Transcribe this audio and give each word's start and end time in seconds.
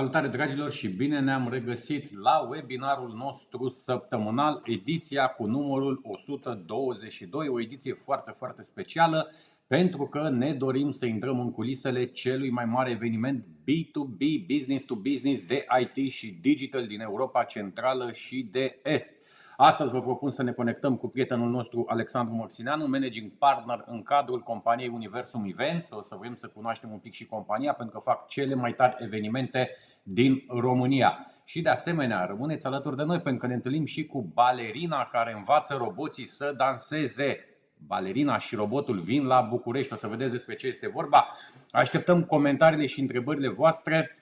Salutare 0.00 0.28
dragilor 0.28 0.70
și 0.70 0.88
bine 0.88 1.20
ne-am 1.20 1.48
regăsit 1.50 2.18
la 2.18 2.46
webinarul 2.50 3.14
nostru 3.14 3.68
săptămânal, 3.68 4.62
ediția 4.64 5.26
cu 5.26 5.46
numărul 5.46 6.00
122, 6.02 7.48
o 7.48 7.60
ediție 7.60 7.92
foarte, 7.92 8.30
foarte 8.30 8.62
specială 8.62 9.30
pentru 9.66 10.06
că 10.06 10.28
ne 10.28 10.52
dorim 10.52 10.90
să 10.90 11.06
intrăm 11.06 11.40
în 11.40 11.50
culisele 11.52 12.04
celui 12.04 12.50
mai 12.50 12.64
mare 12.64 12.90
eveniment 12.90 13.44
B2B, 13.44 14.46
business 14.46 14.84
to 14.84 14.94
business 14.94 15.46
de 15.46 15.66
IT 15.80 16.10
și 16.10 16.38
digital 16.40 16.86
din 16.86 17.00
Europa 17.00 17.44
Centrală 17.44 18.10
și 18.12 18.48
de 18.50 18.80
Est. 18.82 19.20
Astăzi 19.62 19.92
vă 19.92 20.02
propun 20.02 20.30
să 20.30 20.42
ne 20.42 20.52
conectăm 20.52 20.96
cu 20.96 21.08
prietenul 21.08 21.50
nostru 21.50 21.84
Alexandru 21.88 22.34
Morțineanu, 22.34 22.86
managing 22.86 23.30
partner 23.38 23.84
în 23.86 24.02
cadrul 24.02 24.40
companiei 24.40 24.88
Universum 24.88 25.44
Events. 25.48 25.90
O 25.90 26.02
să 26.02 26.16
vrem 26.18 26.34
să 26.34 26.46
cunoaștem 26.46 26.92
un 26.92 26.98
pic 26.98 27.12
și 27.12 27.26
compania 27.26 27.72
pentru 27.72 27.98
că 27.98 28.04
fac 28.04 28.28
cele 28.28 28.54
mai 28.54 28.72
tari 28.72 28.96
evenimente 28.98 29.70
din 30.02 30.44
România. 30.48 31.26
Și 31.44 31.60
de 31.60 31.68
asemenea, 31.68 32.24
rămâneți 32.24 32.66
alături 32.66 32.96
de 32.96 33.02
noi 33.02 33.20
pentru 33.20 33.40
că 33.40 33.46
ne 33.46 33.54
întâlnim 33.54 33.84
și 33.84 34.06
cu 34.06 34.30
balerina 34.34 35.08
care 35.12 35.32
învață 35.36 35.74
roboții 35.74 36.26
să 36.26 36.54
danseze. 36.56 37.44
Balerina 37.86 38.38
și 38.38 38.54
robotul 38.54 39.00
vin 39.00 39.26
la 39.26 39.40
București, 39.40 39.92
o 39.92 39.96
să 39.96 40.06
vedeți 40.06 40.30
despre 40.30 40.54
ce 40.54 40.66
este 40.66 40.88
vorba. 40.88 41.28
Așteptăm 41.70 42.22
comentariile 42.24 42.86
și 42.86 43.00
întrebările 43.00 43.48
voastre, 43.48 44.16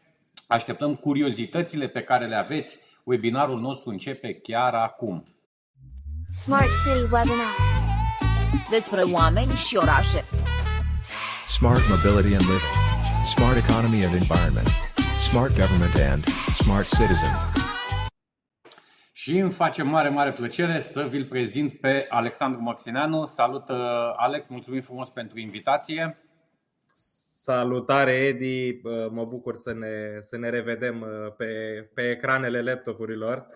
așteptăm 0.46 0.94
curiozitățile 0.94 1.88
pe 1.88 2.02
care 2.02 2.26
le 2.26 2.36
aveți 2.36 2.78
Webinarul 3.04 3.60
nostru 3.60 3.90
începe 3.90 4.32
chiar 4.32 4.74
acum. 4.74 5.24
Smart 6.30 6.68
City 6.84 7.02
Webinar 7.02 7.54
Despre 8.70 9.02
oameni 9.02 9.54
și 9.54 9.76
orașe. 9.76 10.24
Smart 11.46 11.82
Mobility 11.88 12.34
and 12.34 12.44
Living. 12.44 12.76
Smart 13.24 13.56
Economy 13.56 14.04
and 14.04 14.14
Environment. 14.14 14.87
Smart 15.30 15.54
Government 15.56 15.94
and 16.10 16.24
Smart 16.54 16.88
Citizen. 16.88 17.32
Și 19.12 19.38
îmi 19.38 19.50
face 19.50 19.82
mare, 19.82 20.08
mare 20.08 20.32
plăcere 20.32 20.80
să 20.80 21.02
vi-l 21.02 21.24
prezint 21.24 21.80
pe 21.80 22.06
Alexandru 22.08 22.62
Maxineanu. 22.62 23.26
Salut, 23.26 23.68
Alex, 24.16 24.48
mulțumim 24.48 24.80
frumos 24.80 25.08
pentru 25.08 25.38
invitație. 25.38 26.22
Salutare, 27.40 28.12
Edi! 28.12 28.80
Mă 29.10 29.24
bucur 29.24 29.56
să 29.56 29.72
ne, 29.72 30.20
să 30.20 30.36
ne 30.36 30.48
revedem 30.48 31.00
uh, 31.00 31.32
pe, 31.36 31.46
pe 31.94 32.10
ecranele 32.10 32.62
laptopurilor. 32.62 33.46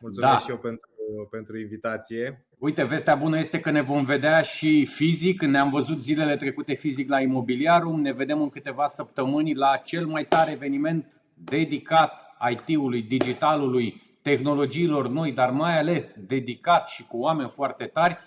Mulțumesc 0.00 0.32
da. 0.32 0.38
și 0.38 0.50
eu 0.50 0.58
pentru, 0.58 0.90
pentru 1.30 1.58
invitație. 1.58 2.46
Uite, 2.58 2.84
vestea 2.84 3.14
bună 3.14 3.38
este 3.38 3.60
că 3.60 3.70
ne 3.70 3.80
vom 3.80 4.04
vedea 4.04 4.42
și 4.42 4.84
fizic. 4.84 5.42
Ne-am 5.42 5.70
văzut 5.70 6.02
zilele 6.02 6.36
trecute 6.36 6.74
fizic 6.74 7.08
la 7.08 7.20
Imobiliarum. 7.20 8.00
Ne 8.00 8.12
vedem 8.12 8.42
în 8.42 8.48
câteva 8.48 8.86
săptămâni 8.86 9.54
la 9.54 9.76
cel 9.84 10.06
mai 10.06 10.24
tare 10.24 10.52
eveniment 10.52 11.22
dedicat 11.34 12.34
IT-ului, 12.50 13.02
digitalului, 13.02 14.02
tehnologiilor 14.22 15.08
noi, 15.08 15.32
dar 15.32 15.50
mai 15.50 15.78
ales 15.78 16.16
dedicat 16.26 16.88
și 16.88 17.06
cu 17.06 17.18
oameni 17.18 17.48
foarte 17.48 17.84
tari. 17.84 18.18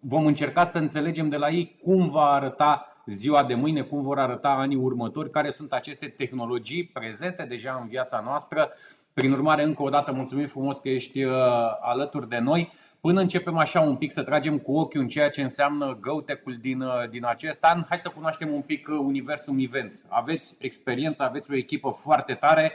Vom 0.00 0.26
încerca 0.26 0.64
să 0.64 0.78
înțelegem 0.78 1.28
de 1.28 1.36
la 1.36 1.48
ei 1.48 1.76
cum 1.82 2.08
va 2.08 2.30
arăta 2.30 2.96
ziua 3.06 3.44
de 3.44 3.54
mâine, 3.54 3.82
cum 3.82 4.00
vor 4.00 4.18
arăta 4.18 4.48
anii 4.48 4.76
următori, 4.76 5.30
care 5.30 5.50
sunt 5.50 5.72
aceste 5.72 6.06
tehnologii 6.06 6.86
prezente 6.86 7.44
deja 7.48 7.78
în 7.82 7.88
viața 7.88 8.20
noastră. 8.24 8.72
Prin 9.20 9.32
urmare, 9.32 9.62
încă 9.62 9.82
o 9.82 9.88
dată 9.88 10.12
mulțumim 10.12 10.46
frumos 10.46 10.78
că 10.78 10.88
ești 10.88 11.24
uh, 11.24 11.34
alături 11.80 12.28
de 12.28 12.38
noi. 12.38 12.72
Până 13.00 13.20
începem 13.20 13.56
așa 13.56 13.80
un 13.80 13.96
pic 13.96 14.12
să 14.12 14.22
tragem 14.22 14.58
cu 14.58 14.78
ochiul 14.78 15.00
în 15.00 15.08
ceea 15.08 15.30
ce 15.30 15.42
înseamnă 15.42 15.98
GoTech-ul 16.00 16.56
din, 16.60 16.80
uh, 16.80 17.08
din 17.10 17.24
acest 17.24 17.64
an, 17.64 17.84
hai 17.88 17.98
să 17.98 18.08
cunoaștem 18.08 18.52
un 18.52 18.60
pic 18.60 18.88
uh, 18.88 18.98
universul 18.98 19.62
Events. 19.62 20.06
Aveți 20.08 20.56
experiență, 20.58 21.22
aveți 21.22 21.50
o 21.50 21.56
echipă 21.56 21.90
foarte 21.90 22.34
tare. 22.34 22.72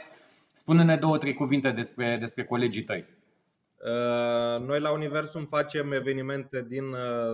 Spune-ne 0.52 0.96
două, 0.96 1.18
trei 1.18 1.34
cuvinte 1.34 1.70
despre, 1.70 2.16
despre 2.20 2.44
colegii 2.44 2.82
tăi. 2.82 3.04
Uh, 3.78 4.66
noi 4.66 4.80
la 4.80 4.92
Universum 4.92 5.46
facem 5.46 5.92
evenimente 5.92 6.64
din 6.68 6.84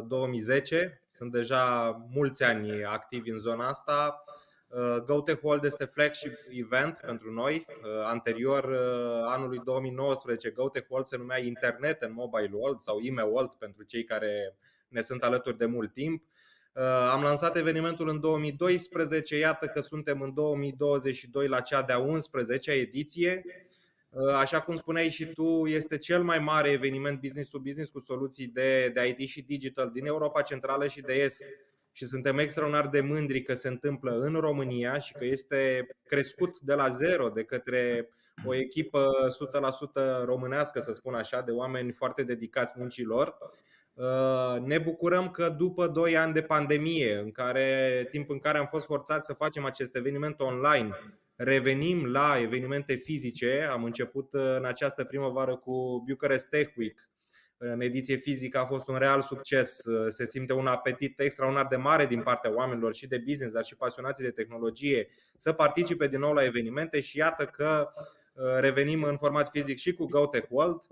2010, 0.09 0.77
uh, 0.77 1.09
sunt 1.13 1.33
deja 1.33 1.97
mulți 2.13 2.43
ani 2.43 2.85
activi 2.85 3.31
în 3.31 3.39
zona 3.39 3.69
asta. 3.69 4.25
Uh, 4.69 4.97
GoTech 5.05 5.43
World 5.43 5.65
este 5.65 5.85
flagship 5.85 6.33
event 6.51 7.01
pentru 7.07 7.33
noi. 7.33 7.67
Anterior 8.05 8.75
anului 9.27 9.61
2019, 9.65 10.51
GoTech 10.51 10.91
World 10.91 11.07
se 11.07 11.17
numea 11.17 11.39
Internet 11.39 12.03
and 12.03 12.15
Mobile 12.15 12.51
World 12.53 12.81
sau 12.81 13.01
IME 13.01 13.23
World 13.23 13.55
pentru 13.55 13.83
cei 13.83 14.05
care 14.05 14.57
ne 14.89 15.01
sunt 15.01 15.23
alături 15.23 15.59
de 15.59 15.67
mult 15.67 15.93
timp. 15.93 16.23
Am 17.13 17.23
lansat 17.23 17.57
evenimentul 17.57 18.09
în 18.09 18.21
2012, 18.21 19.39
iată 19.39 19.67
că 19.67 19.81
suntem 19.81 20.21
în 20.21 20.35
2022 20.35 21.49
la 21.49 21.61
cea 21.61 21.83
de-a 21.83 22.05
11-a 22.05 22.73
ediție 22.73 23.43
Uh, 24.11 24.33
așa 24.35 24.61
cum 24.61 24.77
spuneai 24.77 25.09
și 25.09 25.27
tu, 25.27 25.67
este 25.67 25.99
cel 25.99 26.23
mai 26.23 26.39
mare 26.39 26.71
eveniment 26.71 27.21
business 27.21 27.51
to 27.51 27.59
business 27.59 27.91
cu 27.91 27.99
soluții 27.99 28.47
de, 28.47 28.89
de 28.89 29.17
IT 29.19 29.29
și 29.29 29.43
digital 29.43 29.91
din 29.91 30.07
Europa 30.07 30.43
Centrală 30.43 30.89
și 30.89 31.01
de 31.01 31.13
Est. 31.13 31.43
Și 31.99 32.07
suntem 32.07 32.39
extraordinar 32.39 32.89
de 32.89 33.01
mândri 33.01 33.43
că 33.43 33.55
se 33.55 33.69
întâmplă 33.69 34.21
în 34.21 34.35
România 34.35 34.99
și 34.99 35.13
că 35.13 35.25
este 35.25 35.87
crescut 36.05 36.61
de 36.61 36.75
la 36.75 36.89
zero 36.89 37.29
de 37.29 37.45
către 37.45 38.09
o 38.45 38.55
echipă 38.55 39.09
100% 40.23 40.25
românească, 40.25 40.81
să 40.81 40.93
spun 40.93 41.15
așa, 41.15 41.41
de 41.41 41.51
oameni 41.51 41.93
foarte 41.93 42.23
dedicați 42.23 42.73
muncilor. 42.77 43.37
Uh, 43.95 44.61
ne 44.65 44.79
bucurăm 44.79 45.31
că 45.31 45.49
după 45.49 45.87
2 45.89 46.17
ani 46.17 46.33
de 46.33 46.43
pandemie, 46.43 47.17
în 47.17 47.31
care, 47.31 48.07
timp 48.11 48.31
în 48.31 48.39
care 48.39 48.59
am 48.59 48.67
fost 48.67 48.87
forțați 48.87 49.27
să 49.27 49.33
facem 49.33 49.65
acest 49.65 49.97
eveniment 49.97 50.41
online, 50.41 50.91
revenim 51.37 52.07
la 52.07 52.39
evenimente 52.41 52.95
fizice. 52.95 53.69
Am 53.71 53.85
început 53.85 54.33
uh, 54.33 54.57
în 54.57 54.65
această 54.65 55.05
primăvară 55.05 55.57
cu 55.57 56.05
Bucharest 56.09 56.49
Tech 56.49 56.77
Week. 56.77 57.09
În 57.59 57.81
ediție 57.81 58.17
fizică 58.17 58.59
a 58.59 58.67
fost 58.67 58.89
un 58.89 58.97
real 58.97 59.23
succes. 59.23 59.85
Uh, 59.85 60.07
se 60.09 60.25
simte 60.25 60.53
un 60.53 60.67
apetit 60.67 61.21
extraordinar 61.21 61.67
de 61.67 61.77
mare 61.77 62.07
din 62.07 62.23
partea 62.23 62.55
oamenilor 62.55 62.95
și 62.95 63.07
de 63.07 63.23
business, 63.27 63.53
dar 63.53 63.65
și 63.65 63.77
pasionații 63.77 64.25
de 64.25 64.31
tehnologie 64.31 65.09
să 65.37 65.53
participe 65.53 66.09
din 66.09 66.19
nou 66.19 66.33
la 66.33 66.45
evenimente 66.45 67.01
și 67.01 67.17
iată 67.17 67.45
că 67.45 67.91
uh, 68.33 68.43
revenim 68.59 69.03
în 69.03 69.17
format 69.17 69.49
fizic 69.51 69.79
și 69.79 69.93
cu 69.93 70.07
GoTech 70.07 70.47
World. 70.51 70.83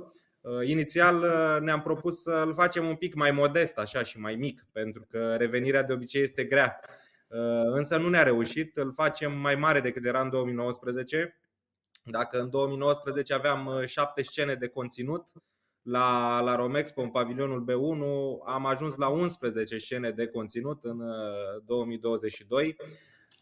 Inițial 0.65 1.25
ne-am 1.63 1.83
propus 1.83 2.23
să-l 2.23 2.55
facem 2.55 2.89
un 2.89 2.95
pic 2.97 3.15
mai 3.15 3.31
modest 3.31 3.79
așa 3.79 4.03
și 4.03 4.19
mai 4.19 4.35
mic, 4.35 4.67
pentru 4.73 5.07
că 5.11 5.35
revenirea 5.39 5.83
de 5.83 5.93
obicei 5.93 6.23
este 6.23 6.45
grea 6.45 6.81
Uh, 7.29 7.73
însă 7.73 7.97
nu 7.97 8.09
ne-a 8.09 8.23
reușit. 8.23 8.77
Îl 8.77 8.93
facem 8.93 9.39
mai 9.39 9.55
mare 9.55 9.81
decât 9.81 10.05
era 10.05 10.21
în 10.21 10.31
2019. 10.31 11.41
Dacă 12.05 12.41
în 12.41 12.51
2019 12.51 13.35
aveam 13.35 13.67
uh, 13.67 13.85
șapte 13.85 14.23
scene 14.23 14.55
de 14.55 14.69
conținut 14.69 15.27
la, 15.87 16.41
la 16.41 16.57
Romexpo, 16.57 17.03
în 17.03 17.09
pavilionul 17.09 17.65
B1, 17.65 18.03
am 18.47 18.67
ajuns 18.67 18.97
la 18.97 19.09
11 19.09 19.79
scene 19.79 20.11
de 20.11 20.27
conținut 20.27 20.79
în 20.83 21.03
2022. 21.67 22.77
Uh, 22.79 22.87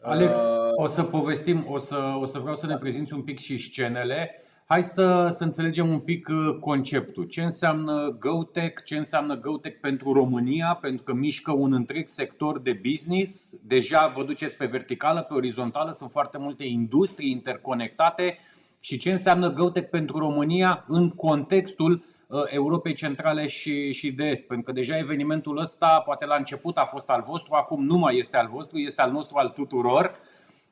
Alex, 0.02 0.38
o 0.76 0.86
să 0.86 1.02
povestim, 1.02 1.66
o 1.68 1.78
să, 1.78 2.16
o 2.20 2.24
să 2.24 2.38
vreau 2.38 2.54
să 2.54 2.66
ne 2.66 2.78
prezinți 2.78 3.14
un 3.14 3.22
pic 3.22 3.38
și 3.38 3.58
scenele. 3.58 4.30
Hai 4.66 4.82
să, 4.82 5.28
să 5.30 5.44
înțelegem 5.44 5.88
un 5.88 5.98
pic 5.98 6.28
uh, 6.28 6.58
conceptul. 6.60 7.24
Ce 7.24 7.42
înseamnă 7.42 8.16
GoTech, 8.18 8.82
ce 8.84 8.96
înseamnă 8.96 9.36
GoTech 9.36 9.80
pentru 9.80 10.12
România, 10.12 10.78
pentru 10.80 11.04
că 11.04 11.12
mișcă 11.12 11.52
un 11.52 11.72
întreg 11.72 12.08
sector 12.08 12.60
de 12.60 12.80
business. 12.90 13.54
Deja 13.62 14.12
vă 14.16 14.24
duceți 14.24 14.54
pe 14.54 14.66
verticală, 14.66 15.22
pe 15.22 15.34
orizontală, 15.34 15.92
sunt 15.92 16.10
foarte 16.10 16.38
multe 16.38 16.64
industrii 16.64 17.30
interconectate. 17.30 18.38
Și 18.80 18.98
ce 18.98 19.10
înseamnă 19.10 19.52
GoTech 19.52 19.90
pentru 19.90 20.18
România 20.18 20.84
în 20.88 21.10
contextul 21.10 21.92
uh, 21.92 22.13
Europei 22.46 22.94
Centrale 22.94 23.46
și, 23.46 23.92
și 23.92 24.12
de 24.12 24.24
Est. 24.24 24.46
Pentru 24.46 24.64
că 24.64 24.72
deja 24.72 24.98
evenimentul 24.98 25.58
ăsta, 25.58 26.02
poate 26.04 26.26
la 26.26 26.36
început 26.36 26.76
a 26.76 26.84
fost 26.84 27.08
al 27.08 27.24
vostru, 27.26 27.54
acum 27.54 27.84
nu 27.84 27.96
mai 27.96 28.18
este 28.18 28.36
al 28.36 28.48
vostru, 28.48 28.78
este 28.78 29.00
al 29.00 29.10
nostru, 29.10 29.36
al 29.36 29.48
tuturor. 29.48 30.12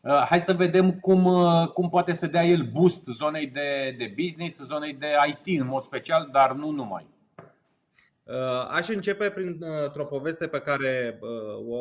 Uh, 0.03 0.25
hai 0.29 0.41
să 0.41 0.53
vedem 0.53 0.93
cum, 0.93 1.25
uh, 1.25 1.69
cum 1.69 1.89
poate 1.89 2.13
să 2.13 2.27
dea 2.27 2.45
el 2.45 2.71
boost 2.73 3.07
zonei 3.07 3.47
de, 3.47 3.95
de 3.99 4.15
business, 4.17 4.65
zonei 4.65 4.93
de 4.93 5.07
IT 5.27 5.61
în 5.61 5.67
mod 5.67 5.83
special, 5.83 6.29
dar 6.33 6.53
nu 6.53 6.71
numai. 6.71 7.07
Uh, 8.23 8.69
aș 8.71 8.89
începe 8.89 9.31
printr-o 9.31 10.05
poveste 10.05 10.47
pe 10.47 10.61
care 10.61 11.19
o, 11.69 11.77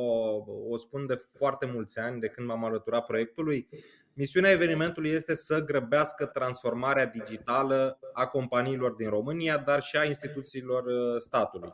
o 0.70 0.78
spun 0.78 1.06
de 1.06 1.22
foarte 1.38 1.66
mulți 1.74 2.00
ani, 2.00 2.20
de 2.20 2.28
când 2.28 2.48
m-am 2.48 2.66
alăturat 2.66 3.06
proiectului. 3.06 3.68
Misiunea 4.14 4.52
evenimentului 4.52 5.10
este 5.10 5.34
să 5.34 5.64
grăbească 5.64 6.26
transformarea 6.26 7.06
digitală 7.06 8.00
a 8.14 8.28
companiilor 8.28 8.92
din 8.92 9.10
România, 9.10 9.58
dar 9.58 9.82
și 9.82 9.98
a 9.98 10.04
instituțiilor 10.04 10.84
statului. 11.20 11.74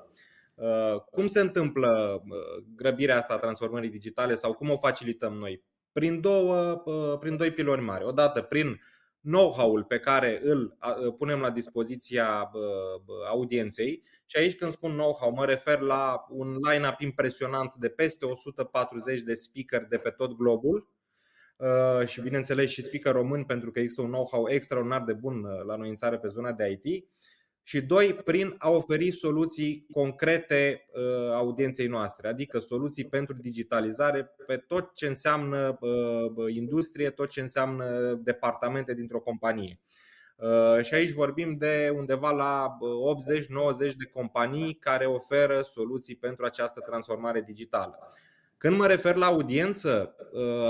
Cum 1.11 1.27
se 1.27 1.39
întâmplă 1.39 2.23
grăbirea 2.75 3.17
asta 3.17 3.33
a 3.33 3.37
transformării 3.37 3.89
digitale 3.89 4.35
sau 4.35 4.53
cum 4.53 4.69
o 4.69 4.77
facilităm 4.77 5.33
noi? 5.33 5.63
prin, 5.97 6.21
două, 6.21 6.83
prin 7.19 7.37
doi 7.37 7.51
piloni 7.51 7.81
mari. 7.81 8.05
Odată 8.05 8.41
prin 8.41 8.81
know-how-ul 9.21 9.83
pe 9.83 9.99
care 9.99 10.39
îl 10.43 10.77
punem 11.17 11.39
la 11.39 11.49
dispoziția 11.49 12.51
audienței 13.29 14.03
și 14.25 14.37
aici 14.37 14.55
când 14.55 14.71
spun 14.71 14.91
know-how 14.91 15.31
mă 15.31 15.45
refer 15.45 15.79
la 15.79 16.25
un 16.29 16.57
line-up 16.71 16.99
impresionant 16.99 17.73
de 17.75 17.89
peste 17.89 18.25
140 18.25 19.21
de 19.21 19.33
speaker 19.33 19.85
de 19.85 19.97
pe 19.97 20.09
tot 20.09 20.37
globul 20.37 20.87
și 22.05 22.21
bineînțeles 22.21 22.69
și 22.69 22.81
speaker 22.81 23.11
român 23.11 23.43
pentru 23.43 23.71
că 23.71 23.79
există 23.79 24.01
un 24.01 24.11
know-how 24.11 24.49
extraordinar 24.49 25.03
de 25.03 25.13
bun 25.13 25.45
la 25.65 25.75
noi 25.75 25.89
în 25.89 25.95
țară 25.95 26.17
pe 26.17 26.27
zona 26.27 26.51
de 26.51 26.79
IT 26.83 27.05
și 27.67 27.81
doi, 27.81 28.13
prin 28.13 28.55
a 28.57 28.69
oferi 28.69 29.11
soluții 29.11 29.87
concrete 29.91 30.85
uh, 30.93 31.31
audienței 31.33 31.87
noastre, 31.87 32.27
adică 32.27 32.59
soluții 32.59 33.05
pentru 33.05 33.35
digitalizare 33.35 34.31
pe 34.45 34.57
tot 34.57 34.93
ce 34.93 35.07
înseamnă 35.07 35.77
uh, 35.79 36.53
industrie, 36.55 37.09
tot 37.09 37.29
ce 37.29 37.41
înseamnă 37.41 38.13
departamente 38.23 38.93
dintr-o 38.93 39.19
companie. 39.19 39.79
Uh, 40.35 40.83
și 40.83 40.93
aici 40.93 41.11
vorbim 41.11 41.57
de 41.57 41.93
undeva 41.95 42.31
la 42.31 42.77
80-90 43.89 43.93
de 43.97 44.05
companii 44.13 44.73
care 44.73 45.05
oferă 45.05 45.61
soluții 45.61 46.15
pentru 46.15 46.45
această 46.45 46.79
transformare 46.79 47.41
digitală. 47.41 47.99
Când 48.57 48.77
mă 48.77 48.87
refer 48.87 49.15
la 49.15 49.25
audiență, 49.25 50.15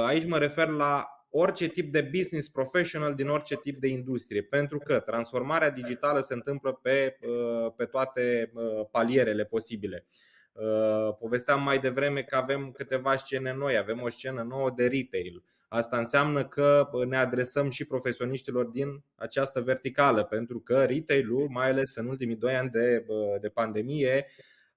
aici 0.05 0.25
mă 0.25 0.37
refer 0.37 0.67
la 0.67 1.17
orice 1.29 1.67
tip 1.67 1.91
de 1.91 2.01
business 2.01 2.49
professional 2.49 3.15
din 3.15 3.27
orice 3.27 3.55
tip 3.55 3.79
de 3.79 3.87
industrie, 3.87 4.41
pentru 4.41 4.77
că 4.77 4.99
transformarea 4.99 5.69
digitală 5.69 6.19
se 6.19 6.33
întâmplă 6.33 6.73
pe, 6.73 7.17
uh, 7.21 7.73
pe 7.75 7.85
toate 7.85 8.51
uh, 8.53 8.85
palierele 8.91 9.43
posibile. 9.45 10.05
Uh, 10.51 11.15
povesteam 11.19 11.63
mai 11.63 11.79
devreme 11.79 12.21
că 12.21 12.35
avem 12.35 12.71
câteva 12.71 13.15
scene 13.15 13.53
noi, 13.53 13.77
avem 13.77 14.01
o 14.01 14.09
scenă 14.09 14.41
nouă 14.41 14.71
de 14.75 14.87
retail. 14.87 15.43
Asta 15.67 15.97
înseamnă 15.97 16.47
că 16.47 16.89
ne 17.07 17.17
adresăm 17.17 17.69
și 17.69 17.85
profesioniștilor 17.85 18.65
din 18.65 19.03
această 19.15 19.61
verticală, 19.61 20.23
pentru 20.23 20.59
că 20.59 20.85
retail-ul, 20.85 21.47
mai 21.49 21.69
ales 21.69 21.95
în 21.95 22.07
ultimii 22.07 22.35
doi 22.35 22.55
ani 22.55 22.69
de, 22.69 23.05
de 23.41 23.49
pandemie, 23.49 24.25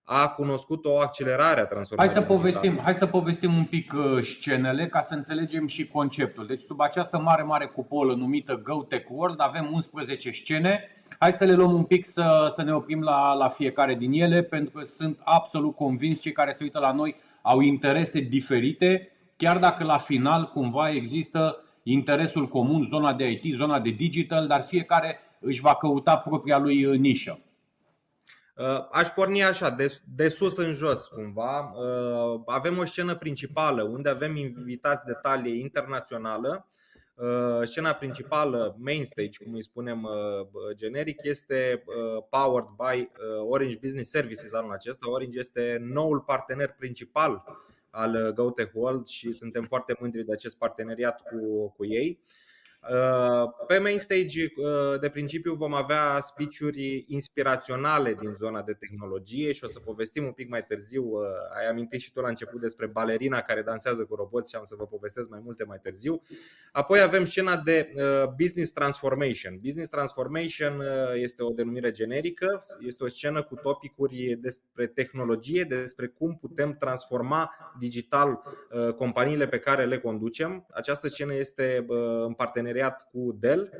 a 0.04 0.28
cunoscut 0.28 0.84
o 0.84 0.98
accelerare 0.98 1.60
a 1.60 1.64
transformării. 1.64 2.12
Hai 2.12 2.22
să 2.22 2.28
povestim, 2.28 2.80
hai 2.82 2.94
să 2.94 3.06
povestim 3.06 3.54
un 3.54 3.64
pic 3.64 3.92
uh, 3.92 4.22
scenele 4.22 4.86
ca 4.86 5.00
să 5.00 5.14
înțelegem 5.14 5.66
și 5.66 5.86
conceptul. 5.86 6.46
Deci 6.46 6.60
sub 6.60 6.80
această 6.80 7.18
mare 7.18 7.42
mare 7.42 7.66
cupolă 7.66 8.14
numită 8.14 8.60
Go 8.64 8.82
Tech 8.82 9.08
World 9.10 9.40
avem 9.40 9.70
11 9.72 10.30
scene. 10.30 10.80
Hai 11.18 11.32
să 11.32 11.44
le 11.44 11.54
luăm 11.54 11.72
un 11.72 11.84
pic 11.84 12.06
să, 12.06 12.46
să 12.50 12.62
ne 12.62 12.72
oprim 12.72 13.00
la, 13.00 13.34
la 13.34 13.48
fiecare 13.48 13.94
din 13.94 14.12
ele 14.12 14.42
pentru 14.42 14.78
că 14.78 14.84
sunt 14.84 15.18
absolut 15.24 15.74
convins 15.74 16.20
cei 16.20 16.32
care 16.32 16.52
se 16.52 16.64
uită 16.64 16.78
la 16.78 16.92
noi 16.92 17.16
au 17.42 17.60
interese 17.60 18.20
diferite, 18.20 19.12
chiar 19.36 19.58
dacă 19.58 19.84
la 19.84 19.98
final 19.98 20.50
cumva 20.54 20.90
există 20.90 21.64
interesul 21.82 22.48
comun, 22.48 22.82
zona 22.82 23.14
de 23.14 23.30
IT, 23.30 23.54
zona 23.54 23.80
de 23.80 23.90
digital, 23.90 24.46
dar 24.46 24.62
fiecare 24.62 25.18
își 25.40 25.60
va 25.60 25.74
căuta 25.74 26.16
propria 26.16 26.58
lui 26.58 26.84
uh, 26.84 26.98
nișă. 26.98 27.38
Uh, 28.60 28.86
aș 28.90 29.08
porni 29.08 29.42
așa, 29.42 29.70
de, 29.70 30.00
de 30.14 30.28
sus 30.28 30.56
în 30.56 30.72
jos 30.72 31.06
cumva. 31.06 31.60
Uh, 31.60 32.40
avem 32.46 32.78
o 32.78 32.84
scenă 32.84 33.16
principală 33.16 33.82
unde 33.82 34.08
avem 34.08 34.36
invitați 34.36 35.04
de 35.04 35.12
talie 35.12 35.60
internațională. 35.60 36.68
Uh, 37.14 37.68
scena 37.68 37.92
principală, 37.92 38.76
main 38.78 39.04
stage, 39.04 39.44
cum 39.44 39.54
îi 39.54 39.62
spunem 39.62 40.08
generic, 40.74 41.20
este 41.22 41.84
powered 42.30 42.68
by 42.76 43.10
Orange 43.48 43.78
Business 43.82 44.10
Services 44.10 44.52
anul 44.52 44.72
acesta. 44.72 45.10
Orange 45.10 45.38
este 45.38 45.78
noul 45.80 46.20
partener 46.20 46.74
principal 46.78 47.44
al 47.90 48.32
GoTech 48.32 48.74
World 48.74 49.06
și 49.06 49.32
suntem 49.32 49.64
foarte 49.64 49.96
mândri 50.00 50.24
de 50.24 50.32
acest 50.32 50.58
parteneriat 50.58 51.22
cu, 51.22 51.68
cu 51.76 51.84
ei. 51.84 52.20
Uh, 52.22 52.49
pe 53.66 53.78
main 53.78 53.98
stage, 53.98 54.52
uh, 54.56 55.00
de 55.00 55.08
principiu, 55.08 55.54
vom 55.54 55.74
avea 55.74 56.18
speech-uri 56.20 57.04
inspiraționale 57.08 58.14
din 58.14 58.32
zona 58.32 58.62
de 58.62 58.72
tehnologie 58.72 59.52
și 59.52 59.64
o 59.64 59.68
să 59.68 59.78
povestim 59.78 60.24
un 60.24 60.32
pic 60.32 60.48
mai 60.48 60.64
târziu. 60.64 61.04
Uh, 61.04 61.22
ai 61.58 61.68
amintit 61.68 62.00
și 62.00 62.12
tu 62.12 62.20
la 62.20 62.28
început 62.28 62.60
despre 62.60 62.86
balerina 62.86 63.40
care 63.40 63.62
dansează 63.62 64.04
cu 64.04 64.14
roboți 64.14 64.50
și 64.50 64.56
am 64.56 64.64
să 64.64 64.74
vă 64.78 64.86
povestesc 64.86 65.28
mai 65.28 65.40
multe 65.42 65.64
mai 65.64 65.78
târziu. 65.82 66.22
Apoi 66.72 67.00
avem 67.00 67.24
scena 67.24 67.56
de 67.56 67.92
business 68.36 68.72
transformation. 68.72 69.58
Business 69.62 69.90
transformation 69.90 70.82
este 71.14 71.42
o 71.42 71.50
denumire 71.50 71.90
generică, 71.90 72.60
este 72.80 73.04
o 73.04 73.08
scenă 73.08 73.42
cu 73.42 73.54
topicuri 73.54 74.38
despre 74.40 74.86
tehnologie, 74.86 75.64
despre 75.64 76.06
cum 76.06 76.36
putem 76.36 76.76
transforma 76.78 77.50
digital 77.78 78.42
companiile 78.96 79.48
pe 79.48 79.58
care 79.58 79.86
le 79.86 79.98
conducem. 79.98 80.66
Această 80.70 81.08
scenă 81.08 81.34
este 81.34 81.86
în 82.26 82.32
parteneriat 82.32 82.69
parteneriat 82.70 83.08
cu 83.12 83.36
Dell. 83.40 83.70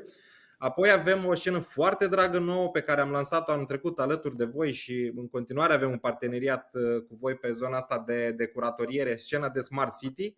Apoi 0.57 0.91
avem 0.91 1.25
o 1.25 1.33
scenă 1.33 1.59
foarte 1.59 2.07
dragă 2.07 2.39
nouă 2.39 2.69
pe 2.69 2.81
care 2.81 3.01
am 3.01 3.11
lansat-o 3.11 3.51
anul 3.51 3.65
trecut 3.65 3.99
alături 3.99 4.37
de 4.37 4.45
voi 4.45 4.71
și 4.71 5.11
în 5.15 5.29
continuare 5.29 5.73
avem 5.73 5.91
un 5.91 5.97
parteneriat 5.97 6.69
uh, 6.73 7.01
cu 7.07 7.17
voi 7.19 7.35
pe 7.35 7.51
zona 7.51 7.77
asta 7.77 8.03
de, 8.05 8.31
de 8.31 8.45
curatoriere, 8.45 9.15
scena 9.15 9.49
de 9.49 9.59
Smart 9.59 9.97
City. 9.97 10.35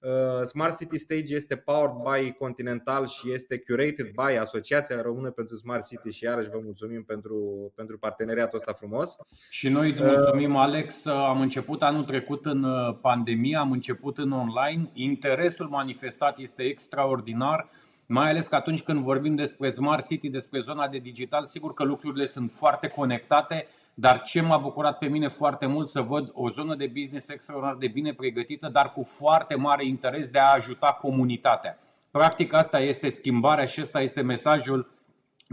Uh, 0.00 0.42
Smart 0.42 0.76
City 0.76 0.98
Stage 0.98 1.34
este 1.34 1.56
powered 1.56 1.96
by 2.02 2.32
Continental 2.32 3.06
și 3.06 3.32
este 3.32 3.58
curated 3.58 4.10
by 4.10 4.36
Asociația 4.40 5.02
Română 5.02 5.30
pentru 5.30 5.56
Smart 5.56 5.86
City 5.86 6.10
și 6.10 6.24
iarăși 6.24 6.50
vă 6.50 6.60
mulțumim 6.64 7.04
pentru, 7.04 7.72
pentru 7.74 7.98
parteneriatul 7.98 8.58
ăsta 8.58 8.72
frumos. 8.72 9.16
Și 9.48 9.68
noi 9.68 9.90
îți 9.90 10.02
mulțumim, 10.02 10.56
Alex. 10.56 11.06
Am 11.06 11.40
început 11.40 11.82
anul 11.82 12.04
trecut 12.04 12.44
în 12.44 12.62
uh, 12.62 12.98
pandemie, 13.00 13.56
am 13.56 13.72
început 13.72 14.18
în 14.18 14.32
online. 14.32 14.90
Interesul 14.92 15.68
manifestat 15.68 16.38
este 16.38 16.62
extraordinar 16.62 17.70
mai 18.06 18.28
ales 18.28 18.46
că 18.46 18.54
atunci 18.54 18.82
când 18.82 19.00
vorbim 19.00 19.34
despre 19.34 19.70
Smart 19.70 20.06
City, 20.06 20.28
despre 20.28 20.60
zona 20.60 20.88
de 20.88 20.98
digital, 20.98 21.44
sigur 21.44 21.74
că 21.74 21.84
lucrurile 21.84 22.26
sunt 22.26 22.52
foarte 22.52 22.88
conectate, 22.88 23.66
dar 23.94 24.22
ce 24.22 24.40
m-a 24.40 24.56
bucurat 24.56 24.98
pe 24.98 25.06
mine 25.06 25.28
foarte 25.28 25.66
mult 25.66 25.88
să 25.88 26.00
văd 26.00 26.30
o 26.32 26.50
zonă 26.50 26.74
de 26.74 26.90
business 26.94 27.28
extraordinar 27.28 27.76
de 27.76 27.88
bine 27.88 28.12
pregătită, 28.14 28.68
dar 28.68 28.92
cu 28.92 29.02
foarte 29.18 29.54
mare 29.54 29.86
interes 29.86 30.28
de 30.28 30.38
a 30.38 30.52
ajuta 30.52 30.98
comunitatea. 31.00 31.78
Practic 32.10 32.52
asta 32.52 32.80
este 32.80 33.08
schimbarea 33.08 33.66
și 33.66 33.80
ăsta 33.80 34.00
este 34.00 34.20
mesajul 34.20 34.90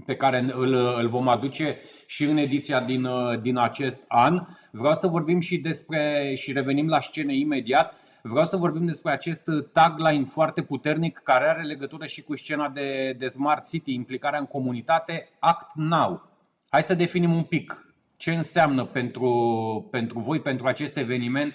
pe 0.05 0.15
care 0.15 0.39
îl, 0.39 0.74
îl 0.74 1.07
vom 1.07 1.27
aduce 1.27 1.79
și 2.05 2.24
în 2.24 2.38
ediția 2.38 2.79
din, 2.79 3.07
din 3.41 3.57
acest 3.57 4.03
an. 4.07 4.45
Vreau 4.72 4.95
să 4.95 5.07
vorbim 5.07 5.39
și 5.39 5.57
despre 5.57 6.33
și 6.36 6.51
revenim 6.51 6.88
la 6.88 7.00
scene 7.00 7.36
imediat 7.36 7.93
Vreau 8.25 8.46
să 8.46 8.58
vorbim 8.58 8.86
despre 8.86 9.12
acest 9.12 9.42
tagline 9.72 10.25
foarte 10.25 10.63
puternic 10.63 11.18
care 11.24 11.46
are 11.46 11.63
legătură 11.63 12.06
și 12.06 12.24
cu 12.24 12.36
scena 12.36 12.70
de, 12.70 13.15
de 13.20 13.27
Smart 13.27 13.68
City, 13.70 13.94
implicarea 13.94 14.39
în 14.39 14.46
comunitate, 14.46 15.30
Act 15.39 15.75
Now. 15.75 16.30
Hai 16.70 16.84
să 16.84 16.94
definim 16.94 17.34
un 17.36 17.44
pic 17.44 17.94
ce 18.18 18.34
înseamnă 18.34 18.86
pentru, 18.86 19.88
pentru 19.92 20.20
voi, 20.20 20.42
pentru 20.42 20.68
acest 20.68 20.98
eveniment, 20.98 21.53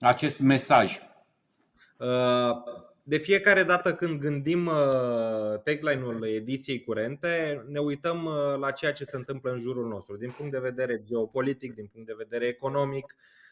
acest 0.00 0.38
mesaj. 0.38 0.98
Uh, 1.98 2.62
de 3.02 3.16
fiecare 3.16 3.62
dată 3.62 3.94
când 3.94 4.20
gândim 4.20 4.66
uh, 4.66 5.60
tagline-ul 5.64 6.26
ediției 6.26 6.84
curente, 6.84 7.64
ne 7.68 7.78
uităm 7.78 8.24
uh, 8.24 8.58
la 8.58 8.70
ceea 8.70 8.92
ce 8.92 9.04
se 9.04 9.16
întâmplă 9.16 9.50
în 9.50 9.58
jurul 9.58 9.88
nostru, 9.88 10.16
din 10.16 10.30
punct 10.30 10.52
de 10.52 10.58
vedere 10.58 11.02
geopolitic, 11.04 11.74
din 11.74 11.90
punct 11.92 12.06
de 12.06 12.14
vedere 12.16 12.46
economic, 12.46 13.04
Uh, 13.04 13.43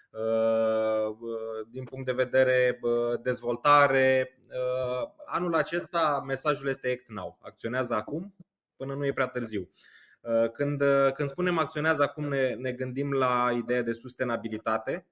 din 1.70 1.84
punct 1.84 2.06
de 2.06 2.12
vedere 2.12 2.78
uh, 2.80 3.20
dezvoltare. 3.22 4.38
Uh, 4.48 5.10
anul 5.24 5.54
acesta 5.54 6.22
mesajul 6.26 6.68
este 6.68 6.90
Act 6.90 7.08
Now, 7.08 7.38
acționează 7.40 7.94
acum 7.94 8.34
până 8.76 8.94
nu 8.94 9.06
e 9.06 9.12
prea 9.12 9.26
târziu. 9.26 9.70
Când, 10.52 10.82
când 11.14 11.28
spunem 11.28 11.58
acționează 11.58 12.02
acum, 12.02 12.28
ne, 12.28 12.54
ne 12.54 12.72
gândim 12.72 13.12
la 13.12 13.54
ideea 13.56 13.82
de 13.82 13.92
sustenabilitate. 13.92 15.06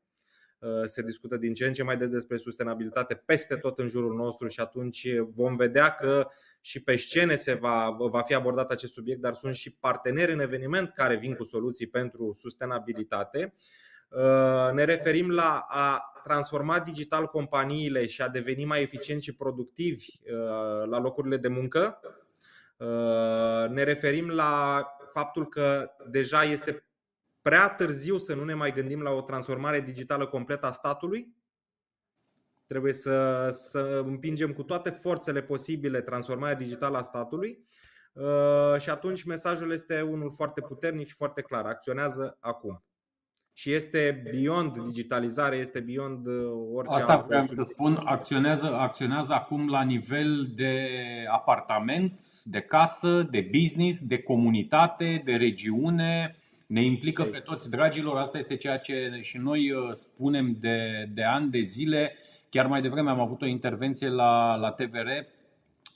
Se 0.84 1.02
discută 1.02 1.36
din 1.36 1.54
ce 1.54 1.66
în 1.66 1.72
ce 1.72 1.82
mai 1.82 1.96
des 1.96 2.10
despre 2.10 2.36
sustenabilitate 2.36 3.14
peste 3.14 3.56
tot 3.56 3.78
în 3.78 3.88
jurul 3.88 4.14
nostru 4.14 4.48
și 4.48 4.60
atunci 4.60 5.06
vom 5.34 5.56
vedea 5.56 5.94
că 5.94 6.28
și 6.60 6.82
pe 6.82 6.96
scene 6.96 7.36
se 7.36 7.54
va, 7.54 7.90
va 7.98 8.22
fi 8.22 8.34
abordat 8.34 8.70
acest 8.70 8.92
subiect, 8.92 9.20
dar 9.20 9.34
sunt 9.34 9.54
și 9.54 9.70
parteneri 9.72 10.32
în 10.32 10.40
eveniment 10.40 10.92
care 10.92 11.16
vin 11.16 11.34
cu 11.34 11.44
soluții 11.44 11.86
pentru 11.86 12.32
sustenabilitate. 12.34 13.54
Uh, 14.10 14.72
ne 14.72 14.84
referim 14.84 15.30
la 15.30 15.64
a 15.68 16.12
transforma 16.24 16.80
digital 16.80 17.26
companiile 17.26 18.06
și 18.06 18.22
a 18.22 18.28
deveni 18.28 18.64
mai 18.64 18.82
eficienți 18.82 19.24
și 19.24 19.36
productivi 19.36 20.06
uh, 20.06 20.88
la 20.88 20.98
locurile 20.98 21.36
de 21.36 21.48
muncă. 21.48 22.00
Uh, 22.76 23.68
ne 23.68 23.82
referim 23.82 24.28
la 24.28 24.84
faptul 25.12 25.48
că 25.48 25.90
deja 26.08 26.42
este 26.42 26.84
prea 27.42 27.68
târziu 27.68 28.18
să 28.18 28.34
nu 28.34 28.44
ne 28.44 28.54
mai 28.54 28.72
gândim 28.72 29.02
la 29.02 29.10
o 29.10 29.20
transformare 29.20 29.80
digitală 29.80 30.26
completă 30.26 30.66
a 30.66 30.70
statului. 30.70 31.34
Trebuie 32.66 32.92
să, 32.92 33.48
să 33.52 34.02
împingem 34.04 34.52
cu 34.52 34.62
toate 34.62 34.90
forțele 34.90 35.42
posibile 35.42 36.00
transformarea 36.00 36.56
digitală 36.56 36.96
a 36.96 37.02
statului. 37.02 37.66
Și 38.78 38.90
atunci 38.90 39.22
mesajul 39.22 39.72
este 39.72 40.00
unul 40.00 40.32
foarte 40.36 40.60
puternic 40.60 41.06
și 41.06 41.14
foarte 41.14 41.40
clar. 41.42 41.66
Acționează 41.66 42.36
acum 42.40 42.82
și 43.60 43.72
este 43.72 44.22
beyond 44.30 44.78
digitalizare, 44.78 45.56
este 45.56 45.80
beyond 45.80 46.26
uh, 46.26 46.34
orice 46.74 46.94
Asta 46.94 47.16
vreau 47.16 47.46
să 47.46 47.62
spun, 47.64 48.00
acționează, 48.04 48.74
acționează 48.74 49.32
acum 49.32 49.68
la 49.68 49.82
nivel 49.82 50.50
de 50.54 50.90
apartament, 51.30 52.20
de 52.44 52.60
casă, 52.60 53.28
de 53.30 53.48
business, 53.60 54.00
de 54.00 54.18
comunitate, 54.18 55.22
de 55.24 55.32
regiune. 55.32 56.36
Ne 56.66 56.84
implică 56.84 57.22
pe 57.22 57.38
toți 57.38 57.70
dragilor, 57.70 58.16
asta 58.16 58.38
este 58.38 58.56
ceea 58.56 58.78
ce 58.78 59.18
și 59.20 59.38
noi 59.38 59.70
uh, 59.70 59.92
spunem 59.92 60.56
de, 60.60 61.08
de 61.14 61.22
ani 61.24 61.50
de 61.50 61.60
zile, 61.60 62.14
Chiar 62.50 62.66
mai 62.66 62.82
devreme 62.82 63.10
am 63.10 63.20
avut 63.20 63.42
o 63.42 63.46
intervenție 63.46 64.08
la, 64.08 64.56
la 64.56 64.70
TVR 64.70 65.08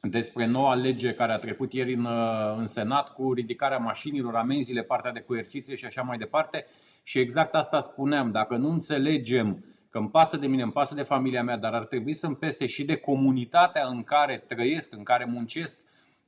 despre 0.01 0.47
noua 0.47 0.75
lege 0.75 1.13
care 1.13 1.33
a 1.33 1.39
trecut 1.39 1.73
ieri 1.73 1.95
în, 1.95 2.09
în 2.57 2.67
Senat 2.67 3.13
cu 3.13 3.33
ridicarea 3.33 3.79
mașinilor, 3.79 4.35
amenziile, 4.35 4.83
partea 4.83 5.13
de 5.13 5.21
coerciție 5.21 5.75
și 5.75 5.85
așa 5.85 6.03
mai 6.03 6.19
departe. 6.19 6.67
Și 7.07 7.19
exact 7.19 7.55
asta 7.55 7.81
spuneam, 7.81 8.31
dacă 8.31 8.57
nu 8.57 8.69
înțelegem 8.71 9.65
că 9.91 9.99
îmi 9.99 10.11
pasă 10.11 10.37
de 10.37 10.47
mine, 10.47 10.63
îmi 10.63 10.73
pasă 10.73 10.95
de 10.95 11.03
familia 11.03 11.43
mea, 11.43 11.57
dar 11.57 11.75
ar 11.75 11.85
trebui 11.85 12.15
să-mi 12.15 12.37
pese 12.37 12.67
și 12.67 12.85
de 12.85 12.97
comunitatea 12.97 13.87
în 13.87 14.03
care 14.03 14.45
trăiesc, 14.47 14.93
în 14.93 15.03
care 15.03 15.25
muncesc, 15.25 15.79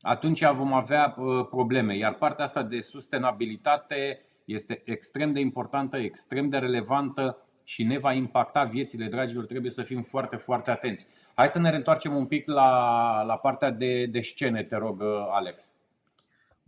atunci 0.00 0.44
vom 0.44 0.72
avea 0.72 1.14
uh, 1.18 1.46
probleme. 1.50 1.96
Iar 1.96 2.14
partea 2.14 2.44
asta 2.44 2.62
de 2.62 2.80
sustenabilitate 2.80 4.20
este 4.44 4.82
extrem 4.84 5.32
de 5.32 5.40
importantă, 5.40 5.96
extrem 5.96 6.48
de 6.48 6.58
relevantă 6.58 7.38
și 7.64 7.84
ne 7.84 7.98
va 7.98 8.12
impacta 8.12 8.64
viețile, 8.64 9.06
dragilor. 9.06 9.44
Trebuie 9.44 9.70
să 9.70 9.82
fim 9.82 10.02
foarte, 10.02 10.36
foarte 10.36 10.70
atenți. 10.70 11.06
Hai 11.34 11.48
să 11.48 11.58
ne 11.58 11.70
reîntoarcem 11.70 12.16
un 12.16 12.26
pic 12.26 12.46
la, 12.46 13.22
la 13.22 13.36
partea 13.36 13.70
de, 13.70 14.06
de 14.06 14.20
scene, 14.20 14.62
te 14.62 14.76
rog, 14.76 15.00
uh, 15.00 15.06
Alex. 15.30 15.75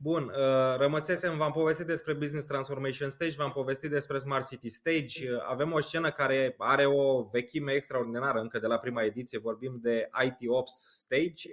Bun, 0.01 0.23
uh, 0.23 0.77
rămăsesem, 0.77 1.37
v-am 1.37 1.53
povestit 1.53 1.87
despre 1.87 2.13
Business 2.13 2.47
Transformation 2.47 3.11
Stage, 3.11 3.35
v-am 3.37 3.51
povestit 3.51 3.91
despre 3.91 4.19
Smart 4.19 4.49
City 4.49 4.69
Stage. 4.69 5.29
Avem 5.47 5.73
o 5.73 5.81
scenă 5.81 6.11
care 6.11 6.55
are 6.59 6.87
o 6.87 7.23
vechime 7.33 7.73
extraordinară 7.73 8.41
încă 8.41 8.59
de 8.59 8.67
la 8.67 8.79
prima 8.79 9.03
ediție, 9.03 9.39
vorbim 9.39 9.79
de 9.83 10.09
IT 10.25 10.49
Ops 10.49 10.73
Stage. 10.95 11.49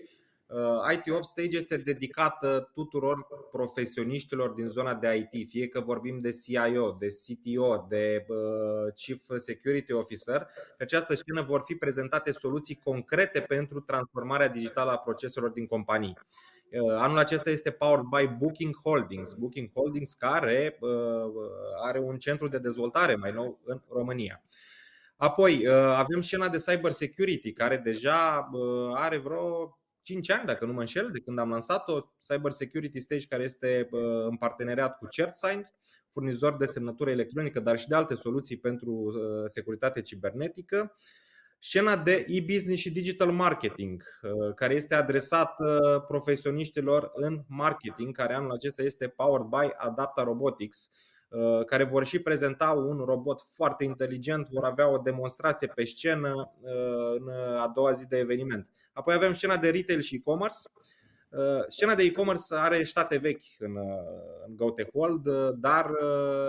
Uh, 0.48 0.94
IT 0.94 1.14
Ops 1.14 1.30
Stage 1.30 1.58
este 1.58 1.78
dedicată 1.78 2.70
tuturor 2.74 3.28
profesioniștilor 3.52 4.50
din 4.50 4.68
zona 4.68 4.94
de 4.94 5.28
IT, 5.32 5.50
fie 5.50 5.68
că 5.68 5.80
vorbim 5.80 6.20
de 6.22 6.32
CIO, 6.32 6.92
de 7.00 7.08
CTO, 7.08 7.86
de 7.90 8.26
uh, 8.28 8.94
Chief 8.96 9.22
Security 9.38 9.92
Officer. 9.92 10.48
Pe 10.78 10.84
această 10.84 11.16
scenă 11.16 11.42
vor 11.42 11.62
fi 11.66 11.76
prezentate 11.76 12.32
soluții 12.32 12.80
concrete 12.84 13.40
pentru 13.40 13.80
transformarea 13.80 14.48
digitală 14.48 14.92
a 14.92 14.98
proceselor 14.98 15.50
din 15.50 15.66
companii. 15.66 16.18
Uh, 16.72 16.96
anul 16.98 17.18
acesta 17.18 17.50
este 17.50 17.72
powered 17.72 18.06
by 18.06 18.28
Booking 18.38 18.76
Holdings, 18.84 19.34
Booking 19.34 19.70
Holdings 19.74 20.14
care 20.14 20.78
are 21.84 22.00
un 22.00 22.18
centru 22.18 22.48
de 22.48 22.58
dezvoltare 22.58 23.16
mai 23.16 23.32
nou 23.32 23.60
în 23.64 23.82
România. 23.90 24.44
Apoi 25.16 25.68
avem 25.96 26.22
scena 26.22 26.50
de 26.50 26.58
cyber 26.58 26.92
security 26.92 27.54
care 27.54 27.78
deja 27.78 28.50
are 28.94 29.18
vreo 29.18 29.78
5 30.02 30.32
ani, 30.32 30.46
dacă 30.46 30.66
nu 30.66 30.74
mă 30.74 30.80
înșel, 30.80 31.10
de 31.12 31.20
când 31.20 31.40
am 31.40 31.50
lansat-o, 31.50 32.00
Cyber 32.28 32.52
Security 32.52 33.00
Stage, 33.00 33.28
care 33.28 33.44
este 33.44 33.88
în 34.30 34.38
parteneriat 34.38 34.98
cu 34.98 35.08
CertSign, 35.08 35.72
furnizor 36.12 36.58
de 36.58 36.66
semnătură 36.66 37.10
electronică, 37.10 37.60
dar 37.60 37.80
și 37.80 37.88
de 37.88 37.96
alte 37.96 38.16
soluții 38.16 38.58
pentru 38.58 39.14
securitate 39.46 40.02
cibernetică. 40.02 40.98
Scena 41.60 41.98
de 41.98 42.26
e-business 42.28 42.82
și 42.82 42.92
digital 42.92 43.32
marketing, 43.32 44.04
care 44.56 44.74
este 44.74 44.96
adresată 44.96 46.06
profesioniștilor 46.08 47.12
în 47.14 47.44
marketing, 47.48 48.16
care 48.16 48.34
anul 48.34 48.52
acesta 48.52 48.84
este 48.84 49.08
powered 49.08 49.48
by 49.48 49.74
Adapta 49.78 50.24
Robotics, 50.24 50.90
care 51.66 51.84
vor 51.84 52.06
și 52.06 52.20
prezenta 52.20 52.72
un 52.72 52.98
robot 52.98 53.46
foarte 53.56 53.84
inteligent, 53.84 54.48
vor 54.48 54.64
avea 54.64 54.90
o 54.90 54.98
demonstrație 54.98 55.68
pe 55.76 55.84
scenă 55.84 56.54
în 57.16 57.30
a 57.60 57.72
doua 57.76 57.92
zi 57.92 58.08
de 58.08 58.18
eveniment. 58.18 58.70
Apoi 58.94 59.14
avem 59.14 59.34
scena 59.34 59.58
de 59.58 59.70
retail 59.70 60.00
și 60.00 60.16
e-commerce. 60.16 60.58
Uh, 61.30 61.64
scena 61.68 61.96
de 61.96 62.04
e-commerce 62.04 62.44
are 62.50 62.84
state 62.84 63.18
vechi 63.18 63.42
în, 63.60 63.76
uh, 63.76 63.86
în 64.48 64.56
GoTehold, 64.56 65.26
uh, 65.26 65.50
dar 65.56 65.92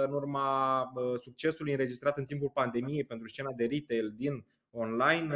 în 0.04 0.12
urma 0.12 0.92
succesului 1.20 1.72
înregistrat 1.72 2.18
în 2.18 2.24
timpul 2.24 2.50
pandemiei 2.54 3.04
pentru 3.04 3.28
scena 3.28 3.52
de 3.52 3.64
retail 3.64 4.12
din 4.16 4.44
online, 4.76 5.34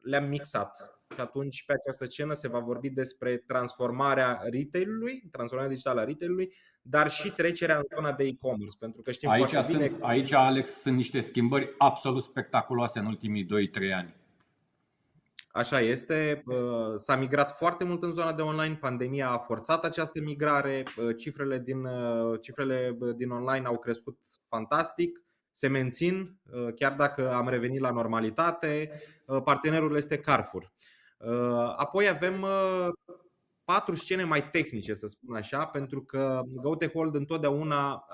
le-am 0.00 0.28
mixat. 0.28 0.94
Și 1.14 1.20
atunci 1.20 1.64
pe 1.66 1.72
această 1.72 2.04
scenă 2.04 2.34
se 2.34 2.48
va 2.48 2.58
vorbi 2.58 2.90
despre 2.90 3.36
transformarea 3.36 4.40
retailului, 4.50 5.28
transformarea 5.30 5.72
digitală 5.72 6.00
a 6.00 6.04
retailului, 6.04 6.54
dar 6.82 7.10
și 7.10 7.30
trecerea 7.30 7.76
în 7.76 7.84
zona 7.94 8.12
de 8.12 8.24
e-commerce, 8.24 8.76
pentru 8.78 9.02
că 9.02 9.10
știm 9.10 9.28
aici 9.28 9.50
foarte 9.50 9.72
bine 9.72 9.88
sunt, 9.88 10.02
Aici, 10.02 10.32
Alex, 10.32 10.70
sunt 10.70 10.96
niște 10.96 11.20
schimbări 11.20 11.74
absolut 11.78 12.22
spectaculoase 12.22 12.98
în 12.98 13.06
ultimii 13.06 13.44
2-3 13.44 13.48
ani. 13.94 14.14
Așa 15.52 15.80
este. 15.80 16.44
S-a 16.96 17.16
migrat 17.16 17.56
foarte 17.56 17.84
mult 17.84 18.02
în 18.02 18.12
zona 18.12 18.32
de 18.32 18.42
online. 18.42 18.74
Pandemia 18.74 19.30
a 19.30 19.38
forțat 19.38 19.84
această 19.84 20.20
migrare. 20.20 20.82
Cifrele 21.16 21.58
din, 21.58 21.88
cifrele 22.40 22.98
din 23.16 23.30
online 23.30 23.66
au 23.66 23.78
crescut 23.78 24.18
fantastic. 24.48 25.22
Se 25.60 25.68
mențin, 25.68 26.36
chiar 26.76 26.92
dacă 26.92 27.32
am 27.32 27.48
revenit 27.48 27.80
la 27.80 27.90
normalitate. 27.90 28.90
Partenerul 29.44 29.96
este 29.96 30.18
Carrefour. 30.18 30.72
Apoi 31.76 32.08
avem 32.08 32.46
patru 33.64 33.94
scene 33.94 34.24
mai 34.24 34.50
tehnice, 34.50 34.94
să 34.94 35.06
spun 35.06 35.36
așa, 35.36 35.64
pentru 35.64 36.02
că 36.02 36.42
GoTehold 36.62 37.14
întotdeauna 37.14 38.06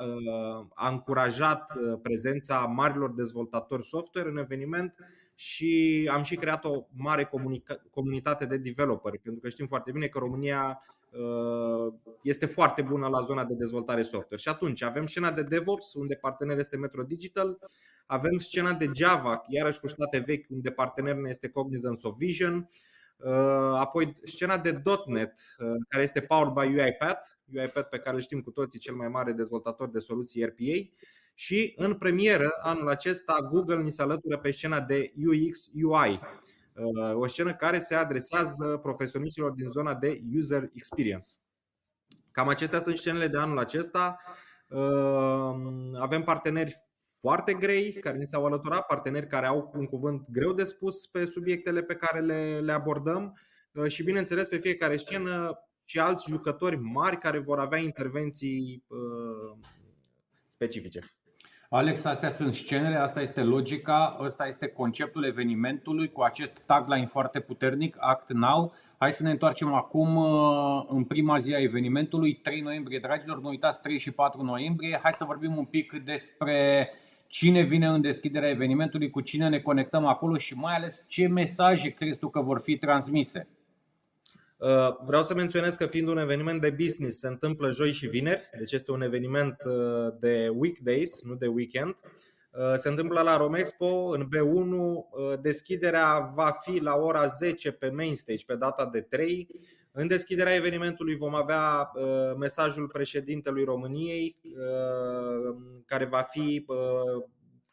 a 0.74 0.88
încurajat 0.88 1.72
prezența 2.02 2.58
marilor 2.58 3.10
dezvoltatori 3.10 3.86
software 3.86 4.28
în 4.28 4.38
eveniment 4.38 4.94
și 5.34 6.08
am 6.12 6.22
și 6.22 6.36
creat 6.36 6.64
o 6.64 6.86
mare 6.96 7.30
comunitate 7.90 8.46
de 8.46 8.56
developeri, 8.56 9.18
pentru 9.18 9.40
că 9.40 9.48
știm 9.48 9.66
foarte 9.66 9.90
bine 9.92 10.06
că 10.06 10.18
România 10.18 10.80
uh, 10.82 10.95
este 12.22 12.46
foarte 12.46 12.82
bună 12.82 13.08
la 13.08 13.20
zona 13.20 13.44
de 13.44 13.54
dezvoltare 13.54 14.02
software. 14.02 14.42
Și 14.42 14.48
atunci 14.48 14.82
avem 14.82 15.06
scena 15.06 15.32
de 15.32 15.42
DevOps, 15.42 15.94
unde 15.94 16.14
partener 16.14 16.58
este 16.58 16.76
Metro 16.76 17.02
Digital, 17.02 17.58
avem 18.06 18.38
scena 18.38 18.72
de 18.72 18.90
Java, 18.94 19.42
iarăși 19.48 19.80
cu 19.80 19.88
state 19.88 20.18
vechi, 20.18 20.50
unde 20.50 20.70
partener 20.70 21.14
ne 21.14 21.28
este 21.28 21.48
Cognizance 21.48 22.06
of 22.06 22.16
Vision, 22.16 22.68
uh, 23.16 23.32
apoi 23.74 24.12
scena 24.22 24.58
de 24.58 24.82
.NET, 25.06 25.32
uh, 25.58 25.66
care 25.88 26.02
este 26.02 26.20
powered 26.20 26.52
by 26.52 26.80
UiPath, 26.80 27.28
UiPath 27.54 27.88
pe 27.88 27.98
care 27.98 28.16
îl 28.16 28.22
știm 28.22 28.40
cu 28.40 28.50
toții, 28.50 28.78
cel 28.78 28.94
mai 28.94 29.08
mare 29.08 29.32
dezvoltator 29.32 29.90
de 29.90 29.98
soluții 29.98 30.44
RPA, 30.44 30.90
și 31.34 31.72
în 31.76 31.94
premieră, 31.94 32.50
anul 32.62 32.88
acesta, 32.88 33.48
Google 33.50 33.82
ni 33.82 33.90
se 33.90 34.02
alătură 34.02 34.38
pe 34.38 34.50
scena 34.50 34.80
de 34.80 35.12
UX 35.26 35.70
UI, 35.82 36.10
uh, 36.10 36.20
o 37.14 37.26
scenă 37.26 37.54
care 37.54 37.78
se 37.78 37.94
adresează 37.94 38.78
profesioniștilor 38.82 39.50
din 39.50 39.70
zona 39.70 39.94
de 39.94 40.20
user 40.36 40.68
experience. 40.72 41.26
Cam 42.30 42.48
acestea 42.48 42.80
sunt 42.80 42.96
scenele 42.96 43.28
de 43.28 43.38
anul 43.38 43.58
acesta. 43.58 44.16
Uh, 44.68 45.54
avem 45.98 46.22
parteneri 46.22 46.74
foarte 47.20 47.54
grei 47.54 47.92
care 47.92 48.16
ni 48.16 48.26
s-au 48.26 48.46
alăturat, 48.46 48.86
parteneri 48.86 49.26
care 49.26 49.46
au 49.46 49.72
un 49.74 49.86
cuvânt 49.86 50.30
greu 50.30 50.52
de 50.52 50.64
spus 50.64 51.06
pe 51.06 51.24
subiectele 51.24 51.82
pe 51.82 51.94
care 51.94 52.20
le, 52.20 52.60
le 52.60 52.72
abordăm 52.72 53.38
uh, 53.72 53.86
și, 53.86 54.02
bineînțeles, 54.02 54.48
pe 54.48 54.58
fiecare 54.58 54.96
scenă 54.96 55.58
și 55.84 55.98
alți 55.98 56.30
jucători 56.30 56.76
mari 56.76 57.18
care 57.18 57.38
vor 57.38 57.58
avea 57.58 57.78
intervenții 57.78 58.84
specifice. 60.46 61.15
Alex, 61.70 62.04
astea 62.04 62.30
sunt 62.30 62.54
scenele, 62.54 62.96
asta 62.96 63.20
este 63.20 63.42
logica, 63.42 64.16
ăsta 64.20 64.46
este 64.46 64.66
conceptul 64.66 65.24
evenimentului 65.24 66.12
cu 66.12 66.22
acest 66.22 66.66
tagline 66.66 67.06
foarte 67.06 67.40
puternic, 67.40 67.96
Act 67.98 68.32
Now. 68.32 68.72
Hai 68.98 69.12
să 69.12 69.22
ne 69.22 69.30
întoarcem 69.30 69.74
acum 69.74 70.16
uh, 70.16 70.84
în 70.88 71.04
prima 71.04 71.38
zi 71.38 71.54
a 71.54 71.58
evenimentului, 71.58 72.34
3 72.34 72.60
noiembrie, 72.60 72.98
dragilor, 72.98 73.40
nu 73.40 73.48
uitați 73.48 73.82
3 73.82 73.98
și 73.98 74.10
4 74.10 74.42
noiembrie. 74.42 74.98
Hai 75.02 75.12
să 75.12 75.24
vorbim 75.24 75.56
un 75.56 75.64
pic 75.64 76.02
despre 76.04 76.88
cine 77.26 77.62
vine 77.62 77.86
în 77.86 78.00
deschiderea 78.00 78.48
evenimentului, 78.48 79.10
cu 79.10 79.20
cine 79.20 79.48
ne 79.48 79.58
conectăm 79.58 80.06
acolo 80.06 80.36
și 80.36 80.54
mai 80.54 80.74
ales 80.74 81.04
ce 81.08 81.26
mesaje 81.26 81.88
crezi 81.88 82.18
tu 82.18 82.28
că 82.28 82.40
vor 82.40 82.60
fi 82.60 82.76
transmise. 82.76 83.48
Uh, 84.58 84.88
vreau 85.04 85.22
să 85.22 85.34
menționez 85.34 85.74
că 85.74 85.86
fiind 85.86 86.08
un 86.08 86.18
eveniment 86.18 86.60
de 86.60 86.70
business 86.70 87.18
se 87.18 87.26
întâmplă 87.26 87.70
joi 87.70 87.92
și 87.92 88.06
vineri, 88.06 88.48
deci 88.58 88.72
este 88.72 88.90
un 88.90 89.02
eveniment 89.02 89.56
uh, 89.64 90.14
de 90.20 90.48
weekdays, 90.54 91.22
nu 91.22 91.34
de 91.34 91.46
weekend. 91.46 91.94
Uh, 92.52 92.74
se 92.76 92.88
întâmplă 92.88 93.20
la 93.20 93.36
Romexpo 93.36 93.86
în 93.86 94.28
B1. 94.28 95.40
Deschiderea 95.40 96.32
va 96.34 96.50
fi 96.60 96.78
la 96.78 96.94
ora 96.94 97.26
10 97.26 97.70
pe 97.70 97.90
main 97.90 98.16
stage 98.16 98.44
pe 98.46 98.54
data 98.54 98.88
de 98.92 99.00
3. 99.00 99.48
În 99.92 100.06
deschiderea 100.06 100.54
evenimentului 100.54 101.16
vom 101.16 101.34
avea 101.34 101.90
mesajul 102.38 102.86
președintelui 102.86 103.64
României 103.64 104.36
care 105.86 106.04
va 106.04 106.22
fi 106.22 106.66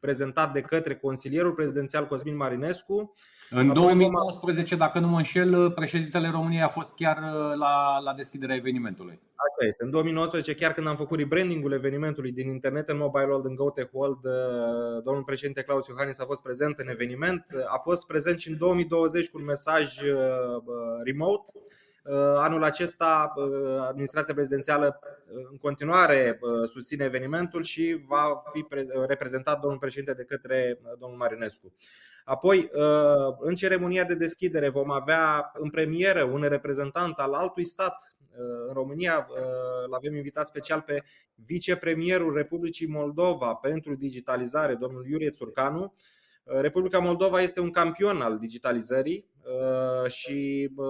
prezentat 0.06 0.54
de 0.54 0.62
către 0.62 0.96
consilierul 0.96 1.54
prezidențial 1.54 2.08
Cosmin 2.08 2.36
Marinescu 2.36 3.14
în 3.56 3.74
2019, 3.74 4.76
dacă 4.76 5.00
nu 5.00 5.08
mă 5.08 5.18
înșel, 5.18 5.72
președintele 5.72 6.30
României 6.30 6.62
a 6.62 6.68
fost 6.68 6.96
chiar 6.96 7.18
uh, 7.18 7.56
la, 7.58 8.00
la 8.00 8.14
deschiderea 8.14 8.56
evenimentului. 8.56 9.20
Așa 9.36 9.68
este. 9.68 9.84
În 9.84 9.90
2019, 9.90 10.54
chiar 10.56 10.74
când 10.74 10.88
am 10.88 10.96
făcut 10.96 11.18
rebrandingul 11.18 11.74
evenimentului 11.74 12.32
din 12.32 12.50
internet 12.50 12.90
în 12.90 12.98
Mobile 12.98 13.26
World, 13.26 13.46
în 13.46 13.56
GoTech 13.56 13.90
World, 13.92 14.26
uh, 14.26 15.04
domnul 15.04 15.24
președinte 15.24 15.62
Claus 15.62 15.88
Iohannis 15.88 16.20
a 16.20 16.26
fost 16.26 16.42
prezent 16.42 16.80
în 16.80 16.88
eveniment. 16.88 17.46
A 17.68 17.78
fost 17.78 18.06
prezent 18.08 18.40
și 18.40 18.50
în 18.50 18.58
2020 18.58 19.30
cu 19.30 19.38
un 19.38 19.44
mesaj 19.44 20.02
uh, 20.02 20.18
remote. 21.04 21.52
Anul 22.38 22.64
acesta, 22.64 23.34
administrația 23.88 24.34
prezidențială 24.34 25.00
în 25.50 25.58
continuare 25.58 26.40
susține 26.66 27.06
evenimentul 27.06 27.64
și 27.64 28.04
va 28.08 28.42
fi 28.54 28.66
reprezentat 29.08 29.60
domnul 29.60 29.80
președinte 29.80 30.14
de 30.14 30.24
către 30.24 30.80
domnul 31.00 31.18
Marinescu. 31.18 31.74
Apoi, 32.26 32.70
în 33.40 33.56
ceremonia 33.56 34.04
de 34.04 34.16
deschidere 34.16 34.70
vom 34.70 34.92
avea 34.92 35.52
în 35.54 35.70
premieră 35.70 36.24
un 36.24 36.42
reprezentant 36.42 37.18
al 37.18 37.34
altui 37.34 37.64
stat 37.64 38.16
în 38.68 38.74
România 38.74 39.28
îl 39.86 39.94
avem 39.94 40.16
invitat 40.16 40.48
special 40.48 40.82
pe 40.82 41.04
vicepremierul 41.36 42.36
Republicii 42.36 42.88
Moldova 42.88 43.54
pentru 43.54 43.96
digitalizare, 43.96 44.76
domnul 44.76 45.08
Iurie 45.08 45.30
Țurcanu. 45.30 45.94
Republica 46.44 47.00
Moldova 47.00 47.42
este 47.42 47.60
un 47.60 47.72
campion 47.72 48.22
al 48.22 48.40
digitalizării 48.40 49.34
Uh, 49.46 50.12
și 50.12 50.70
uh, 50.76 50.86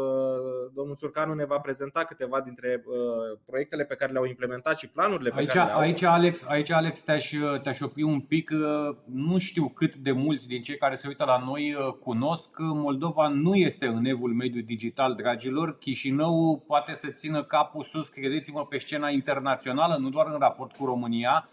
domnul 0.73 0.95
Țurcanu 0.95 1.33
ne 1.33 1.45
va 1.45 1.57
prezenta 1.57 2.03
câteva 2.03 2.41
dintre 2.41 2.83
uh, 2.85 3.39
proiectele 3.45 3.83
pe 3.83 3.95
care 3.95 4.11
le-au 4.11 4.25
implementat 4.25 4.77
și 4.77 4.87
planurile 4.87 5.29
pe 5.29 5.39
aici, 5.39 5.49
care 5.49 5.65
le-au. 5.65 5.79
Aici, 5.79 6.03
Alex, 6.03 6.43
aici, 6.47 6.71
Alex 6.71 7.01
te-aș, 7.01 7.31
te-aș 7.63 7.79
opri 7.79 8.03
un 8.03 8.19
pic. 8.19 8.51
Nu 9.05 9.37
știu 9.37 9.69
cât 9.69 9.95
de 9.95 10.11
mulți 10.11 10.47
din 10.47 10.61
cei 10.61 10.77
care 10.77 10.95
se 10.95 11.07
uită 11.07 11.23
la 11.23 11.43
noi 11.45 11.75
cunosc 11.99 12.51
că 12.51 12.63
Moldova 12.63 13.27
nu 13.27 13.55
este 13.55 13.85
în 13.85 14.05
evul 14.05 14.33
mediu 14.33 14.61
digital, 14.61 15.15
dragilor. 15.15 15.77
Chișinău 15.77 16.63
poate 16.67 16.93
să 16.93 17.07
țină 17.07 17.43
capul 17.43 17.83
sus, 17.83 18.07
credeți-mă, 18.07 18.65
pe 18.65 18.77
scena 18.77 19.09
internațională, 19.09 19.97
nu 19.99 20.09
doar 20.09 20.27
în 20.27 20.39
raport 20.39 20.75
cu 20.75 20.85
România 20.85 21.49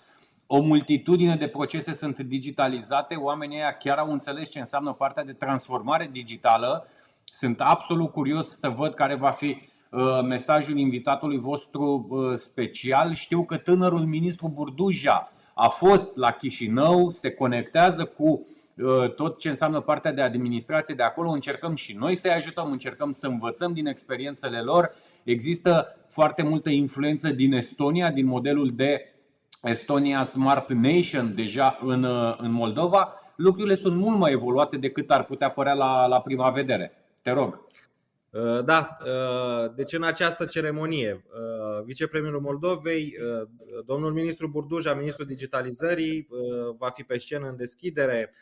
o 0.52 0.60
multitudine 0.60 1.36
de 1.36 1.46
procese 1.46 1.94
sunt 1.94 2.18
digitalizate, 2.18 3.14
oamenii 3.14 3.56
ăia 3.56 3.72
chiar 3.72 3.98
au 3.98 4.12
înțeles 4.12 4.50
ce 4.50 4.58
înseamnă 4.58 4.92
partea 4.92 5.24
de 5.24 5.32
transformare 5.32 6.08
digitală. 6.12 6.86
Sunt 7.24 7.60
absolut 7.60 8.12
curios 8.12 8.48
să 8.48 8.68
văd 8.68 8.94
care 8.94 9.14
va 9.14 9.30
fi 9.30 9.46
uh, 9.90 10.00
mesajul 10.22 10.78
invitatului 10.78 11.38
vostru 11.38 12.06
uh, 12.08 12.34
special. 12.34 13.12
Știu 13.12 13.44
că 13.44 13.56
tânărul 13.56 14.04
ministru 14.06 14.48
Burduja 14.48 15.32
a 15.54 15.68
fost 15.68 16.16
la 16.16 16.30
Chișinău, 16.30 17.10
se 17.10 17.30
conectează 17.30 18.04
cu 18.04 18.46
uh, 18.76 19.14
tot 19.14 19.38
ce 19.38 19.48
înseamnă 19.48 19.80
partea 19.80 20.12
de 20.12 20.22
administrație 20.22 20.94
de 20.94 21.02
acolo. 21.02 21.30
Încercăm 21.30 21.74
și 21.74 21.96
noi 21.96 22.14
să-i 22.14 22.30
ajutăm, 22.30 22.70
încercăm 22.70 23.12
să 23.12 23.26
învățăm 23.26 23.72
din 23.72 23.86
experiențele 23.86 24.60
lor. 24.60 24.94
Există 25.24 25.96
foarte 26.08 26.42
multă 26.42 26.70
influență 26.70 27.28
din 27.28 27.52
Estonia, 27.52 28.10
din 28.10 28.26
modelul 28.26 28.70
de 28.74 29.09
Estonia 29.62 30.24
Smart 30.24 30.72
Nation 30.72 31.34
deja 31.34 31.78
în, 31.82 32.02
uh, 32.02 32.34
în 32.38 32.50
Moldova, 32.50 33.14
lucrurile 33.36 33.74
sunt 33.74 33.96
mult 33.96 34.18
mai 34.18 34.32
evoluate 34.32 34.76
decât 34.76 35.10
ar 35.10 35.24
putea 35.24 35.50
părea 35.50 35.72
la, 35.72 36.06
la 36.06 36.20
prima 36.20 36.50
vedere. 36.50 36.92
Te 37.22 37.30
rog. 37.30 37.66
Uh, 38.30 38.64
da, 38.64 38.96
uh, 39.04 39.72
deci 39.74 39.92
în 39.92 40.02
această 40.02 40.44
ceremonie, 40.44 41.24
vicepremierul 41.84 42.40
Moldovei, 42.40 43.16
domnul 43.86 44.12
ministru 44.12 44.48
Burduja, 44.48 44.94
ministrul 44.94 45.26
digitalizării, 45.26 46.28
va 46.78 46.90
fi 46.90 47.02
pe 47.02 47.18
scenă 47.18 47.48
în 47.48 47.56
deschidere. 47.56 48.32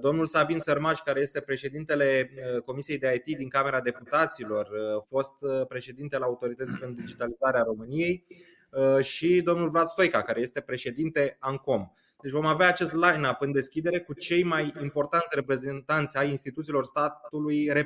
Domnul 0.00 0.26
Sabin 0.26 0.58
Sărmaș, 0.58 0.98
care 0.98 1.20
este 1.20 1.40
președintele 1.40 2.30
Comisiei 2.64 2.98
de 2.98 3.22
IT 3.24 3.36
din 3.36 3.48
Camera 3.48 3.80
Deputaților, 3.80 4.68
fost 5.08 5.32
președintele 5.68 6.24
Autorității 6.24 6.78
pentru 6.78 7.00
Digitalizarea 7.00 7.62
României, 7.62 8.24
Uh, 8.28 8.57
și 9.00 9.40
domnul 9.44 9.70
Vlad 9.70 9.86
Stoica, 9.86 10.22
care 10.22 10.40
este 10.40 10.60
președinte 10.60 11.36
ANCOM. 11.40 11.92
Deci 12.22 12.32
vom 12.32 12.46
avea 12.46 12.68
acest 12.68 12.94
line-up 12.94 13.40
în 13.40 13.52
deschidere 13.52 14.00
cu 14.00 14.12
cei 14.12 14.44
mai 14.44 14.74
importanți 14.82 15.34
reprezentanți 15.34 16.16
ai 16.16 16.28
instituțiilor 16.28 16.84
statului 16.84 17.70
uh, 17.70 17.84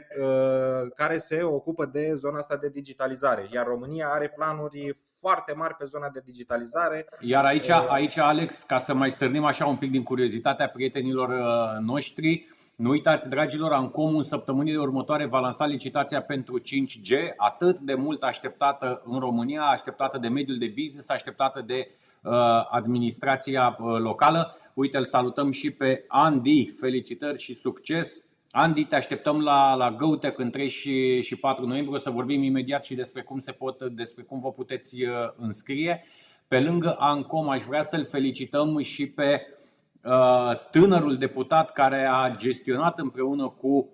care 0.95 1.19
se 1.19 1.43
ocupă 1.43 1.87
de 1.87 2.15
zona 2.15 2.39
asta 2.39 2.57
de 2.57 2.69
digitalizare. 2.69 3.49
Iar 3.53 3.67
România 3.67 4.09
are 4.09 4.29
planuri 4.29 4.99
foarte 5.21 5.53
mari 5.53 5.75
pe 5.75 5.85
zona 5.85 6.09
de 6.09 6.23
digitalizare. 6.25 7.07
Iar 7.21 7.45
aici, 7.45 7.69
uh, 7.69 7.87
aici 7.89 8.17
Alex, 8.17 8.63
ca 8.63 8.79
să 8.79 8.95
mai 8.95 9.11
stârnim 9.11 9.45
așa 9.45 9.67
un 9.67 9.77
pic 9.77 9.91
din 9.91 10.03
curiozitatea 10.03 10.69
prietenilor 10.69 11.29
noștri, 11.81 12.49
nu 12.77 12.91
uitați, 12.91 13.29
dragilor, 13.29 13.73
Ancom 13.73 14.17
în 14.17 14.23
săptămânile 14.23 14.79
următoare 14.79 15.27
va 15.27 15.39
lansa 15.39 15.67
licitația 15.67 16.23
pentru 16.23 16.61
5G, 16.61 17.35
atât 17.37 17.79
de 17.79 17.95
mult 17.95 18.23
așteptată 18.23 19.03
în 19.05 19.19
România, 19.19 19.63
așteptată 19.63 20.19
de 20.19 20.29
mediul 20.29 20.59
de 20.59 20.73
business, 20.77 21.09
așteptată 21.09 21.63
de 21.67 21.91
uh, 22.23 22.33
administrația 22.71 23.77
uh, 23.81 23.99
locală. 23.99 24.57
Uite, 24.75 24.97
îl 24.97 25.05
salutăm 25.05 25.51
și 25.51 25.71
pe 25.71 26.05
Andy, 26.09 26.67
felicitări 26.67 27.39
și 27.39 27.55
succes! 27.55 28.25
Andy, 28.51 28.85
te 28.85 28.97
așteptăm 28.97 29.41
la, 29.41 29.75
la 29.75 29.91
GoTech 29.91 30.39
în 30.39 30.51
3 30.51 30.69
și, 30.69 31.23
și 31.23 31.37
4 31.37 31.67
noiembrie. 31.67 31.97
O 31.97 31.99
să 31.99 32.11
vorbim 32.11 32.43
imediat 32.43 32.85
și 32.85 32.95
despre 32.95 33.23
cum, 33.23 33.39
se 33.39 33.53
pot, 33.53 33.83
despre 33.83 34.23
cum 34.23 34.41
vă 34.41 34.53
puteți 34.53 35.03
uh, 35.03 35.11
înscrie. 35.37 36.05
Pe 36.49 36.61
lângă 36.61 36.97
Ancom, 36.99 37.49
aș 37.49 37.63
vrea 37.63 37.83
să-l 37.83 38.05
felicităm 38.05 38.79
și 38.79 39.07
pe 39.07 39.41
Uh, 39.41 39.62
tânărul 40.71 41.17
deputat 41.17 41.73
care 41.73 42.09
a 42.11 42.31
gestionat 42.37 42.99
împreună 42.99 43.49
cu 43.49 43.89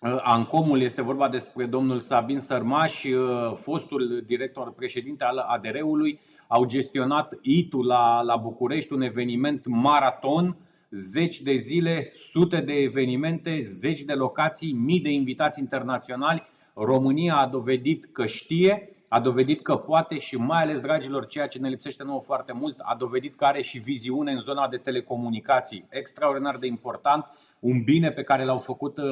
uh, 0.00 0.16
Ancomul, 0.22 0.80
este 0.80 1.02
vorba 1.02 1.28
despre 1.28 1.66
domnul 1.66 2.00
Sabin 2.00 2.38
Sărmaș, 2.38 3.04
uh, 3.04 3.52
fostul 3.54 4.22
director 4.26 4.72
președinte 4.72 5.24
al 5.24 5.38
ADR-ului, 5.38 6.20
au 6.48 6.64
gestionat 6.64 7.38
ITU 7.42 7.82
la, 7.82 8.22
la 8.22 8.36
București, 8.36 8.92
un 8.92 9.02
eveniment 9.02 9.66
maraton, 9.66 10.56
zeci 10.90 11.40
de 11.40 11.56
zile, 11.56 12.04
sute 12.30 12.60
de 12.60 12.72
evenimente, 12.72 13.60
zeci 13.62 14.00
de 14.00 14.12
locații, 14.12 14.72
mii 14.72 15.00
de 15.00 15.10
invitați 15.10 15.60
internaționali. 15.60 16.42
România 16.74 17.36
a 17.36 17.46
dovedit 17.46 18.08
că 18.12 18.26
știe 18.26 18.93
a 19.14 19.20
dovedit 19.20 19.62
că 19.62 19.76
poate 19.76 20.18
și 20.18 20.36
mai 20.36 20.62
ales, 20.62 20.80
dragilor, 20.80 21.26
ceea 21.26 21.46
ce 21.46 21.58
ne 21.58 21.68
lipsește 21.68 22.02
nouă 22.02 22.20
foarte 22.20 22.52
mult, 22.52 22.76
a 22.78 22.96
dovedit 22.98 23.36
că 23.36 23.44
are 23.44 23.62
și 23.62 23.78
viziune 23.78 24.32
în 24.32 24.40
zona 24.40 24.68
de 24.68 24.76
telecomunicații. 24.76 25.86
Extraordinar 25.90 26.56
de 26.56 26.66
important, 26.66 27.26
un 27.58 27.82
bine 27.82 28.10
pe 28.10 28.22
care 28.22 28.44
l-au 28.44 28.58
făcut 28.58 28.98
uh, 28.98 29.04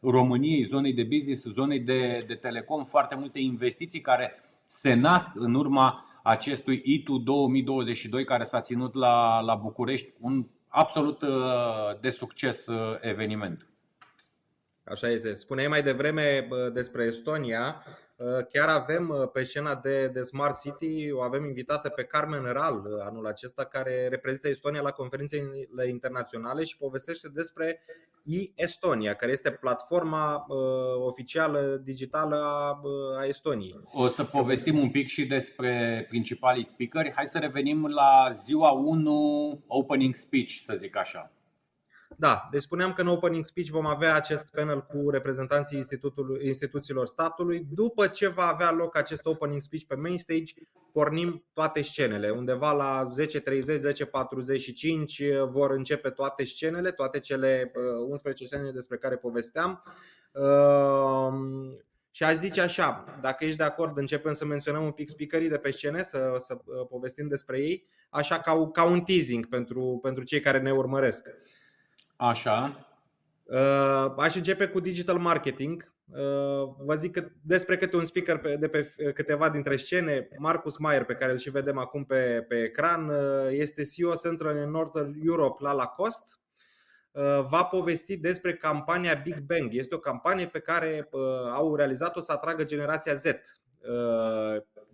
României, 0.00 0.62
zonei 0.62 0.92
de 0.92 1.02
business, 1.02 1.44
zonei 1.44 1.80
de, 1.80 2.24
de 2.26 2.34
telecom, 2.34 2.82
foarte 2.82 3.14
multe 3.14 3.38
investiții 3.38 4.00
care 4.00 4.32
se 4.66 4.94
nasc 4.94 5.30
în 5.34 5.54
urma 5.54 6.04
acestui 6.22 6.80
ITU 6.84 7.18
2022 7.18 8.24
care 8.24 8.44
s-a 8.44 8.60
ținut 8.60 8.94
la, 8.94 9.40
la 9.40 9.54
București, 9.54 10.12
un 10.20 10.46
absolut 10.68 11.22
uh, 11.22 11.30
de 12.00 12.10
succes 12.10 12.66
uh, 12.66 12.96
eveniment. 13.00 13.66
Așa 14.84 15.08
este. 15.08 15.34
Spuneai 15.34 15.68
mai 15.68 15.82
devreme 15.82 16.48
despre 16.72 17.04
Estonia. 17.04 17.84
Uh, 18.24 18.46
chiar 18.52 18.68
avem 18.68 19.08
uh, 19.08 19.30
pe 19.32 19.42
scena 19.42 19.74
de, 19.74 20.08
de 20.08 20.22
Smart 20.22 20.60
City, 20.60 21.10
o 21.12 21.20
avem 21.20 21.44
invitată 21.44 21.88
pe 21.88 22.04
Carmen 22.04 22.42
Ral 22.52 22.74
uh, 22.74 23.04
anul 23.08 23.26
acesta, 23.26 23.64
care 23.64 24.08
reprezintă 24.08 24.48
Estonia 24.48 24.80
la 24.80 24.90
conferințele 24.90 25.88
internaționale 25.88 26.64
și 26.64 26.76
povestește 26.76 27.28
despre 27.28 27.82
e-Estonia, 28.22 29.14
care 29.14 29.32
este 29.32 29.50
platforma 29.50 30.44
uh, 30.48 30.56
oficială 31.06 31.80
digitală 31.84 32.36
a, 32.36 32.80
a 33.18 33.26
Estoniei. 33.26 33.80
O 33.92 34.08
să 34.08 34.24
povestim 34.24 34.78
un 34.78 34.90
pic 34.90 35.06
și 35.06 35.26
despre 35.26 36.04
principalii 36.08 36.64
speakeri. 36.64 37.12
Hai 37.14 37.26
să 37.26 37.38
revenim 37.38 37.86
la 37.86 38.28
ziua 38.32 38.70
1 38.70 39.64
opening 39.66 40.14
speech, 40.14 40.50
să 40.50 40.74
zic 40.76 40.96
așa. 40.96 41.32
Da, 42.16 42.48
deci 42.50 42.62
spuneam 42.62 42.92
că 42.92 43.00
în 43.00 43.08
opening 43.08 43.44
speech 43.44 43.68
vom 43.68 43.86
avea 43.86 44.14
acest 44.14 44.50
panel 44.50 44.82
cu 44.82 45.10
reprezentanții 45.10 45.84
instituțiilor 46.40 47.06
statului. 47.06 47.66
După 47.70 48.06
ce 48.06 48.28
va 48.28 48.46
avea 48.46 48.70
loc 48.72 48.96
acest 48.96 49.26
opening 49.26 49.60
speech 49.60 49.84
pe 49.84 49.94
main 49.94 50.18
stage, 50.18 50.52
pornim 50.92 51.44
toate 51.52 51.82
scenele. 51.82 52.30
Undeva 52.30 52.72
la 52.72 53.08
10.30, 53.20 53.28
10.45 55.46 55.50
vor 55.50 55.70
începe 55.70 56.10
toate 56.10 56.44
scenele, 56.44 56.92
toate 56.92 57.20
cele 57.20 57.72
11 58.08 58.42
uh, 58.42 58.48
scene 58.48 58.70
despre 58.70 58.96
care 58.96 59.16
povesteam. 59.16 59.82
Um, 60.32 61.78
și 62.10 62.24
aș 62.24 62.34
zice 62.34 62.60
așa, 62.60 63.04
dacă 63.20 63.44
ești 63.44 63.56
de 63.56 63.64
acord, 63.64 63.98
începem 63.98 64.32
să 64.32 64.44
menționăm 64.44 64.84
un 64.84 64.90
pic 64.90 65.08
speakerii 65.08 65.48
de 65.48 65.58
pe 65.58 65.70
scene, 65.70 66.02
să, 66.02 66.34
să 66.38 66.54
uh, 66.64 66.86
povestim 66.88 67.28
despre 67.28 67.60
ei, 67.60 67.86
așa 68.10 68.40
ca, 68.40 68.70
ca 68.72 68.84
un 68.84 69.00
teasing 69.00 69.46
pentru, 69.46 69.98
pentru 70.02 70.24
cei 70.24 70.40
care 70.40 70.60
ne 70.60 70.72
urmăresc. 70.72 71.28
Așa. 72.16 72.86
Uh, 73.44 74.14
aș 74.16 74.34
începe 74.34 74.66
cu 74.66 74.80
digital 74.80 75.18
marketing. 75.18 75.92
Uh, 76.06 76.74
vă 76.78 76.94
zic 76.94 77.12
că 77.12 77.28
despre 77.42 77.76
câte 77.76 77.96
un 77.96 78.04
speaker 78.04 78.56
de 78.58 78.68
pe 78.68 78.94
câteva 79.14 79.48
dintre 79.48 79.76
scene, 79.76 80.28
Marcus 80.38 80.76
Mayer, 80.76 81.04
pe 81.04 81.14
care 81.14 81.32
îl 81.32 81.38
și 81.38 81.50
vedem 81.50 81.78
acum 81.78 82.04
pe, 82.04 82.44
pe 82.48 82.62
ecran, 82.62 83.08
uh, 83.08 83.46
este 83.50 83.84
CEO 83.84 84.14
Central 84.14 84.56
and 84.56 84.72
Northern 84.72 85.14
Europe 85.24 85.62
la 85.62 85.72
Lacoste. 85.72 86.32
Va 87.48 87.64
povesti 87.64 88.16
despre 88.16 88.54
campania 88.54 89.14
Big 89.14 89.38
Bang. 89.40 89.74
Este 89.74 89.94
o 89.94 89.98
campanie 89.98 90.46
pe 90.46 90.58
care 90.58 91.08
au 91.52 91.74
realizat-o 91.74 92.20
să 92.20 92.32
atragă 92.32 92.64
generația 92.64 93.14
Z. 93.14 93.24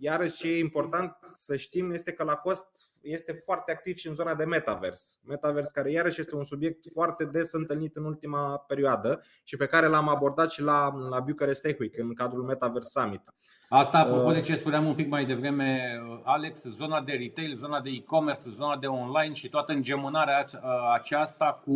Iarăși 0.03 0.35
ce 0.35 0.47
e 0.47 0.59
important 0.59 1.17
să 1.33 1.55
știm 1.55 1.91
este 1.91 2.11
că 2.11 2.23
Lacoste 2.23 2.67
este 3.01 3.33
foarte 3.33 3.71
activ 3.71 3.95
și 3.95 4.07
în 4.07 4.13
zona 4.13 4.35
de 4.35 4.45
metavers. 4.45 5.19
Metavers 5.23 5.71
care 5.71 5.91
iarăși 5.91 6.19
este 6.19 6.35
un 6.35 6.43
subiect 6.43 6.83
foarte 6.93 7.25
des 7.25 7.51
întâlnit 7.51 7.95
în 7.95 8.05
ultima 8.05 8.57
perioadă 8.57 9.21
și 9.43 9.57
pe 9.57 9.65
care 9.65 9.87
l-am 9.87 10.09
abordat 10.09 10.51
și 10.51 10.61
la, 10.61 10.93
la 11.09 11.19
Bucharest 11.19 11.61
Tech 11.61 11.79
Week 11.79 11.97
în 11.97 12.13
cadrul 12.13 12.43
Metaverse 12.43 12.99
Summit. 12.99 13.21
Asta 13.69 13.97
apropo 13.97 14.31
de 14.31 14.41
ce 14.41 14.55
spuneam 14.55 14.85
un 14.85 14.95
pic 14.95 15.09
mai 15.09 15.25
devreme, 15.25 16.01
Alex, 16.23 16.63
zona 16.63 17.01
de 17.01 17.11
retail, 17.11 17.53
zona 17.53 17.81
de 17.81 17.89
e-commerce, 17.89 18.49
zona 18.49 18.77
de 18.77 18.87
online 18.87 19.33
și 19.33 19.49
toată 19.49 19.71
îngemânarea 19.71 20.45
aceasta 20.93 21.61
cu 21.63 21.75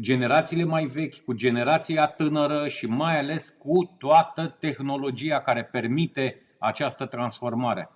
generațiile 0.00 0.64
mai 0.64 0.84
vechi, 0.84 1.24
cu 1.24 1.32
generația 1.32 2.06
tânără 2.06 2.68
și 2.68 2.86
mai 2.86 3.18
ales 3.18 3.54
cu 3.58 3.94
toată 3.98 4.56
tehnologia 4.58 5.40
care 5.40 5.64
permite 5.64 6.40
această 6.58 7.06
transformare. 7.06 7.90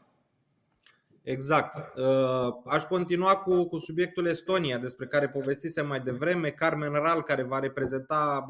Exact. 1.23 1.99
Uh, 1.99 2.55
aș 2.65 2.83
continua 2.83 3.37
cu, 3.37 3.65
cu 3.65 3.79
subiectul 3.79 4.27
Estonia, 4.27 4.79
despre 4.79 5.07
care 5.07 5.29
povestisem 5.29 5.87
mai 5.87 6.01
devreme. 6.01 6.51
Carmen 6.51 6.93
Ral, 6.93 7.23
care 7.23 7.43
va 7.43 7.59
reprezenta 7.59 8.47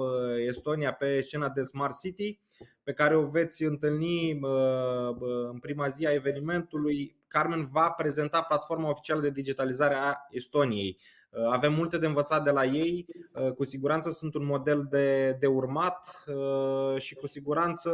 Estonia 0.47 0.93
pe 0.93 1.21
scena 1.21 1.49
de 1.49 1.63
Smart 1.63 1.99
City, 2.01 2.41
pe 2.83 2.93
care 2.93 3.17
o 3.17 3.27
veți 3.27 3.65
întâlni 3.65 4.41
în 5.51 5.59
prima 5.59 5.89
zi 5.89 6.07
a 6.07 6.13
evenimentului. 6.13 7.17
Carmen 7.29 7.69
va 7.73 7.91
prezenta 7.91 8.43
platforma 8.43 8.89
oficială 8.89 9.21
de 9.21 9.31
digitalizare 9.31 9.95
a 9.95 10.17
Estoniei. 10.31 10.99
Uh, 11.31 11.47
avem 11.51 11.73
multe 11.73 11.99
de 11.99 12.07
învățat 12.07 12.45
de 12.45 12.51
la 12.51 12.65
ei, 12.65 13.07
uh, 13.33 13.51
cu 13.51 13.65
siguranță 13.65 14.11
sunt 14.11 14.35
un 14.35 14.45
model 14.45 14.87
de, 14.91 15.37
de 15.41 15.47
urmat 15.47 16.25
uh, 16.27 17.01
și 17.01 17.15
cu 17.15 17.27
siguranță 17.27 17.91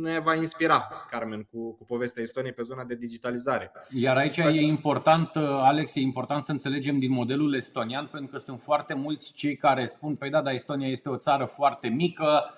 ne 0.00 0.20
va 0.20 0.34
inspira 0.34 0.88
Carmen 1.10 1.46
cu, 1.50 1.72
cu 1.72 1.84
povestea 1.84 2.22
Estoniei 2.22 2.52
pe 2.52 2.62
zona 2.62 2.84
de 2.84 2.94
digitalizare. 2.94 3.72
Iar 3.90 4.16
aici 4.16 4.38
Așa. 4.38 4.58
e 4.58 4.60
important, 4.60 5.30
Alex, 5.36 5.94
e 5.94 6.00
important 6.00 6.42
să 6.42 6.52
înțelegem 6.52 6.98
din 6.98 7.12
modelul 7.12 7.54
estonian, 7.54 8.08
pentru 8.12 8.30
că 8.30 8.38
sunt 8.38 8.60
foarte 8.60 8.94
mulți 8.94 9.34
cei 9.34 9.56
care 9.56 9.86
spun, 9.86 10.14
păi 10.14 10.30
da, 10.30 10.42
dar 10.42 10.52
Estonia 10.52 10.88
este 10.88 11.08
o 11.08 11.16
țară 11.16 11.44
foarte 11.44 11.88
mică, 11.88 12.52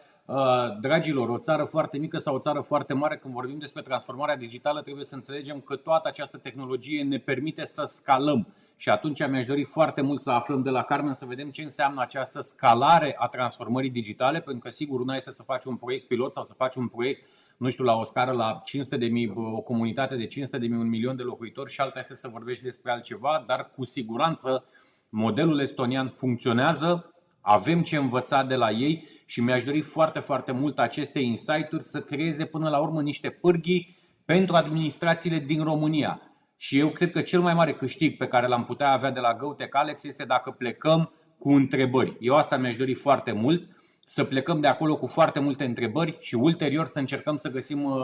Dragilor, 0.81 1.29
o 1.29 1.39
țară 1.39 1.65
foarte 1.65 1.99
mică 1.99 2.19
sau 2.19 2.35
o 2.35 2.39
țară 2.39 2.61
foarte 2.61 2.95
mare, 2.95 3.17
când 3.17 3.35
vorbim 3.35 3.59
despre 3.59 3.83
transformarea 3.83 4.37
digitală, 4.37 4.83
trebuie 4.83 5.05
să 5.05 5.15
înțelegem 5.15 5.61
că 5.61 5.77
toată 5.77 6.09
această 6.09 6.37
tehnologie 6.37 7.03
ne 7.03 7.19
permite 7.19 7.65
să 7.65 7.85
scalăm. 7.87 8.47
Și 8.81 8.89
atunci 8.89 9.27
mi-aș 9.29 9.47
dori 9.47 9.65
foarte 9.65 10.01
mult 10.01 10.21
să 10.21 10.31
aflăm 10.31 10.63
de 10.63 10.71
la 10.71 10.83
Carmen 10.83 11.15
să 11.15 11.25
vedem 11.25 11.51
ce 11.51 11.63
înseamnă 11.63 12.01
această 12.01 12.41
scalare 12.41 13.15
a 13.19 13.27
transformării 13.27 13.91
digitale, 13.91 14.41
pentru 14.41 14.63
că 14.63 14.71
sigur 14.71 15.01
una 15.01 15.17
este 15.17 15.31
să 15.31 15.43
faci 15.43 15.65
un 15.65 15.77
proiect 15.77 16.07
pilot 16.07 16.33
sau 16.33 16.45
să 16.45 16.55
faci 16.57 16.75
un 16.75 16.89
proiect, 16.89 17.29
nu 17.57 17.71
știu, 17.71 17.85
la 17.85 17.95
o 17.95 18.05
scară 18.05 18.33
la 18.33 18.61
500 18.65 18.97
de 18.97 19.07
mii, 19.07 19.33
o 19.35 19.61
comunitate 19.61 20.17
de 20.17 20.27
500 20.27 20.59
de 20.59 20.67
mii, 20.67 20.79
un 20.79 20.89
milion 20.89 21.17
de 21.17 21.23
locuitori 21.23 21.71
și 21.71 21.81
alta 21.81 21.99
este 21.99 22.15
să 22.15 22.29
vorbești 22.29 22.63
despre 22.63 22.91
altceva, 22.91 23.45
dar 23.47 23.71
cu 23.77 23.85
siguranță 23.85 24.65
modelul 25.09 25.61
estonian 25.61 26.09
funcționează, 26.09 27.15
avem 27.41 27.83
ce 27.83 27.97
învăța 27.97 28.43
de 28.43 28.55
la 28.55 28.71
ei 28.71 29.09
și 29.27 29.41
mi-aș 29.41 29.65
dori 29.65 29.81
foarte, 29.81 30.19
foarte 30.19 30.53
mult 30.53 30.79
aceste 30.79 31.19
insight-uri 31.19 31.83
să 31.83 32.01
creeze 32.01 32.45
până 32.45 32.69
la 32.69 32.79
urmă 32.79 33.03
niște 33.03 33.31
pârghii 33.31 33.97
pentru 34.25 34.55
administrațiile 34.55 35.39
din 35.39 35.63
România 35.63 36.30
și 36.63 36.79
eu 36.79 36.89
cred 36.91 37.11
că 37.11 37.21
cel 37.21 37.41
mai 37.41 37.55
mare 37.55 37.75
câștig 37.75 38.17
pe 38.17 38.29
care 38.29 38.47
l-am 38.47 38.65
putea 38.65 38.91
avea 38.91 39.11
de 39.11 39.21
la 39.21 39.35
GoTech 39.35 39.77
Alex 39.77 40.05
este 40.05 40.25
dacă 40.25 40.51
plecăm 40.51 41.13
cu 41.39 41.51
întrebări. 41.51 42.17
Eu 42.21 42.37
asta 42.37 42.57
mi-aș 42.57 42.77
dori 42.77 42.95
foarte 42.95 43.33
mult, 43.33 43.69
să 44.07 44.25
plecăm 44.25 44.61
de 44.61 44.67
acolo 44.67 44.97
cu 44.97 45.07
foarte 45.07 45.41
multe 45.41 45.65
întrebări 45.65 46.17
și 46.21 46.35
ulterior 46.35 46.87
să 46.87 46.99
încercăm 46.99 47.37
să 47.37 47.51
găsim 47.51 47.85
uh, 47.85 48.03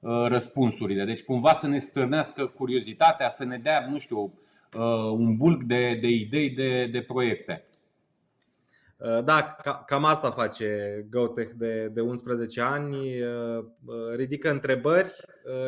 uh, 0.00 0.26
răspunsurile. 0.26 1.04
Deci 1.04 1.22
cumva 1.22 1.52
să 1.52 1.66
ne 1.66 1.78
stârnească 1.78 2.46
curiozitatea, 2.46 3.28
să 3.28 3.44
ne 3.44 3.58
dea, 3.58 3.86
nu 3.90 3.98
știu, 3.98 4.18
uh, 4.18 5.10
un 5.12 5.36
bulk 5.36 5.62
de, 5.62 5.98
de 6.00 6.08
idei, 6.08 6.50
de, 6.50 6.86
de 6.86 7.02
proiecte. 7.02 7.64
Uh, 8.96 9.24
da, 9.24 9.56
cam 9.86 10.04
asta 10.04 10.30
face 10.30 10.66
GoTech 11.10 11.52
de, 11.52 11.86
de 11.86 12.00
11 12.00 12.60
ani. 12.60 13.22
Uh, 13.22 13.64
ridică 14.16 14.50
întrebări 14.50 15.14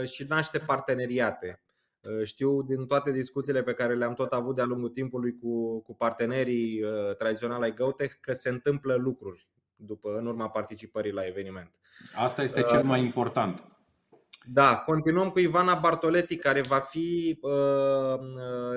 și 0.05 0.25
naște 0.29 0.59
parteneriate. 0.59 1.63
Uh, 2.11 2.25
știu 2.25 2.63
din 2.63 2.87
toate 2.87 3.11
discuțiile 3.11 3.63
pe 3.63 3.73
care 3.73 3.95
le-am 3.95 4.15
tot 4.15 4.33
avut 4.33 4.55
de-a 4.55 4.65
lungul 4.65 4.89
timpului 4.89 5.39
cu, 5.39 5.81
cu 5.81 5.95
partenerii 5.95 6.83
uh, 6.83 7.17
tradiționali 7.17 7.65
ai 7.65 7.75
GoTech 7.75 8.15
că 8.21 8.33
se 8.33 8.49
întâmplă 8.49 8.95
lucruri 8.95 9.49
după, 9.77 10.17
în 10.19 10.27
urma 10.27 10.49
participării 10.49 11.13
la 11.13 11.27
eveniment. 11.27 11.71
Asta 12.15 12.43
este 12.43 12.63
cel 12.63 12.85
mai 12.85 13.01
important. 13.01 13.67
Da, 14.47 14.77
continuăm 14.87 15.31
cu 15.31 15.39
Ivana 15.39 15.75
Bartoletti, 15.75 16.37
care 16.37 16.61
va 16.61 16.79
fi 16.79 17.39
uh, 17.41 18.21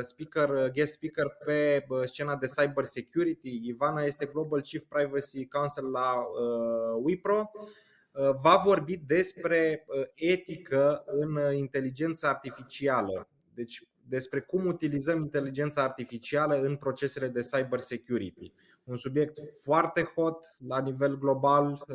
speaker, 0.02 0.72
guest 0.72 0.94
speaker 0.94 1.26
pe 1.46 1.86
scena 2.04 2.36
de 2.36 2.48
cyber 2.48 2.84
security. 2.84 3.60
Ivana 3.64 4.04
este 4.04 4.26
Global 4.26 4.62
Chief 4.62 4.84
Privacy 4.90 5.48
Counsel 5.48 5.86
la 5.92 6.14
uh, 6.16 7.02
Wipro 7.04 7.52
Uh, 7.54 7.70
va 8.42 8.62
vorbi 8.66 8.98
despre 8.98 9.86
uh, 9.88 10.04
etică 10.16 11.04
în 11.06 11.36
uh, 11.36 11.58
inteligența 11.58 12.30
artificială. 12.30 13.30
Deci 13.54 13.84
despre 14.08 14.40
cum 14.40 14.66
utilizăm 14.66 15.22
inteligența 15.22 15.84
artificială 15.84 16.62
în 16.62 16.76
procesele 16.76 17.28
de 17.28 17.42
cyber 17.52 17.80
security. 17.80 18.54
Un 18.84 18.98
subiect 18.98 19.40
foarte 19.62 20.04
hot 20.16 20.46
la 20.68 20.80
nivel 20.80 21.18
global 21.18 21.86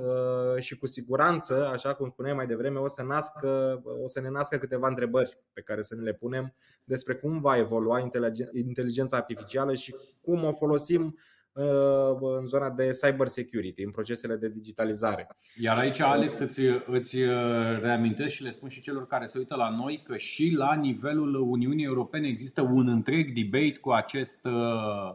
și 0.58 0.78
cu 0.78 0.86
siguranță, 0.86 1.66
așa 1.66 1.94
cum 1.94 2.08
spuneam 2.10 2.36
mai 2.36 2.46
devreme, 2.46 2.78
o 2.78 2.88
să, 2.88 3.02
nască, 3.02 3.82
o 4.02 4.08
să 4.08 4.20
ne 4.20 4.28
nască 4.28 4.58
câteva 4.58 4.88
întrebări 4.88 5.38
pe 5.52 5.60
care 5.60 5.82
să 5.82 5.94
ne 5.94 6.02
le 6.02 6.12
punem 6.12 6.54
despre 6.84 7.14
cum 7.14 7.40
va 7.40 7.56
evolua 7.56 8.10
inteligența 8.52 9.16
artificială 9.16 9.74
și 9.74 9.94
cum 10.20 10.44
o 10.44 10.52
folosim 10.52 11.02
Uh, 11.04 11.38
în 11.52 12.46
zona 12.46 12.70
de 12.70 12.90
cyber 12.90 13.26
security, 13.26 13.82
în 13.82 13.90
procesele 13.90 14.36
de 14.36 14.48
digitalizare. 14.48 15.28
Iar 15.56 15.78
aici, 15.78 16.00
Alex, 16.00 16.38
îți, 16.38 16.60
îți 16.86 17.16
uh, 17.16 17.80
reamintesc 17.80 18.34
și 18.34 18.42
le 18.42 18.50
spun 18.50 18.68
și 18.68 18.80
celor 18.80 19.06
care 19.06 19.26
se 19.26 19.38
uită 19.38 19.54
la 19.54 19.68
noi 19.68 20.02
că 20.06 20.16
și 20.16 20.54
la 20.56 20.74
nivelul 20.74 21.34
Uniunii 21.34 21.84
Europene 21.84 22.28
există 22.28 22.60
un 22.60 22.88
întreg 22.88 23.32
debate 23.32 23.78
cu 23.80 23.90
acest 23.90 24.44
uh, 24.44 25.14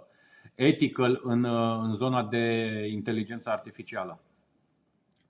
ethical 0.55 1.19
în, 1.23 1.45
în 1.83 1.95
zona 1.95 2.23
de 2.23 2.63
inteligență 2.91 3.49
artificială. 3.49 4.19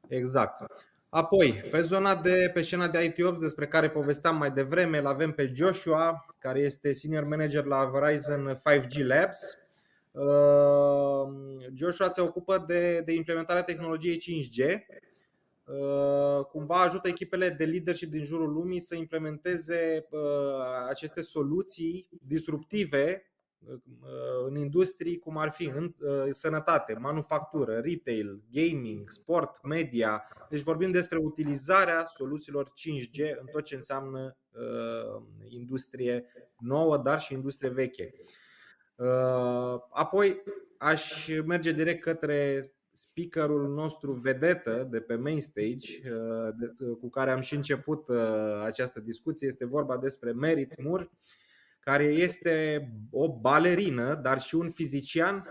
Exact. 0.08 0.66
Apoi, 1.10 1.54
pe 1.72 1.82
zona 1.82 2.16
de 2.16 2.52
pe 2.54 2.62
scena 2.62 2.88
de 2.88 3.04
IT 3.04 3.24
Ops 3.24 3.40
despre 3.40 3.68
care 3.68 3.90
povesteam 3.90 4.38
mai 4.38 4.52
devreme, 4.52 4.98
îl 4.98 5.06
avem 5.06 5.32
pe 5.32 5.52
Joshua, 5.56 6.26
care 6.40 6.60
este 6.60 6.92
senior 6.92 7.24
manager 7.24 7.64
la 7.64 7.86
Verizon 7.86 8.62
5G 8.70 9.06
Labs 9.06 9.40
Ehm, 9.40 9.65
Joshua 11.74 12.10
se 12.10 12.22
ocupă 12.22 12.64
de, 12.68 13.02
de 13.02 13.14
implementarea 13.14 13.64
tehnologiei 13.64 14.22
5G. 14.22 14.58
Ehm, 15.68 16.44
cumva 16.52 16.82
ajută 16.82 17.08
echipele 17.08 17.50
de 17.50 17.66
leadership 17.66 18.10
din 18.10 18.24
jurul 18.24 18.54
lumii 18.54 18.80
să 18.80 18.96
implementeze 18.96 20.08
aceste 20.90 21.22
soluții 21.22 22.08
disruptive 22.22 23.30
în 24.48 24.56
industrii 24.56 25.20
cum 25.20 25.38
ar 25.38 25.52
fi 25.52 25.64
în 25.64 25.96
sănătate, 26.30 26.94
manufactură, 26.94 27.80
retail, 27.80 28.44
gaming, 28.52 29.10
sport, 29.10 29.64
media. 29.64 30.24
Deci 30.50 30.62
vorbim 30.62 30.92
despre 30.92 31.18
utilizarea 31.18 32.06
soluțiilor 32.16 32.68
5G 32.70 33.40
în 33.40 33.46
tot 33.52 33.64
ce 33.64 33.76
înseamnă 33.76 34.38
industrie 35.50 36.26
nouă, 36.60 36.98
dar 36.98 37.20
și 37.20 37.34
industrie 37.34 37.70
veche. 37.70 38.14
Uh, 38.96 39.82
apoi 39.90 40.44
aș 40.78 41.28
merge 41.46 41.72
direct 41.72 42.02
către 42.02 42.70
speakerul 42.92 43.74
nostru 43.74 44.12
vedetă 44.12 44.88
de 44.92 45.00
pe 45.00 45.16
main 45.16 45.42
stage, 45.42 46.14
uh, 46.80 46.98
cu 47.00 47.10
care 47.10 47.32
am 47.32 47.40
și 47.40 47.56
început 47.56 48.08
uh, 48.08 48.62
această 48.64 49.00
discuție. 49.00 49.48
Este 49.48 49.66
vorba 49.66 49.98
despre 49.98 50.32
Merit 50.32 50.84
Moore, 50.84 51.10
care 51.80 52.04
este 52.04 52.88
o 53.12 53.40
balerină, 53.40 54.16
dar 54.16 54.42
și 54.42 54.56
un 54.56 54.70
fizician. 54.70 55.48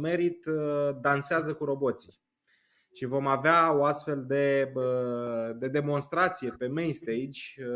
Merit 0.00 0.44
dansează 1.00 1.54
cu 1.54 1.64
roboții. 1.64 2.20
Și 2.92 3.04
vom 3.04 3.26
avea 3.26 3.72
o 3.72 3.84
astfel 3.84 4.24
de, 4.26 4.72
de 5.58 5.68
demonstrație 5.68 6.50
pe 6.58 6.66
main 6.66 6.92
stage 6.92 7.68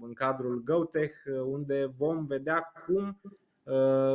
în 0.00 0.12
cadrul 0.12 0.62
GoTech, 0.64 1.14
unde 1.44 1.92
vom 1.96 2.26
vedea 2.26 2.72
cum 2.86 3.20
Uh, 3.24 3.41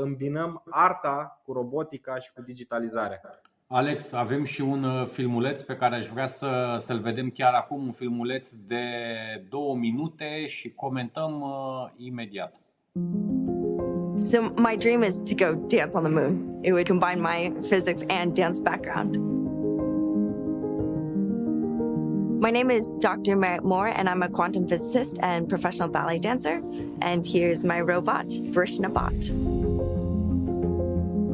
îmbinăm 0.01 0.63
arta 0.69 1.41
cu 1.43 1.53
robotica 1.53 2.17
și 2.17 2.33
cu 2.33 2.41
digitalizarea. 2.41 3.21
Alex, 3.69 4.13
avem 4.13 4.43
și 4.43 4.61
un 4.61 4.83
uh, 4.83 5.05
filmuleț 5.05 5.61
pe 5.61 5.75
care 5.75 5.95
aș 5.95 6.07
vrea 6.07 6.25
să, 6.25 6.75
să-l 6.79 6.99
vedem 6.99 7.29
chiar 7.29 7.53
acum, 7.53 7.83
un 7.83 7.91
filmuleț 7.91 8.51
de 8.51 8.83
două 9.49 9.75
minute 9.75 10.45
și 10.45 10.73
comentăm 10.73 11.41
uh, 11.41 11.91
imediat. 11.95 12.55
So 14.23 14.41
my 14.41 14.77
dream 14.77 15.03
is 15.03 15.15
to 15.15 15.45
go 15.45 15.53
dance 15.67 15.95
on 15.95 16.03
the 16.03 16.11
moon. 16.11 16.59
It 16.61 16.71
would 16.71 16.87
combine 16.87 17.21
my 17.21 17.53
physics 17.61 18.03
and 18.07 18.33
dance 18.33 18.61
background. 18.61 19.26
My 22.39 22.51
name 22.51 22.69
is 22.69 22.93
Dr. 22.99 23.35
Merritt 23.35 23.63
Moore, 23.63 23.87
and 23.87 24.07
I'm 24.07 24.21
a 24.21 24.29
quantum 24.29 24.67
physicist 24.67 25.17
and 25.23 25.49
professional 25.49 25.89
ballet 25.89 26.19
dancer. 26.19 26.61
And 27.01 27.25
here's 27.25 27.63
my 27.63 27.81
robot, 27.81 28.29
Bot. 28.53 29.23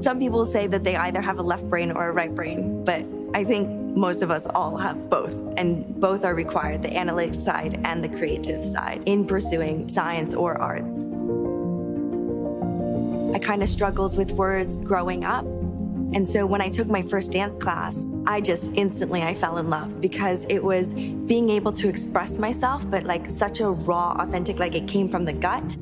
Some 0.02 0.18
people 0.18 0.46
say 0.46 0.66
that 0.68 0.86
they 0.86 0.96
either 0.96 1.22
have 1.22 1.40
a 1.40 1.42
left 1.42 1.70
brain 1.70 1.92
or 1.92 2.08
a 2.08 2.14
right 2.14 2.34
brain, 2.34 2.86
but 2.86 3.04
I 3.34 3.44
think 3.44 3.68
most 3.98 4.22
of 4.22 4.32
us 4.32 4.48
all 4.56 4.78
have 4.78 5.10
both, 5.10 5.34
and 5.58 6.00
both 6.00 6.24
are 6.24 6.36
required 6.36 6.84
the 6.84 6.96
analytic 6.96 7.34
side 7.34 7.82
and 7.84 8.02
the 8.02 8.08
creative 8.08 8.64
side 8.64 9.04
in 9.06 9.28
pursuing 9.28 9.90
science 9.90 10.34
or 10.34 10.58
arts. 10.58 11.04
I 13.36 13.40
kind 13.40 13.62
of 13.62 13.68
struggled 13.68 14.18
with 14.18 14.32
words 14.32 14.78
growing 14.78 15.26
up. 15.26 15.46
And 16.14 16.28
so 16.28 16.46
when 16.46 16.62
I 16.62 16.70
took 16.70 16.88
my 16.88 17.02
first 17.02 17.32
dance 17.32 17.56
class, 17.56 18.08
I 18.28 18.42
just 18.42 18.72
instantly 18.76 19.22
I 19.22 19.34
fell 19.34 19.58
in 19.58 19.70
love 19.70 20.00
because 20.02 20.46
it 20.50 20.64
was 20.64 20.94
being 20.94 21.50
able 21.50 21.74
to 21.74 21.90
express 21.90 22.38
myself 22.38 22.84
but 22.90 23.04
like 23.04 23.30
such 23.30 23.60
a 23.60 23.70
raw 23.70 24.16
authentic 24.20 24.60
like 24.60 24.76
it 24.76 24.88
came 24.88 25.10
from 25.10 25.26
the 25.26 25.34
gut. 25.34 25.78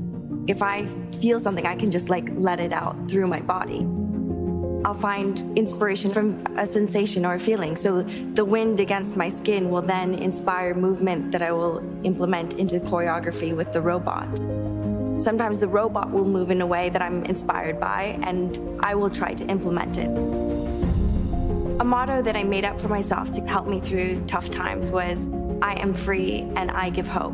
If 0.47 0.61
I 0.61 0.85
feel 1.21 1.39
something 1.39 1.65
I 1.65 1.75
can 1.75 1.91
just 1.91 2.09
like 2.09 2.29
let 2.33 2.59
it 2.59 2.73
out 2.73 3.09
through 3.09 3.27
my 3.27 3.41
body. 3.41 3.85
I'll 4.83 4.95
find 4.95 5.57
inspiration 5.57 6.11
from 6.11 6.43
a 6.57 6.65
sensation 6.65 7.25
or 7.25 7.35
a 7.35 7.39
feeling. 7.39 7.75
So 7.75 8.01
the 8.01 8.43
wind 8.43 8.79
against 8.79 9.15
my 9.15 9.29
skin 9.29 9.69
will 9.69 9.83
then 9.83 10.15
inspire 10.15 10.73
movement 10.73 11.31
that 11.33 11.43
I 11.43 11.51
will 11.51 11.83
implement 12.03 12.55
into 12.55 12.79
choreography 12.79 13.55
with 13.55 13.71
the 13.73 13.81
robot. 13.81 14.27
Sometimes 15.17 15.59
the 15.59 15.67
robot 15.67 16.11
will 16.11 16.25
move 16.25 16.51
in 16.51 16.61
a 16.61 16.65
way 16.65 16.89
that 16.89 17.01
I'm 17.01 17.23
inspired 17.25 17.79
by, 17.79 18.19
and 18.23 18.57
I 18.79 18.95
will 18.95 19.09
try 19.09 19.33
to 19.33 19.45
implement 19.45 19.97
it. 19.97 20.09
A 21.79 21.83
motto 21.83 22.21
that 22.21 22.35
I 22.35 22.43
made 22.43 22.65
up 22.65 22.79
for 22.79 22.87
myself 22.87 23.31
to 23.31 23.41
help 23.41 23.67
me 23.67 23.79
through 23.79 24.23
tough 24.25 24.51
times 24.51 24.89
was 24.89 25.27
I 25.61 25.73
am 25.73 25.93
free 25.93 26.41
and 26.55 26.69
I 26.71 26.89
give 26.89 27.07
hope. 27.07 27.33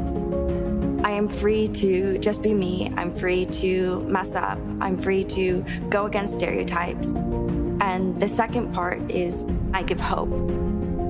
I 1.06 1.12
am 1.12 1.30
free 1.30 1.68
to 1.68 2.18
just 2.18 2.44
be 2.44 2.54
me. 2.54 2.92
I'm 2.98 3.14
free 3.14 3.46
to 3.46 4.02
mess 4.04 4.36
up. 4.36 4.58
I'm 4.82 4.98
free 4.98 5.24
to 5.26 5.64
go 5.90 6.06
against 6.06 6.36
stereotypes. 6.36 7.08
And 7.08 8.20
the 8.20 8.28
second 8.28 8.74
part 8.74 9.00
is 9.10 9.46
I 9.74 9.84
give 9.84 10.00
hope. 10.00 10.30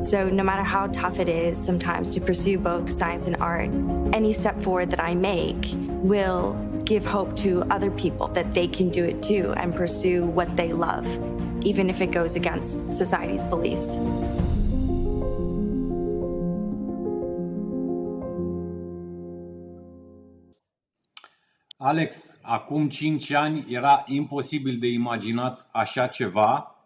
So, 0.01 0.29
no 0.29 0.43
matter 0.43 0.63
how 0.63 0.88
tough 0.88 1.19
it 1.19 1.27
is 1.27 1.57
sometimes 1.57 2.13
to 2.13 2.21
pursue 2.21 2.60
both 2.60 2.89
science 2.91 3.27
and 3.27 3.36
art, 3.38 3.69
any 4.13 4.31
step 4.31 4.62
forward 4.62 4.91
that 4.91 4.99
I 4.99 5.15
make 5.15 5.73
will 6.03 6.53
give 6.86 7.05
hope 7.05 7.36
to 7.38 7.63
other 7.71 7.91
people 7.91 8.27
that 8.29 8.53
they 8.53 8.67
can 8.67 8.89
do 8.89 9.03
it 9.03 9.21
too 9.21 9.53
and 9.57 9.75
pursue 9.75 10.25
what 10.25 10.55
they 10.55 10.71
love, 10.71 11.05
even 11.65 11.89
if 11.89 11.99
it 11.99 12.12
goes 12.12 12.36
against 12.36 12.93
society's 12.93 13.43
beliefs. 13.43 13.99
Alex, 21.79 22.38
acum 22.43 22.89
5 22.89 23.36
ani 23.36 23.65
era 23.69 24.03
imposibil 24.07 24.79
de 24.79 24.93
imaginat 24.93 25.69
așa 25.71 26.07
ceva. 26.07 26.76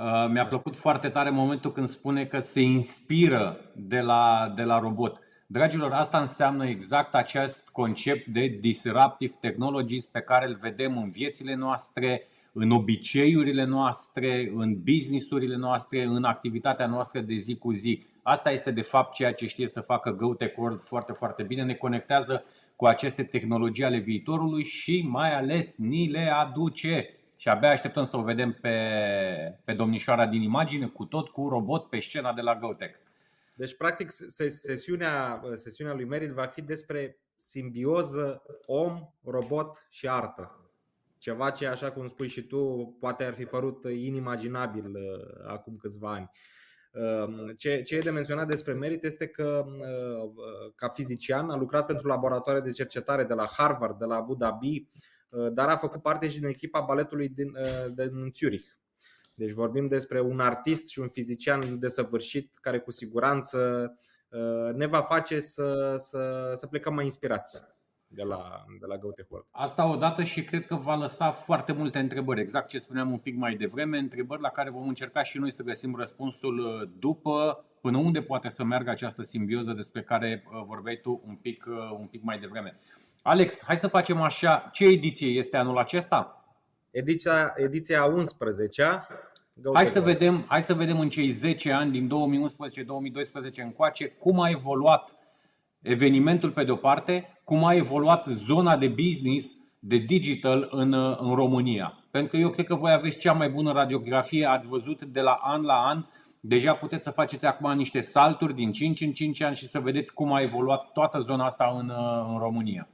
Uh, 0.00 0.28
Mi-a 0.30 0.46
plăcut 0.46 0.76
foarte 0.76 1.08
tare 1.08 1.30
momentul 1.30 1.72
când 1.72 1.88
spune 1.88 2.24
că 2.24 2.38
se 2.38 2.60
inspiră 2.60 3.60
de 3.74 4.00
la, 4.00 4.52
de 4.56 4.62
la 4.62 4.78
robot. 4.78 5.18
Dragilor, 5.46 5.92
asta 5.92 6.18
înseamnă 6.18 6.66
exact 6.66 7.14
acest 7.14 7.68
concept 7.68 8.26
de 8.26 8.46
disruptive 8.60 9.32
technologies 9.40 10.06
pe 10.06 10.20
care 10.20 10.48
îl 10.48 10.56
vedem 10.60 10.98
în 10.98 11.10
viețile 11.10 11.54
noastre, 11.54 12.22
în 12.52 12.70
obiceiurile 12.70 13.64
noastre, 13.64 14.50
în 14.54 14.82
businessurile 14.82 15.56
noastre, 15.56 16.02
în 16.02 16.24
activitatea 16.24 16.86
noastră 16.86 17.20
de 17.20 17.34
zi 17.34 17.56
cu 17.56 17.72
zi. 17.72 18.02
Asta 18.22 18.50
este 18.50 18.70
de 18.70 18.82
fapt 18.82 19.14
ceea 19.14 19.32
ce 19.32 19.46
știe 19.46 19.68
să 19.68 19.80
facă 19.80 20.10
GoTech 20.10 20.58
World 20.58 20.82
foarte, 20.82 21.12
foarte 21.12 21.42
bine. 21.42 21.62
Ne 21.62 21.74
conectează 21.74 22.44
cu 22.76 22.86
aceste 22.86 23.22
tehnologii 23.22 23.84
ale 23.84 23.98
viitorului 23.98 24.64
și 24.64 25.06
mai 25.08 25.34
ales 25.34 25.76
ni 25.76 26.08
le 26.08 26.32
aduce. 26.32 27.08
Și 27.40 27.48
abia 27.48 27.70
așteptăm 27.70 28.04
să 28.04 28.16
o 28.16 28.22
vedem 28.22 28.52
pe, 28.52 28.76
pe 29.64 29.72
domnișoara 29.72 30.26
din 30.26 30.42
imagine, 30.42 30.86
cu 30.86 31.04
tot 31.04 31.28
cu 31.28 31.48
robot 31.48 31.88
pe 31.88 31.98
scena 31.98 32.32
de 32.32 32.40
la 32.40 32.58
GoTech. 32.58 32.98
Deci, 33.54 33.76
practic, 33.76 34.10
sesiunea, 34.48 35.42
sesiunea 35.54 35.94
lui 35.94 36.04
Merit 36.04 36.30
va 36.30 36.46
fi 36.46 36.62
despre 36.62 37.18
simbioză 37.36 38.42
om, 38.66 39.08
robot 39.24 39.86
și 39.90 40.08
artă. 40.08 40.70
Ceva 41.18 41.50
ce, 41.50 41.66
așa 41.66 41.92
cum 41.92 42.08
spui 42.08 42.28
și 42.28 42.42
tu, 42.42 42.96
poate 43.00 43.24
ar 43.24 43.34
fi 43.34 43.44
părut 43.44 43.84
inimaginabil 43.84 44.86
uh, 44.86 45.44
acum 45.46 45.76
câțiva 45.76 46.12
ani. 46.12 46.30
Um, 46.92 47.54
ce, 47.56 47.82
ce 47.82 47.96
e 47.96 48.00
de 48.00 48.10
menționat 48.10 48.46
despre 48.46 48.72
Merit 48.72 49.04
este 49.04 49.26
că, 49.26 49.64
uh, 49.66 50.72
ca 50.74 50.88
fizician, 50.88 51.50
a 51.50 51.56
lucrat 51.56 51.86
pentru 51.86 52.06
laboratoare 52.06 52.60
de 52.60 52.70
cercetare 52.70 53.24
de 53.24 53.34
la 53.34 53.46
Harvard, 53.56 53.98
de 53.98 54.04
la 54.04 54.14
Abu 54.14 54.34
Dhabi, 54.34 54.76
uh, 54.76 55.09
dar 55.52 55.68
a 55.68 55.76
făcut 55.76 56.02
parte 56.02 56.28
și 56.28 56.38
din 56.38 56.48
echipa 56.48 56.80
baletului 56.80 57.28
din, 57.28 57.56
din 57.94 58.30
Zurich. 58.34 58.66
Deci 59.34 59.52
vorbim 59.52 59.88
despre 59.88 60.20
un 60.20 60.40
artist 60.40 60.88
și 60.88 60.98
un 60.98 61.08
fizician 61.08 61.78
desăvârșit 61.78 62.58
care 62.60 62.78
cu 62.78 62.90
siguranță 62.90 63.92
ne 64.74 64.86
va 64.86 65.02
face 65.02 65.40
să, 65.40 65.94
să, 65.96 66.52
să 66.54 66.66
plecăm 66.66 66.94
mai 66.94 67.04
inspirați 67.04 67.60
de 68.06 68.22
la, 68.22 68.64
de 68.80 68.86
la 68.86 68.96
GoTech 68.96 69.30
World. 69.30 69.46
Asta 69.50 69.90
odată 69.90 70.22
și 70.22 70.44
cred 70.44 70.66
că 70.66 70.74
va 70.74 70.94
lăsa 70.94 71.30
foarte 71.30 71.72
multe 71.72 71.98
întrebări, 71.98 72.40
exact 72.40 72.68
ce 72.68 72.78
spuneam 72.78 73.12
un 73.12 73.18
pic 73.18 73.36
mai 73.36 73.56
devreme, 73.56 73.98
întrebări 73.98 74.40
la 74.40 74.48
care 74.48 74.70
vom 74.70 74.88
încerca 74.88 75.22
și 75.22 75.38
noi 75.38 75.50
să 75.50 75.62
găsim 75.62 75.94
răspunsul 75.94 76.58
uh, 76.58 76.88
după, 76.98 77.64
până 77.80 77.96
unde 77.96 78.22
poate 78.22 78.48
să 78.48 78.64
meargă 78.64 78.90
această 78.90 79.22
simbioză 79.22 79.72
despre 79.72 80.02
care 80.02 80.44
uh, 80.44 80.62
vorbeai 80.66 80.98
tu 81.02 81.22
un 81.26 81.34
pic, 81.34 81.64
uh, 81.68 81.98
un 82.00 82.06
pic 82.06 82.22
mai 82.22 82.38
devreme. 82.38 82.78
Alex, 83.22 83.62
hai 83.64 83.76
să 83.76 83.86
facem 83.86 84.20
așa, 84.20 84.68
ce 84.72 84.84
ediție 84.84 85.28
este 85.28 85.56
anul 85.56 85.78
acesta? 85.78 86.44
Ediția, 86.90 87.54
ediția 87.56 88.04
11 88.04 89.06
Hai 89.72 89.86
să, 89.86 90.00
vedem, 90.00 90.44
hai 90.48 90.62
să 90.62 90.74
vedem 90.74 91.00
în 91.00 91.08
cei 91.08 91.28
10 91.28 91.72
ani, 91.72 91.90
din 91.90 92.10
2011-2012 93.60 93.64
încoace, 93.64 94.06
cum 94.06 94.40
a 94.40 94.48
evoluat 94.48 95.16
evenimentul 95.82 96.50
pe 96.50 96.64
de-o 96.64 96.76
parte, 96.76 97.40
cum 97.44 97.64
a 97.64 97.74
evoluat 97.74 98.26
zona 98.26 98.76
de 98.76 98.88
business, 98.88 99.56
de 99.78 99.96
digital 99.96 100.68
în, 100.70 100.92
în 100.94 101.34
România. 101.34 102.04
Pentru 102.10 102.30
că 102.30 102.36
eu 102.36 102.50
cred 102.50 102.66
că 102.66 102.74
voi 102.74 102.92
aveți 102.92 103.18
cea 103.18 103.32
mai 103.32 103.50
bună 103.50 103.72
radiografie, 103.72 104.46
ați 104.46 104.68
văzut 104.68 105.02
de 105.04 105.20
la 105.20 105.38
an 105.42 105.62
la 105.62 105.74
an, 105.74 106.04
deja 106.40 106.74
puteți 106.74 107.04
să 107.04 107.10
faceți 107.10 107.46
acum 107.46 107.72
niște 107.72 108.00
salturi 108.00 108.54
din 108.54 108.72
5 108.72 109.00
în 109.00 109.12
5 109.12 109.42
ani 109.42 109.56
și 109.56 109.68
să 109.68 109.78
vedeți 109.78 110.14
cum 110.14 110.32
a 110.32 110.40
evoluat 110.40 110.92
toată 110.92 111.20
zona 111.20 111.44
asta 111.44 111.76
în, 111.78 111.90
în 112.32 112.38
România. 112.38 112.88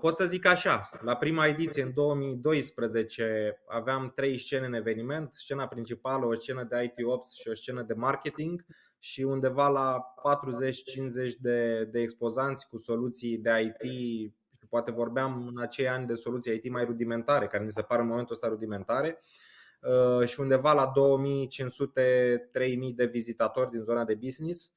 Pot 0.00 0.14
să 0.14 0.26
zic 0.26 0.46
așa, 0.46 0.90
la 1.02 1.16
prima 1.16 1.46
ediție 1.46 1.82
în 1.82 1.92
2012 1.94 3.62
aveam 3.68 4.12
trei 4.14 4.38
scene 4.38 4.66
în 4.66 4.74
eveniment, 4.74 5.30
scena 5.32 5.66
principală, 5.66 6.26
o 6.26 6.34
scenă 6.34 6.66
de 6.70 6.82
IT 6.82 7.06
Ops 7.06 7.34
și 7.34 7.48
o 7.48 7.54
scenă 7.54 7.82
de 7.82 7.94
marketing 7.94 8.64
și 8.98 9.22
undeva 9.22 9.68
la 9.68 10.14
40-50 11.28 11.30
de, 11.38 11.84
de 11.84 12.00
expozanți 12.00 12.68
cu 12.68 12.78
soluții 12.78 13.38
de 13.38 13.50
IT 13.60 13.90
și 14.58 14.66
poate 14.68 14.90
vorbeam 14.90 15.46
în 15.46 15.60
acei 15.62 15.88
ani 15.88 16.06
de 16.06 16.14
soluții 16.14 16.54
IT 16.54 16.70
mai 16.70 16.84
rudimentare, 16.84 17.46
care 17.46 17.64
mi 17.64 17.72
se 17.72 17.82
par 17.82 18.00
în 18.00 18.06
momentul 18.06 18.34
ăsta 18.34 18.48
rudimentare 18.48 19.18
uh, 19.18 19.49
și 20.24 20.40
undeva 20.40 20.72
la 20.72 20.92
2500-3000 20.92 20.94
de 22.94 23.04
vizitatori 23.04 23.70
din 23.70 23.80
zona 23.80 24.04
de 24.04 24.14
business 24.14 24.72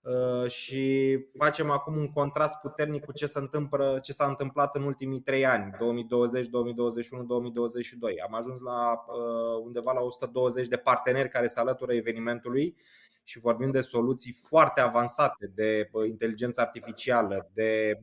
uh, 0.00 0.50
și 0.50 1.16
facem 1.38 1.70
acum 1.70 1.96
un 1.96 2.12
contrast 2.12 2.60
puternic 2.60 3.04
cu 3.04 3.12
ce, 3.12 3.26
se 3.26 3.38
întâmplă, 3.38 3.98
ce 4.02 4.12
s-a 4.12 4.26
întâmplat 4.26 4.76
în 4.76 4.82
ultimii 4.82 5.20
3 5.20 5.46
ani, 5.46 5.74
2020, 5.78 6.46
2021, 6.46 7.24
2022. 7.24 8.20
Am 8.26 8.34
ajuns 8.34 8.60
la 8.60 8.92
uh, 8.92 9.62
undeva 9.64 9.92
la 9.92 10.00
120 10.00 10.66
de 10.66 10.76
parteneri 10.76 11.28
care 11.28 11.46
se 11.46 11.60
alătură 11.60 11.92
evenimentului 11.94 12.76
și 13.24 13.38
vorbim 13.38 13.70
de 13.70 13.80
soluții 13.80 14.32
foarte 14.32 14.80
avansate 14.80 15.50
de 15.54 15.90
inteligență 16.06 16.60
artificială, 16.60 17.50
de 17.54 18.00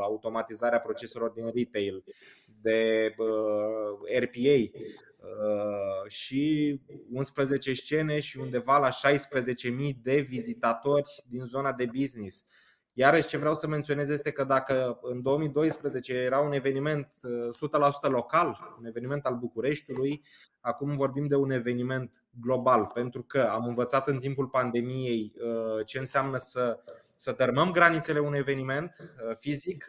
automatizarea 0.00 0.80
proceselor 0.80 1.30
din 1.30 1.50
retail, 1.54 2.04
de 2.60 3.14
RPA 4.18 4.80
și 6.06 6.80
11 7.12 7.72
scene 7.72 8.20
și 8.20 8.38
undeva 8.38 8.78
la 8.78 8.88
16.000 8.88 9.94
de 10.02 10.20
vizitatori 10.20 11.24
din 11.28 11.44
zona 11.44 11.72
de 11.72 11.86
business. 11.86 12.46
Iarăși 12.92 13.28
ce 13.28 13.36
vreau 13.36 13.54
să 13.54 13.66
menționez 13.66 14.08
este 14.08 14.30
că 14.30 14.44
dacă 14.44 14.98
în 15.02 15.22
2012 15.22 16.14
era 16.14 16.38
un 16.38 16.52
eveniment 16.52 17.08
100% 18.08 18.10
local, 18.10 18.76
un 18.78 18.86
eveniment 18.86 19.24
al 19.26 19.36
Bucureștiului, 19.36 20.22
acum 20.60 20.96
vorbim 20.96 21.26
de 21.26 21.34
un 21.34 21.50
eveniment 21.50 22.12
global, 22.40 22.86
pentru 22.94 23.22
că 23.22 23.40
am 23.40 23.64
învățat 23.64 24.08
în 24.08 24.18
timpul 24.18 24.46
pandemiei 24.46 25.32
uh, 25.36 25.86
ce 25.86 25.98
înseamnă 25.98 26.36
să, 26.36 26.78
să 27.16 27.32
tărmăm 27.32 27.70
granițele 27.70 28.18
unui 28.18 28.38
eveniment 28.38 28.96
uh, 28.98 29.36
fizic. 29.36 29.86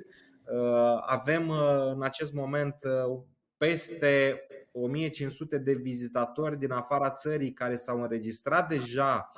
Uh, 0.53 0.97
avem 1.01 1.49
în 1.93 2.03
acest 2.03 2.33
moment 2.33 2.75
peste 3.59 4.41
1500 4.71 5.57
de 5.57 5.73
vizitatori 5.73 6.59
din 6.59 6.71
afara 6.71 7.11
țării 7.11 7.53
care 7.53 7.75
s-au 7.75 8.01
înregistrat 8.01 8.67
deja 8.67 9.29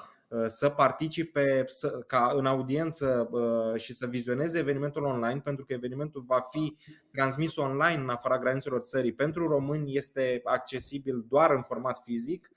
să 0.45 0.69
participe 0.69 1.65
ca 2.07 2.33
în 2.35 2.45
audiență 2.45 3.29
și 3.75 3.93
să 3.93 4.07
vizioneze 4.07 4.59
evenimentul 4.59 5.03
online, 5.03 5.39
pentru 5.39 5.65
că 5.65 5.73
evenimentul 5.73 6.23
va 6.27 6.47
fi 6.49 6.77
transmis 7.11 7.55
online 7.55 8.01
în 8.01 8.09
afara 8.09 8.39
granițelor 8.39 8.79
țării. 8.79 9.13
Pentru 9.13 9.47
români 9.47 9.95
este 9.95 10.41
accesibil 10.43 11.25
doar 11.29 11.51
în 11.51 11.61
format 11.61 12.01
fizic 12.05 12.51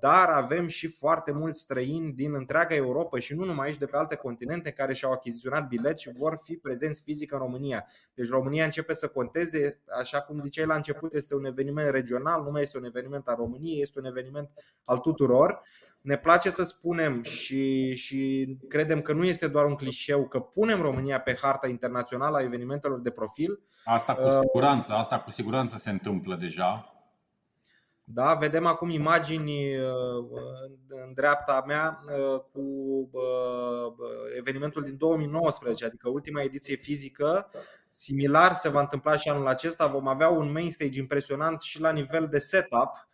dar 0.00 0.28
avem 0.28 0.66
și 0.66 0.88
foarte 0.88 1.32
mulți 1.32 1.60
străini 1.60 2.12
din 2.12 2.34
întreaga 2.34 2.74
Europa 2.74 3.18
și 3.18 3.34
nu 3.34 3.44
numai 3.44 3.66
aici, 3.66 3.78
de 3.78 3.86
pe 3.86 3.96
alte 3.96 4.16
continente, 4.16 4.70
care 4.70 4.92
și-au 4.92 5.12
achiziționat 5.12 5.68
bilet 5.68 5.98
și 5.98 6.10
vor 6.18 6.40
fi 6.42 6.56
prezenți 6.56 7.02
fizic 7.02 7.32
în 7.32 7.38
România. 7.38 7.86
Deci 8.14 8.28
România 8.28 8.64
începe 8.64 8.94
să 8.94 9.08
conteze, 9.08 9.80
așa 10.00 10.20
cum 10.20 10.40
ziceai 10.40 10.66
la 10.66 10.74
început, 10.74 11.14
este 11.14 11.34
un 11.34 11.44
eveniment 11.44 11.90
regional, 11.90 12.42
nu 12.42 12.50
mai 12.50 12.60
este 12.60 12.78
un 12.78 12.84
eveniment 12.84 13.28
al 13.28 13.36
României, 13.36 13.80
este 13.80 13.98
un 13.98 14.04
eveniment 14.04 14.50
al 14.84 14.98
tuturor. 14.98 15.62
Ne 16.00 16.16
place 16.16 16.50
să 16.50 16.64
spunem 16.64 17.22
și, 17.22 17.94
și 17.94 18.48
credem 18.68 19.02
că 19.02 19.12
nu 19.12 19.24
este 19.24 19.48
doar 19.48 19.64
un 19.64 19.74
clișeu 19.74 20.28
că 20.28 20.40
punem 20.40 20.80
România 20.80 21.20
pe 21.20 21.38
harta 21.42 21.68
internațională 21.68 22.36
a 22.36 22.42
evenimentelor 22.42 23.00
de 23.00 23.10
profil. 23.10 23.60
Asta 23.84 24.14
cu 24.14 24.28
siguranță, 24.28 24.92
asta 24.92 25.20
cu 25.20 25.30
siguranță 25.30 25.76
se 25.76 25.90
întâmplă 25.90 26.36
deja. 26.40 26.94
Da, 28.12 28.34
vedem 28.34 28.66
acum 28.66 28.90
imagini 28.90 29.74
în 30.88 31.12
dreapta 31.14 31.64
mea 31.66 32.00
cu 32.52 32.60
evenimentul 34.36 34.82
din 34.82 34.96
2019, 34.96 35.84
adică 35.84 36.08
ultima 36.08 36.42
ediție 36.42 36.76
fizică. 36.76 37.50
Similar 37.88 38.52
se 38.52 38.68
va 38.68 38.80
întâmpla 38.80 39.16
și 39.16 39.28
anul 39.28 39.46
acesta. 39.46 39.86
Vom 39.86 40.08
avea 40.08 40.28
un 40.28 40.52
main 40.52 40.70
stage 40.70 40.98
impresionant 40.98 41.60
și 41.60 41.80
la 41.80 41.92
nivel 41.92 42.26
de 42.30 42.38
setup 42.38 42.90
Uh, 42.90 43.09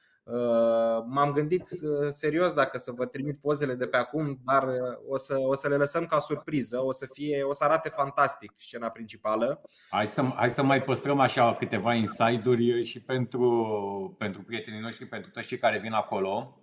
m-am 1.07 1.33
gândit 1.33 1.71
uh, 1.71 2.09
serios 2.09 2.53
dacă 2.53 2.79
să 2.79 2.93
vă 2.93 3.07
trimit 3.07 3.41
pozele 3.41 3.75
de 3.75 3.87
pe 3.87 3.97
acum, 3.97 4.39
dar 4.45 4.63
uh, 4.63 4.75
o 5.09 5.17
să, 5.17 5.39
o 5.39 5.55
să 5.55 5.69
le 5.69 5.77
lăsăm 5.77 6.07
ca 6.07 6.19
surpriză. 6.19 6.85
O 6.85 6.93
să, 6.93 7.07
fie, 7.13 7.43
o 7.43 7.53
să 7.53 7.65
arate 7.65 7.89
fantastic 7.89 8.53
scena 8.57 8.89
principală. 8.89 9.61
Hai 9.91 10.07
să, 10.07 10.23
hai 10.23 10.51
să 10.51 10.63
mai 10.63 10.83
păstrăm 10.83 11.21
așa 11.21 11.55
câteva 11.55 11.95
inside-uri 11.95 12.85
și 12.85 13.01
pentru, 13.03 14.17
pentru 14.19 14.43
prietenii 14.43 14.81
noștri, 14.81 15.07
pentru 15.07 15.31
toți 15.31 15.47
cei 15.47 15.59
care 15.59 15.79
vin 15.79 15.93
acolo. 15.93 16.61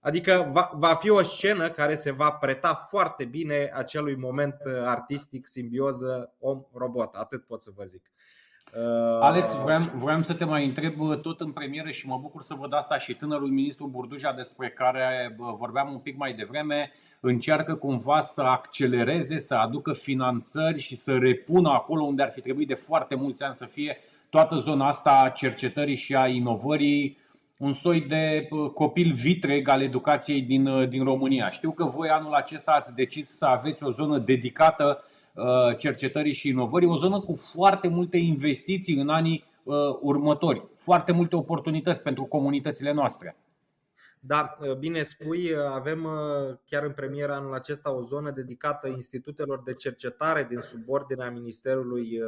Adică 0.00 0.48
va, 0.52 0.70
va 0.74 0.94
fi 0.94 1.10
o 1.10 1.22
scenă 1.22 1.70
care 1.70 1.94
se 1.94 2.10
va 2.10 2.30
preta 2.30 2.74
foarte 2.74 3.24
bine 3.24 3.70
acelui 3.74 4.16
moment 4.16 4.56
artistic, 4.84 5.46
simbioză 5.46 6.34
om-robot. 6.38 7.14
Atât 7.14 7.46
pot 7.46 7.62
să 7.62 7.70
vă 7.74 7.84
zic. 7.84 8.10
Uh, 8.76 9.18
Alex, 9.20 9.54
vreau, 9.54 9.80
vreau 9.94 10.22
să 10.22 10.34
te 10.34 10.44
mai 10.44 10.64
întreb 10.64 11.00
uh, 11.00 11.20
tot 11.20 11.40
în 11.40 11.50
premieră 11.50 11.88
și 11.88 12.06
mă 12.06 12.18
bucur 12.20 12.42
să 12.42 12.54
văd 12.54 12.74
asta 12.74 12.98
și 12.98 13.14
tânărul 13.14 13.48
ministru 13.48 13.86
Burduja 13.86 14.32
despre 14.32 14.68
care 14.68 15.36
vorbeam 15.36 15.92
un 15.92 15.98
pic 15.98 16.16
mai 16.16 16.32
devreme, 16.32 16.92
încearcă 17.20 17.74
cumva 17.74 18.20
să 18.20 18.42
accelereze, 18.42 19.38
să 19.38 19.54
aducă 19.54 19.92
finanțări 19.92 20.80
și 20.80 20.96
să 20.96 21.16
repună 21.16 21.68
acolo 21.68 22.04
unde 22.04 22.22
ar 22.22 22.30
fi 22.30 22.40
trebuit 22.40 22.68
de 22.68 22.74
foarte 22.74 23.14
mulți 23.14 23.42
ani 23.42 23.54
să 23.54 23.64
fie 23.64 23.98
toată 24.30 24.56
zona 24.56 24.88
asta 24.88 25.22
a 25.24 25.28
cercetării 25.28 25.96
și 25.96 26.14
a 26.14 26.26
inovării, 26.26 27.18
un 27.58 27.72
soi 27.72 28.00
de 28.00 28.48
copil 28.74 29.12
vitreg 29.12 29.68
al 29.68 29.82
educației 29.82 30.42
din, 30.42 30.66
uh, 30.66 30.88
din 30.88 31.04
România. 31.04 31.50
Știu 31.50 31.70
că 31.70 31.84
voi 31.84 32.08
anul 32.08 32.32
acesta 32.32 32.70
ați 32.70 32.94
decis 32.94 33.36
să 33.36 33.44
aveți 33.44 33.84
o 33.84 33.90
zonă 33.90 34.18
dedicată 34.18 35.04
Uh, 35.04 35.10
cercetării 35.78 36.32
și 36.32 36.48
inovării, 36.48 36.88
o 36.88 36.96
zonă 36.96 37.20
cu 37.20 37.34
foarte 37.34 37.88
multe 37.88 38.16
investiții 38.16 39.00
în 39.00 39.08
anii 39.08 39.44
uh, 39.62 39.74
următori, 40.00 40.68
foarte 40.74 41.12
multe 41.12 41.36
oportunități 41.36 42.02
pentru 42.02 42.24
comunitățile 42.24 42.92
noastre. 42.92 43.36
Da, 44.20 44.58
uh, 44.60 44.74
bine 44.74 45.02
spui, 45.02 45.50
avem 45.70 46.08
chiar 46.66 46.82
în 46.84 46.92
premieră 46.92 47.32
anul 47.32 47.54
acesta 47.54 47.92
o 47.92 48.02
zonă 48.02 48.30
dedicată 48.30 48.88
institutelor 48.88 49.62
de 49.62 49.74
cercetare 49.74 50.46
din 50.48 50.60
subordinea 50.60 51.30
Ministerului 51.30 52.18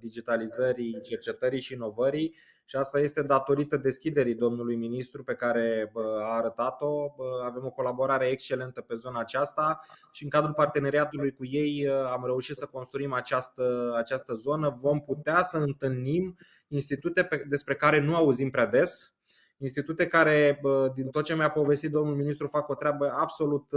Digitalizării, 0.00 1.00
Cercetării 1.02 1.60
și 1.60 1.72
Inovării 1.72 2.34
și 2.70 2.76
asta 2.76 3.00
este 3.00 3.22
datorită 3.22 3.76
deschiderii 3.76 4.34
domnului 4.34 4.76
ministru 4.76 5.24
pe 5.24 5.34
care 5.34 5.92
a 6.22 6.36
arătat-o. 6.36 7.14
Avem 7.44 7.64
o 7.64 7.70
colaborare 7.70 8.26
excelentă 8.26 8.80
pe 8.80 8.94
zona 8.94 9.20
aceasta 9.20 9.80
și 10.12 10.22
în 10.22 10.28
cadrul 10.28 10.52
parteneriatului 10.52 11.32
cu 11.32 11.44
ei 11.44 11.88
am 11.88 12.22
reușit 12.24 12.56
să 12.56 12.66
construim 12.66 13.12
această, 13.12 13.94
această 13.96 14.34
zonă. 14.34 14.78
Vom 14.80 15.00
putea 15.00 15.42
să 15.42 15.56
întâlnim 15.56 16.36
institute 16.68 17.28
despre 17.48 17.74
care 17.74 18.00
nu 18.00 18.14
auzim 18.14 18.50
prea 18.50 18.66
des, 18.66 19.14
institute 19.56 20.06
care, 20.06 20.60
din 20.94 21.08
tot 21.08 21.24
ce 21.24 21.34
mi-a 21.34 21.50
povestit 21.50 21.90
domnul 21.90 22.16
ministru, 22.16 22.46
fac 22.46 22.68
o 22.68 22.74
treabă 22.74 23.12
absolut 23.14 23.70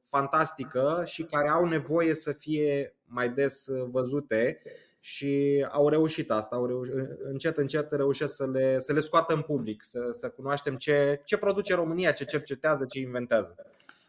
fantastică 0.00 1.02
și 1.04 1.22
care 1.22 1.48
au 1.48 1.64
nevoie 1.64 2.14
să 2.14 2.32
fie 2.32 2.96
mai 3.04 3.28
des 3.28 3.66
văzute 3.90 4.62
și 5.00 5.66
au 5.70 5.88
reușit 5.88 6.30
asta, 6.30 6.56
au 6.56 6.66
reușit, 6.66 6.94
încet, 7.22 7.56
încet 7.56 7.92
reușesc 7.92 8.34
să 8.34 8.46
le, 8.46 8.78
să 8.78 8.92
le 8.92 9.00
scoată 9.00 9.34
în 9.34 9.40
public, 9.40 9.82
să, 9.84 9.98
să 10.10 10.28
cunoaștem 10.28 10.76
ce, 10.76 11.20
ce 11.24 11.36
produce 11.36 11.74
România, 11.74 12.12
ce 12.12 12.24
cercetează, 12.24 12.84
ce 12.84 12.98
inventează. 12.98 13.54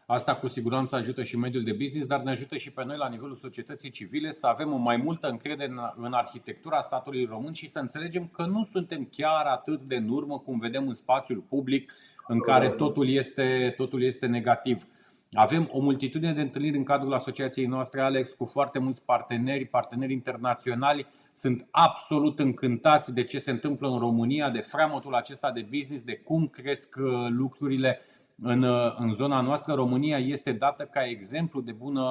Asta 0.06 0.34
cu 0.34 0.48
siguranță 0.48 0.96
ajută 0.96 1.22
și 1.22 1.36
mediul 1.36 1.64
de 1.64 1.72
business, 1.72 2.06
dar 2.06 2.20
ne 2.22 2.30
ajută 2.30 2.56
și 2.56 2.72
pe 2.72 2.84
noi 2.84 2.96
la 2.96 3.08
nivelul 3.08 3.34
societății 3.34 3.90
civile 3.90 4.32
să 4.32 4.46
avem 4.46 4.68
mai 4.68 4.96
multă 4.96 5.28
încredere 5.28 5.70
în, 5.70 5.78
în 5.96 6.12
arhitectura 6.12 6.80
statului 6.80 7.24
român 7.24 7.52
și 7.52 7.68
să 7.68 7.78
înțelegem 7.78 8.28
că 8.28 8.44
nu 8.44 8.64
suntem 8.64 9.08
chiar 9.10 9.44
atât 9.44 9.82
de 9.82 9.96
în 9.96 10.08
urmă 10.08 10.38
cum 10.38 10.58
vedem 10.58 10.86
în 10.86 10.94
spațiul 10.94 11.44
public 11.48 11.92
în 12.26 12.40
care 12.40 12.70
totul 12.70 13.08
este, 13.08 13.74
totul 13.76 14.02
este 14.02 14.26
negativ. 14.26 14.86
Avem 15.34 15.68
o 15.72 15.80
multitudine 15.80 16.32
de 16.32 16.40
întâlniri 16.40 16.76
în 16.76 16.84
cadrul 16.84 17.14
asociației 17.14 17.66
noastre, 17.66 18.00
Alex, 18.00 18.30
cu 18.30 18.44
foarte 18.44 18.78
mulți 18.78 19.04
parteneri, 19.04 19.64
parteneri 19.64 20.12
internaționali. 20.12 21.06
Sunt 21.32 21.66
absolut 21.70 22.38
încântați 22.38 23.14
de 23.14 23.24
ce 23.24 23.38
se 23.38 23.50
întâmplă 23.50 23.88
în 23.88 23.98
România, 23.98 24.50
de 24.50 24.58
freamătul 24.58 25.14
acesta 25.14 25.50
de 25.50 25.66
business, 25.70 26.02
de 26.02 26.14
cum 26.16 26.46
cresc 26.46 26.96
uh, 26.98 27.26
lucrurile 27.28 28.00
în, 28.42 28.62
uh, 28.62 28.94
în 28.98 29.12
zona 29.12 29.40
noastră. 29.40 29.74
România 29.74 30.18
este 30.18 30.52
dată 30.52 30.84
ca 30.84 31.04
exemplu 31.04 31.60
de 31.60 31.72
bună, 31.72 32.04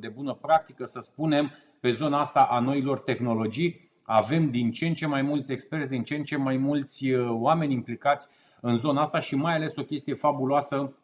de 0.00 0.08
bună 0.08 0.38
practică, 0.40 0.84
să 0.84 1.00
spunem, 1.00 1.52
pe 1.80 1.90
zona 1.90 2.20
asta 2.20 2.40
a 2.40 2.60
noilor 2.60 2.98
tehnologii. 2.98 3.90
Avem 4.02 4.50
din 4.50 4.72
ce 4.72 4.86
în 4.86 4.94
ce 4.94 5.06
mai 5.06 5.22
mulți 5.22 5.52
experți, 5.52 5.88
din 5.88 6.02
ce 6.02 6.14
în 6.14 6.24
ce 6.24 6.36
mai 6.36 6.56
mulți 6.56 7.10
uh, 7.10 7.28
oameni 7.30 7.72
implicați 7.72 8.28
în 8.60 8.76
zona 8.76 9.00
asta 9.00 9.18
și 9.18 9.36
mai 9.36 9.54
ales 9.54 9.76
o 9.76 9.82
chestie 9.82 10.14
fabuloasă 10.14 10.94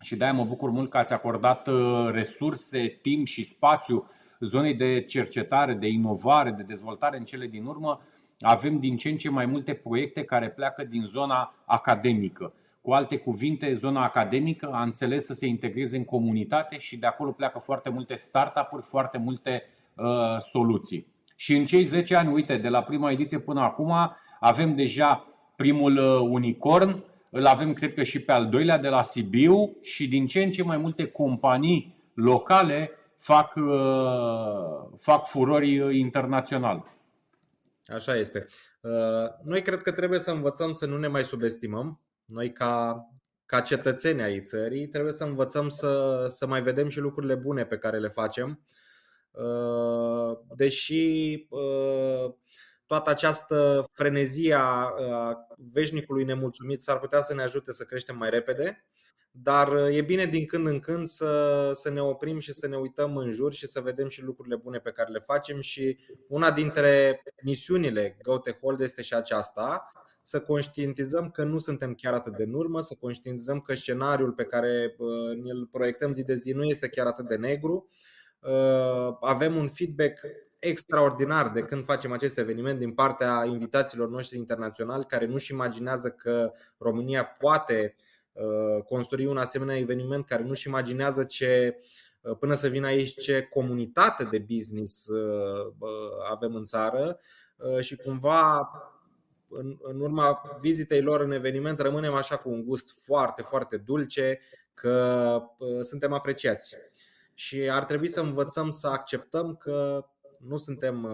și 0.00 0.16
de-aia 0.16 0.32
mă 0.32 0.44
bucur 0.44 0.70
mult 0.70 0.90
că 0.90 0.98
ați 0.98 1.12
acordat 1.12 1.68
uh, 1.68 2.08
resurse, 2.10 2.98
timp 3.02 3.26
și 3.26 3.44
spațiu 3.44 4.10
zonei 4.40 4.74
de 4.74 5.00
cercetare, 5.00 5.74
de 5.74 5.86
inovare, 5.86 6.50
de 6.50 6.62
dezvoltare 6.62 7.16
în 7.16 7.24
cele 7.24 7.46
din 7.46 7.64
urmă. 7.64 8.00
Avem 8.40 8.78
din 8.78 8.96
ce 8.96 9.08
în 9.08 9.16
ce 9.16 9.30
mai 9.30 9.46
multe 9.46 9.74
proiecte 9.74 10.24
care 10.24 10.50
pleacă 10.50 10.84
din 10.84 11.02
zona 11.02 11.54
academică. 11.64 12.52
Cu 12.80 12.92
alte 12.92 13.16
cuvinte, 13.16 13.74
zona 13.74 14.04
academică 14.04 14.70
a 14.72 14.82
înțeles 14.82 15.24
să 15.24 15.34
se 15.34 15.46
integreze 15.46 15.96
în 15.96 16.04
comunitate 16.04 16.78
și 16.78 16.96
de 16.96 17.06
acolo 17.06 17.30
pleacă 17.30 17.58
foarte 17.58 17.90
multe 17.90 18.14
startup-uri, 18.14 18.82
foarte 18.82 19.18
multe 19.18 19.62
uh, 19.94 20.04
soluții. 20.38 21.06
Și 21.36 21.56
în 21.56 21.66
cei 21.66 21.82
10 21.82 22.16
ani, 22.16 22.32
uite, 22.32 22.56
de 22.56 22.68
la 22.68 22.82
prima 22.82 23.10
ediție 23.10 23.38
până 23.38 23.60
acum, 23.60 23.92
avem 24.40 24.74
deja 24.74 25.26
primul 25.56 25.96
uh, 25.96 26.28
unicorn, 26.30 27.04
îl 27.36 27.46
avem, 27.46 27.72
cred 27.72 27.94
că, 27.94 28.02
și 28.02 28.20
pe 28.20 28.32
al 28.32 28.48
doilea 28.48 28.78
de 28.78 28.88
la 28.88 29.02
Sibiu 29.02 29.76
și 29.82 30.08
din 30.08 30.26
ce 30.26 30.42
în 30.42 30.50
ce 30.50 30.62
mai 30.62 30.76
multe 30.76 31.06
companii 31.06 32.10
locale 32.14 32.90
fac, 33.18 33.54
uh, 33.54 34.98
fac 34.98 35.26
furori 35.26 35.78
uh, 35.78 35.94
internaționale. 35.94 36.82
Așa 37.84 38.16
este. 38.16 38.46
Uh, 38.80 38.90
noi 39.44 39.62
cred 39.62 39.82
că 39.82 39.92
trebuie 39.92 40.18
să 40.18 40.30
învățăm 40.30 40.72
să 40.72 40.86
nu 40.86 40.98
ne 40.98 41.06
mai 41.06 41.24
subestimăm. 41.24 42.00
Noi, 42.26 42.52
ca, 42.52 43.00
ca 43.46 43.60
cetățeni 43.60 44.22
ai 44.22 44.40
țării, 44.40 44.88
trebuie 44.88 45.12
să 45.12 45.24
învățăm 45.24 45.68
să, 45.68 46.24
să 46.28 46.46
mai 46.46 46.62
vedem 46.62 46.88
și 46.88 46.98
lucrurile 46.98 47.34
bune 47.34 47.64
pe 47.64 47.78
care 47.78 47.98
le 47.98 48.08
facem. 48.08 48.60
Deși 50.56 51.46
toată 52.86 53.10
această 53.10 53.88
frenezie 53.92 54.54
a 54.58 54.92
veșnicului 55.72 56.24
nemulțumit 56.24 56.82
s-ar 56.82 56.98
putea 56.98 57.22
să 57.22 57.34
ne 57.34 57.42
ajute 57.42 57.72
să 57.72 57.84
creștem 57.84 58.16
mai 58.16 58.30
repede, 58.30 58.84
dar 59.30 59.72
e 59.90 60.02
bine 60.02 60.24
din 60.26 60.46
când 60.46 60.66
în 60.66 60.80
când 60.80 61.06
să, 61.06 61.70
să 61.74 61.90
ne 61.90 62.02
oprim 62.02 62.38
și 62.38 62.52
să 62.52 62.66
ne 62.66 62.76
uităm 62.76 63.16
în 63.16 63.30
jur 63.30 63.52
și 63.52 63.66
să 63.66 63.80
vedem 63.80 64.08
și 64.08 64.22
lucrurile 64.22 64.56
bune 64.56 64.78
pe 64.78 64.90
care 64.90 65.10
le 65.10 65.18
facem 65.18 65.60
și 65.60 65.98
una 66.28 66.50
dintre 66.50 67.22
misiunile 67.42 68.16
Gote 68.22 68.58
Hold 68.60 68.80
este 68.80 69.02
și 69.02 69.14
aceasta, 69.14 69.90
să 70.22 70.40
conștientizăm 70.40 71.30
că 71.30 71.44
nu 71.44 71.58
suntem 71.58 71.94
chiar 71.94 72.14
atât 72.14 72.36
de 72.36 72.42
în 72.42 72.54
urmă, 72.54 72.80
să 72.80 72.96
conștientizăm 73.00 73.60
că 73.60 73.74
scenariul 73.74 74.32
pe 74.32 74.44
care 74.44 74.96
îl 75.44 75.68
proiectăm 75.72 76.12
zi 76.12 76.24
de 76.24 76.34
zi 76.34 76.52
nu 76.52 76.64
este 76.64 76.88
chiar 76.88 77.06
atât 77.06 77.28
de 77.28 77.36
negru. 77.36 77.88
Avem 79.20 79.56
un 79.56 79.68
feedback 79.68 80.20
extraordinar 80.58 81.50
de 81.50 81.62
când 81.62 81.84
facem 81.84 82.12
acest 82.12 82.38
eveniment 82.38 82.78
din 82.78 82.92
partea 82.92 83.44
invitaților 83.44 84.08
noștri 84.08 84.38
internaționali 84.38 85.04
care 85.04 85.26
nu-și 85.26 85.52
imaginează 85.52 86.10
că 86.10 86.52
România 86.78 87.24
poate 87.24 87.96
uh, 88.32 88.82
construi 88.84 89.26
un 89.26 89.36
asemenea 89.36 89.76
eveniment, 89.76 90.26
care 90.26 90.42
nu-și 90.42 90.68
imaginează 90.68 91.24
ce 91.24 91.80
uh, 92.20 92.36
până 92.38 92.54
să 92.54 92.68
vină 92.68 92.86
aici 92.86 93.14
ce 93.14 93.42
comunitate 93.42 94.24
de 94.24 94.38
business 94.38 95.06
uh, 95.06 95.72
avem 96.30 96.54
în 96.54 96.64
țară 96.64 97.18
și 97.80 97.96
cumva 97.96 98.70
în, 99.48 99.76
în 99.82 100.00
urma 100.00 100.58
vizitei 100.60 101.02
lor 101.02 101.20
în 101.20 101.32
eveniment 101.32 101.80
rămânem 101.80 102.14
așa 102.14 102.36
cu 102.36 102.50
un 102.50 102.64
gust 102.64 102.90
foarte, 103.04 103.42
foarte 103.42 103.76
dulce 103.76 104.40
că 104.74 105.42
suntem 105.80 106.12
apreciați. 106.12 106.76
Și 107.34 107.68
ar 107.70 107.84
trebui 107.84 108.08
să 108.08 108.20
învățăm 108.20 108.70
să 108.70 108.86
acceptăm 108.86 109.54
că 109.54 110.06
nu 110.48 110.56
suntem 110.56 111.08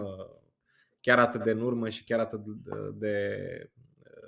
chiar 1.01 1.19
atât 1.19 1.43
de 1.43 1.51
în 1.51 1.61
urmă 1.61 1.89
și 1.89 2.03
chiar 2.03 2.19
atât 2.19 2.45
de 2.93 3.37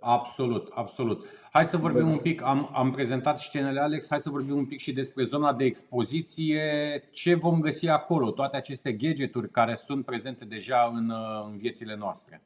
Absolut, 0.08 0.72
absolut. 0.74 1.26
Hai 1.52 1.66
să 1.66 1.78
vorbim 1.78 2.08
un 2.08 2.18
pic, 2.18 2.42
am, 2.42 2.70
am 2.74 2.92
prezentat 2.92 3.40
scenele 3.40 3.80
Alex, 3.80 4.08
hai 4.10 4.20
să 4.20 4.30
vorbim 4.30 4.56
un 4.56 4.66
pic 4.66 4.80
și 4.80 4.94
despre 4.94 5.24
zona 5.24 5.54
de 5.54 5.64
expoziție. 5.64 6.64
Ce 7.12 7.34
vom 7.34 7.60
găsi 7.60 7.88
acolo? 7.88 8.32
Toate 8.32 8.58
aceste 8.58 8.94
gadgeturi 8.94 9.50
care 9.50 9.76
sunt 9.76 10.06
prezente 10.06 10.46
deja 10.46 10.92
în, 10.94 11.14
în 11.46 11.58
viețile 11.58 11.96
noastre. 11.96 12.44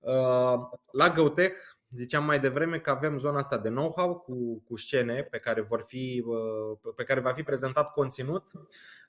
Uh, 0.00 0.60
la 0.92 1.10
GoTech 1.14 1.56
ziceam 1.94 2.24
mai 2.24 2.40
devreme 2.40 2.78
că 2.78 2.90
avem 2.90 3.18
zona 3.18 3.38
asta 3.38 3.58
de 3.58 3.68
know-how 3.68 4.14
cu, 4.18 4.62
cu 4.64 4.76
scene 4.76 5.22
pe 5.22 5.38
care, 5.38 5.60
vor 5.60 5.84
fi, 5.86 6.24
uh, 6.26 6.92
pe 6.96 7.04
care 7.04 7.20
va 7.20 7.32
fi 7.32 7.42
prezentat 7.42 7.92
conținut, 7.92 8.50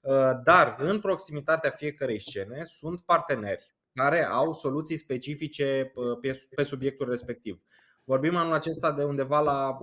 uh, 0.02 0.32
dar 0.44 0.76
în 0.80 1.00
proximitatea 1.00 1.70
fiecarei 1.70 2.20
scene 2.20 2.64
sunt 2.66 3.02
parteneri 3.02 3.72
care 3.94 4.26
au 4.26 4.54
soluții 4.54 4.98
specifice 4.98 5.94
pe 6.56 6.64
subiectul 6.64 7.10
respectiv. 7.10 7.62
Vorbim 8.06 8.36
anul 8.36 8.54
acesta 8.54 8.92
de 8.92 9.04
undeva 9.04 9.40
la 9.40 9.78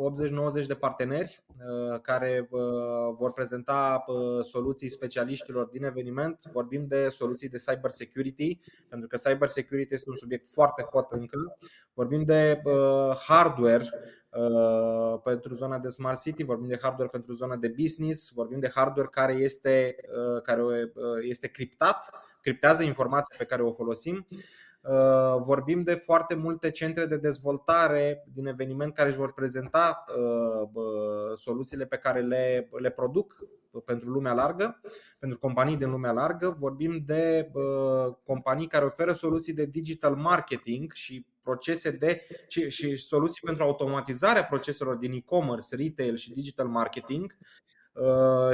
80-90 0.62 0.66
de 0.66 0.75
parteneri 0.75 1.45
uh, 1.49 2.01
care 2.01 2.49
uh, 2.51 2.61
vor 3.18 3.33
prezenta 3.33 4.05
uh, 4.07 4.45
soluții 4.45 4.89
specialiștilor 4.89 5.66
din 5.66 5.85
eveniment. 5.85 6.43
Vorbim 6.53 6.87
de 6.87 7.09
soluții 7.09 7.49
de 7.49 7.62
cyber 7.66 7.91
security, 7.91 8.59
pentru 8.89 9.09
că 9.09 9.16
cyber 9.16 9.49
security 9.49 9.95
este 9.95 10.11
un 10.11 10.16
subiect 10.16 10.51
foarte 10.51 10.83
hot 10.83 11.12
încă. 11.12 11.57
Vorbim 11.95 12.25
de 12.25 12.62
hardware 13.27 13.85
pentru 15.25 15.55
zona 15.55 15.79
de 15.79 15.89
smart 15.89 16.21
city, 16.21 16.43
vorbim 16.45 16.68
de 16.68 16.79
hardware 16.83 17.11
pentru 17.11 17.33
zona 17.33 17.57
de 17.57 17.75
business, 17.77 18.31
vorbim 18.35 18.59
de 18.59 18.71
hardware 18.75 19.09
care 19.11 19.33
este, 19.33 19.97
care 20.43 20.62
este 21.21 21.47
criptat, 21.47 22.11
criptează 22.41 22.83
informația 22.83 23.35
pe 23.39 23.45
care 23.45 23.62
o 23.62 23.73
folosim. 23.73 24.27
Uh, 24.83 25.43
vorbim 25.45 25.83
de 25.83 25.95
foarte 25.95 26.35
multe 26.35 26.70
centre 26.70 27.07
de 27.07 27.16
dezvoltare 27.16 28.24
din 28.33 28.47
eveniment 28.47 28.95
care 28.95 29.09
își 29.09 29.18
vor 29.18 29.33
prezenta 29.33 30.05
uh, 30.09 31.37
soluțiile 31.37 31.87
pe 31.87 31.97
care 31.97 32.20
le, 32.20 32.68
le 32.78 32.91
produc 32.91 33.37
pentru 33.85 34.09
lumea 34.09 34.33
largă, 34.33 34.81
pentru 35.18 35.39
companii 35.39 35.76
din 35.76 35.91
lumea 35.91 36.12
largă. 36.12 36.57
Vorbim 36.59 37.03
de 37.07 37.51
uh, 37.53 38.14
companii 38.24 38.66
care 38.66 38.85
oferă 38.85 39.12
soluții 39.12 39.55
de 39.55 39.64
digital 39.64 40.14
marketing 40.14 40.93
și 40.93 41.26
procese 41.43 41.91
de 41.91 42.26
și, 42.49 42.70
și 42.70 42.97
soluții 42.97 43.43
pentru 43.45 43.62
automatizarea 43.62 44.45
proceselor 44.45 44.95
din 44.95 45.12
e-commerce, 45.12 45.76
retail 45.76 46.16
și 46.16 46.33
digital 46.33 46.66
marketing. 46.66 47.37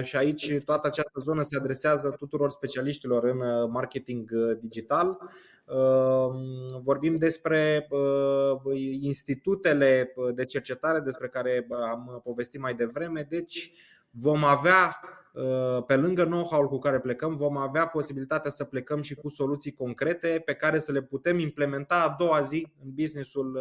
Și 0.02 0.16
aici 0.16 0.62
toată 0.64 0.86
această 0.86 1.20
zonă 1.20 1.42
se 1.42 1.56
adresează 1.56 2.10
tuturor 2.10 2.50
specialiștilor 2.50 3.24
în 3.24 3.70
marketing 3.70 4.30
digital. 4.60 5.18
Ehm, 5.68 6.82
vorbim 6.82 7.16
despre 7.16 7.88
institutele 9.00 10.14
de 10.34 10.44
cercetare 10.44 11.00
despre 11.00 11.28
care 11.28 11.66
am 11.90 12.20
povestit 12.24 12.60
mai 12.60 12.74
devreme. 12.74 13.26
Deci 13.28 13.72
vom 14.10 14.44
avea 14.44 15.00
pe 15.86 15.96
lângă 15.96 16.24
know-how 16.24 16.68
cu 16.68 16.78
care 16.78 17.00
plecăm, 17.00 17.36
vom 17.36 17.56
avea 17.56 17.86
posibilitatea 17.86 18.50
să 18.50 18.64
plecăm 18.64 19.02
și 19.02 19.14
cu 19.14 19.28
soluții 19.28 19.72
concrete 19.72 20.42
pe 20.44 20.54
care 20.54 20.78
să 20.78 20.92
le 20.92 21.02
putem 21.02 21.38
implementa 21.38 22.02
a 22.02 22.14
doua 22.18 22.40
zi 22.40 22.66
în 22.84 22.90
businessul 22.94 23.58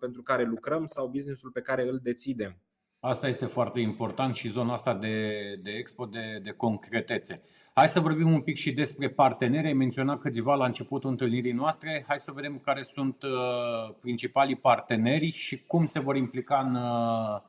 pentru 0.00 0.22
care 0.22 0.44
lucrăm 0.44 0.86
sau 0.86 1.08
businessul 1.08 1.50
pe 1.50 1.60
care 1.60 1.88
îl 1.88 2.00
dețidem. 2.02 2.60
Asta 3.00 3.28
este 3.28 3.46
foarte 3.46 3.80
important 3.80 4.34
și 4.34 4.48
zona 4.48 4.72
asta 4.72 4.94
de, 4.94 5.34
de 5.62 5.70
expo 5.70 6.04
de, 6.04 6.40
de 6.42 6.50
concretețe. 6.50 7.42
Hai 7.78 7.88
să 7.88 8.00
vorbim 8.00 8.32
un 8.32 8.40
pic 8.40 8.56
și 8.56 8.72
despre 8.72 9.08
parteneri. 9.08 9.66
Ai 9.66 9.72
menționat 9.72 10.20
câțiva 10.20 10.54
la 10.54 10.66
începutul 10.66 11.10
întâlnirii 11.10 11.52
noastre. 11.52 12.04
Hai 12.08 12.18
să 12.18 12.32
vedem 12.34 12.58
care 12.58 12.82
sunt 12.82 13.22
uh, 13.22 13.94
principalii 14.00 14.56
parteneri 14.56 15.30
și 15.30 15.64
cum 15.66 15.86
se 15.86 16.00
vor 16.00 16.16
implica 16.16 16.58
în, 16.58 16.74
uh, 16.74 17.40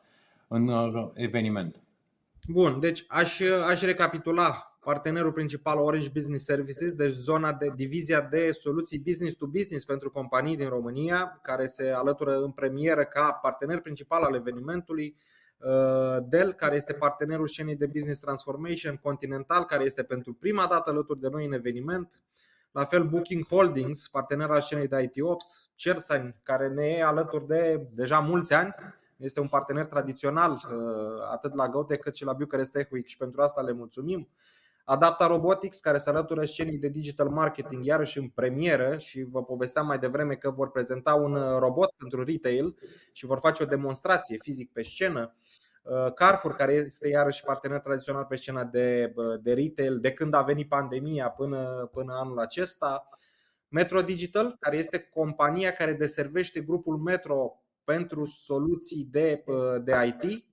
în 0.47 0.67
uh, 0.67 1.09
eveniment. 1.13 1.81
Bun, 2.47 2.79
deci 2.79 3.05
aș, 3.07 3.39
aș 3.67 3.81
recapitula 3.81 4.77
partenerul 4.83 5.31
principal 5.31 5.77
Orange 5.77 6.09
Business 6.13 6.45
Services, 6.45 6.93
deci 6.93 7.11
zona 7.11 7.53
de 7.53 7.71
divizia 7.75 8.21
de 8.21 8.51
soluții 8.51 8.99
business 8.99 9.37
to 9.37 9.45
business 9.45 9.85
pentru 9.85 10.11
companii 10.11 10.57
din 10.57 10.69
România, 10.69 11.39
care 11.41 11.65
se 11.65 11.89
alătură 11.89 12.37
în 12.37 12.51
premieră 12.51 13.03
ca 13.03 13.31
partener 13.41 13.79
principal 13.79 14.23
al 14.23 14.35
evenimentului 14.35 15.15
Uh, 15.17 15.36
Dell, 16.27 16.53
care 16.53 16.75
este 16.75 16.93
partenerul 16.93 17.47
scenei 17.47 17.75
de 17.75 17.85
Business 17.85 18.19
Transformation, 18.19 18.95
Continental, 18.95 19.65
care 19.65 19.83
este 19.83 20.03
pentru 20.03 20.33
prima 20.33 20.67
dată 20.67 20.89
alături 20.89 21.19
de 21.19 21.29
noi 21.29 21.45
în 21.45 21.53
eveniment, 21.53 22.21
la 22.71 22.85
fel 22.85 23.03
Booking 23.03 23.47
Holdings, 23.47 24.07
partener 24.07 24.49
al 24.49 24.61
scenei 24.61 24.87
de 24.87 25.01
IT 25.01 25.23
Ops, 25.23 25.69
Cersign, 25.75 26.35
care 26.43 26.67
ne 26.67 26.85
e 26.85 27.03
alături 27.03 27.47
de 27.47 27.87
deja 27.93 28.19
mulți 28.19 28.53
ani, 28.53 28.75
este 29.17 29.39
un 29.39 29.47
partener 29.47 29.85
tradițional 29.85 30.51
uh, 30.51 30.61
atât 31.31 31.53
la 31.53 31.69
Gaute 31.69 31.97
cât 31.97 32.15
și 32.15 32.23
la 32.23 32.33
Bucharest 32.33 32.71
Tech 32.71 32.91
Week 32.91 33.05
și 33.05 33.17
pentru 33.17 33.41
asta 33.41 33.61
le 33.61 33.71
mulțumim. 33.71 34.29
Adapta 34.89 35.27
Robotics, 35.27 35.79
care 35.79 35.97
se 35.97 36.09
alătură 36.09 36.45
scenii 36.45 36.77
de 36.77 36.87
digital 36.87 37.29
marketing, 37.29 37.85
iarăși 37.85 38.17
în 38.17 38.27
premieră 38.27 38.97
și 38.97 39.23
vă 39.23 39.43
povesteam 39.43 39.85
mai 39.85 39.99
devreme 39.99 40.35
că 40.35 40.49
vor 40.49 40.71
prezenta 40.71 41.13
un 41.13 41.35
uh, 41.35 41.59
robot 41.59 41.91
pentru 41.97 42.23
retail 42.23 42.77
și 43.11 43.25
vor 43.25 43.39
face 43.39 43.63
o 43.63 43.65
demonstrație 43.65 44.37
fizic 44.41 44.71
pe 44.71 44.81
scenă. 44.81 45.35
Uh, 45.83 46.13
Carrefour, 46.13 46.53
care 46.53 46.73
este 46.73 47.07
iarăși 47.07 47.43
partener 47.43 47.79
tradițional 47.79 48.25
pe 48.25 48.35
scena 48.35 48.63
de, 48.63 49.13
uh, 49.15 49.39
de 49.41 49.53
retail 49.53 49.99
de 49.99 50.13
când 50.13 50.33
a 50.33 50.41
venit 50.41 50.67
pandemia 50.67 51.29
până, 51.29 51.89
până 51.91 52.13
anul 52.13 52.39
acesta. 52.39 53.09
Metro 53.67 54.01
Digital, 54.01 54.55
care 54.59 54.77
este 54.77 54.99
compania 54.99 55.71
care 55.71 55.93
deservește 55.93 56.59
grupul 56.61 56.97
Metro 56.97 57.63
pentru 57.83 58.25
soluții 58.25 59.07
de, 59.11 59.43
de 59.83 60.17
IT 60.21 60.45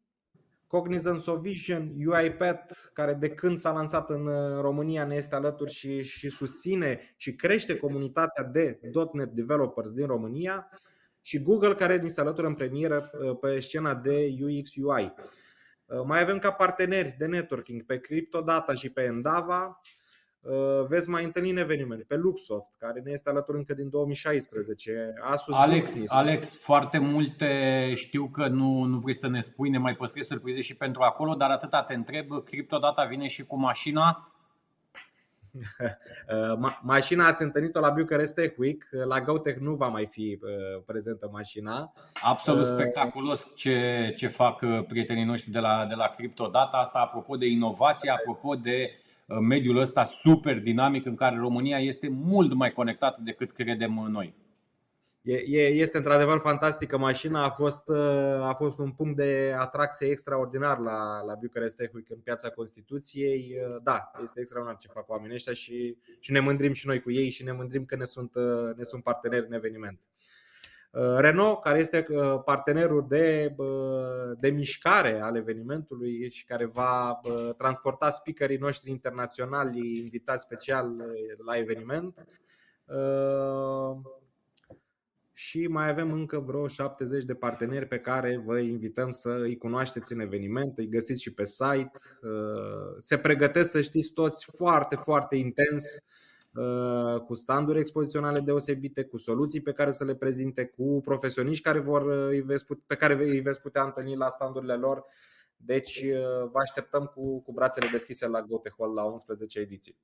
Cognizance 0.74 1.30
of 1.30 1.40
Vision, 1.40 1.92
UiPath, 2.06 2.74
care 2.92 3.12
de 3.12 3.28
când 3.28 3.58
s-a 3.58 3.72
lansat 3.72 4.10
în 4.10 4.26
uh, 4.26 4.60
România 4.60 5.04
ne 5.04 5.14
este 5.14 5.34
alături 5.34 5.72
și, 5.72 6.02
și 6.02 6.28
susține 6.28 7.14
și 7.16 7.34
crește 7.34 7.76
comunitatea 7.76 8.44
de 8.44 8.80
.NET 9.12 9.30
developers 9.30 9.92
din 9.92 10.06
România 10.06 10.68
și 11.22 11.42
Google, 11.42 11.74
care 11.74 11.96
ni 11.96 12.08
se 12.08 12.20
alătură 12.20 12.46
în 12.46 12.54
premieră 12.54 13.10
uh, 13.12 13.38
pe 13.40 13.60
scena 13.60 13.94
de 13.94 14.34
UX 14.40 14.76
UI. 14.76 15.14
Uh, 15.84 16.02
mai 16.06 16.20
avem 16.20 16.38
ca 16.38 16.52
parteneri 16.52 17.14
de 17.18 17.26
networking 17.26 17.82
pe 17.82 17.98
CryptoData 17.98 18.74
și 18.74 18.90
pe 18.90 19.02
Endava, 19.02 19.66
Uh, 19.66 20.03
veți 20.88 21.08
mai 21.08 21.24
întâlni 21.24 21.50
în 21.50 21.56
eveniment 21.56 22.02
pe 22.02 22.16
Luxoft, 22.16 22.74
care 22.78 23.00
ne 23.00 23.10
este 23.10 23.28
alături 23.28 23.56
încă 23.56 23.74
din 23.74 23.88
2016. 23.90 25.14
Asus 25.30 25.54
Alex, 25.56 25.84
Business. 25.84 26.12
Alex, 26.12 26.56
foarte 26.56 26.98
multe 26.98 27.92
știu 27.96 28.28
că 28.28 28.48
nu, 28.48 28.82
nu 28.82 28.98
vrei 28.98 29.14
să 29.14 29.28
ne 29.28 29.40
spui, 29.40 29.68
ne 29.68 29.78
mai 29.78 29.94
păstrezi 29.94 30.28
surprize 30.28 30.60
și 30.60 30.76
pentru 30.76 31.02
acolo, 31.02 31.34
dar 31.34 31.50
atâta 31.50 31.82
te 31.82 31.94
întreb, 31.94 32.44
CryptoData 32.44 33.04
vine 33.04 33.26
și 33.26 33.44
cu 33.44 33.58
mașina? 33.58 34.28
Uh, 36.28 36.56
ma- 36.56 36.80
mașina 36.82 37.26
ați 37.26 37.42
întâlnit-o 37.42 37.80
la 37.80 37.90
Bucharest 37.90 38.34
Tech 38.34 38.58
Week, 38.58 38.88
la 39.06 39.20
GoTech 39.20 39.60
nu 39.60 39.74
va 39.74 39.88
mai 39.88 40.06
fi 40.06 40.38
uh, 40.42 40.82
prezentă 40.86 41.28
mașina. 41.32 41.92
Absolut 42.22 42.66
spectaculos 42.66 43.52
ce, 43.54 44.12
ce 44.16 44.26
fac 44.26 44.64
prietenii 44.86 45.24
noștri 45.24 45.50
de 45.50 45.58
la, 45.58 45.86
de 45.88 45.94
la 45.94 46.06
CryptoData. 46.06 46.76
Asta 46.76 46.98
apropo 46.98 47.36
de 47.36 47.46
inovație, 47.46 48.10
apropo 48.10 48.54
de 48.54 48.90
Uh, 48.90 49.03
mediul 49.26 49.76
ăsta 49.76 50.04
super 50.04 50.60
dinamic 50.60 51.06
în 51.06 51.14
care 51.14 51.36
România 51.36 51.78
este 51.78 52.08
mult 52.08 52.54
mai 52.54 52.72
conectată 52.72 53.20
decât 53.24 53.52
credem 53.52 53.92
noi. 54.08 54.34
Este 55.24 55.96
într-adevăr 55.96 56.38
fantastică 56.38 56.98
mașina, 56.98 57.44
a 57.44 57.50
fost, 57.50 57.88
uh, 57.88 58.40
a 58.40 58.54
fost 58.56 58.78
un 58.78 58.90
punct 58.90 59.16
de 59.16 59.54
atracție 59.58 60.06
extraordinar 60.06 60.78
la, 60.78 61.22
la 61.26 61.34
Bucharest 61.34 61.76
Tech 61.76 61.94
Week 61.94 62.10
în 62.10 62.18
piața 62.18 62.50
Constituției. 62.50 63.56
Uh, 63.68 63.76
da, 63.82 64.10
este 64.22 64.40
extraordinar 64.40 64.80
ce 64.80 64.88
fac 64.88 65.08
oamenii 65.08 65.34
ăștia 65.34 65.52
și, 65.52 65.96
și 66.20 66.32
ne 66.32 66.40
mândrim 66.40 66.72
și 66.72 66.86
noi 66.86 67.00
cu 67.00 67.10
ei 67.10 67.30
și 67.30 67.42
ne 67.42 67.52
mândrim 67.52 67.84
că 67.84 67.96
ne 67.96 68.04
sunt, 68.04 68.32
ne 68.76 68.82
sunt 68.82 69.02
parteneri 69.02 69.46
în 69.46 69.52
eveniment. 69.52 69.98
Uh, 70.94 71.16
Renault, 71.16 71.60
care 71.60 71.78
este 71.78 72.06
uh, 72.08 72.40
partenerul 72.44 73.06
de, 73.08 73.54
uh, 73.56 74.36
de 74.38 74.50
mișcare 74.50 75.20
al 75.20 75.36
evenimentului 75.36 76.30
și 76.30 76.44
care 76.44 76.64
va 76.64 77.20
transporta 77.56 78.10
speakerii 78.10 78.56
noștri 78.56 78.90
internaționali 78.90 79.98
invitați 79.98 80.42
special 80.42 80.96
la 81.44 81.56
eveniment. 81.56 82.26
Și 85.32 85.66
mai 85.66 85.88
avem 85.88 86.12
încă 86.12 86.38
vreo 86.38 86.66
70 86.66 87.24
de 87.24 87.34
parteneri 87.34 87.86
pe 87.86 87.98
care 87.98 88.42
vă 88.44 88.58
invităm 88.58 89.10
să 89.10 89.30
îi 89.30 89.56
cunoașteți 89.56 90.12
în 90.12 90.20
eveniment, 90.20 90.78
îi 90.78 90.88
găsiți 90.88 91.22
și 91.22 91.34
pe 91.34 91.44
site. 91.44 91.90
Se 92.98 93.18
pregătesc 93.18 93.70
să 93.70 93.80
știți 93.80 94.12
toți 94.12 94.46
foarte, 94.56 94.96
foarte 94.96 95.36
intens 95.36 95.84
uh, 95.84 96.13
cu 97.26 97.34
standuri 97.34 97.78
expoziționale 97.78 98.40
deosebite, 98.40 99.04
cu 99.04 99.18
soluții 99.18 99.60
pe 99.60 99.72
care 99.72 99.90
să 99.90 100.04
le 100.04 100.14
prezinte, 100.14 100.64
cu 100.64 101.00
profesioniști 101.04 101.62
care 101.62 101.78
vor, 101.78 102.04
pe 102.86 102.94
care 102.94 103.14
îi 103.14 103.40
veți 103.40 103.60
putea 103.60 103.82
întâlni 103.82 104.16
la 104.16 104.28
standurile 104.28 104.74
lor. 104.74 105.04
Deci 105.56 106.04
vă 106.52 106.58
așteptăm 106.62 107.12
cu, 107.14 107.42
cu 107.42 107.52
brațele 107.52 107.88
deschise 107.90 108.28
la 108.28 108.42
GoTech 108.42 108.76
la 108.94 109.04
11 109.04 109.58
ediții. 109.58 109.96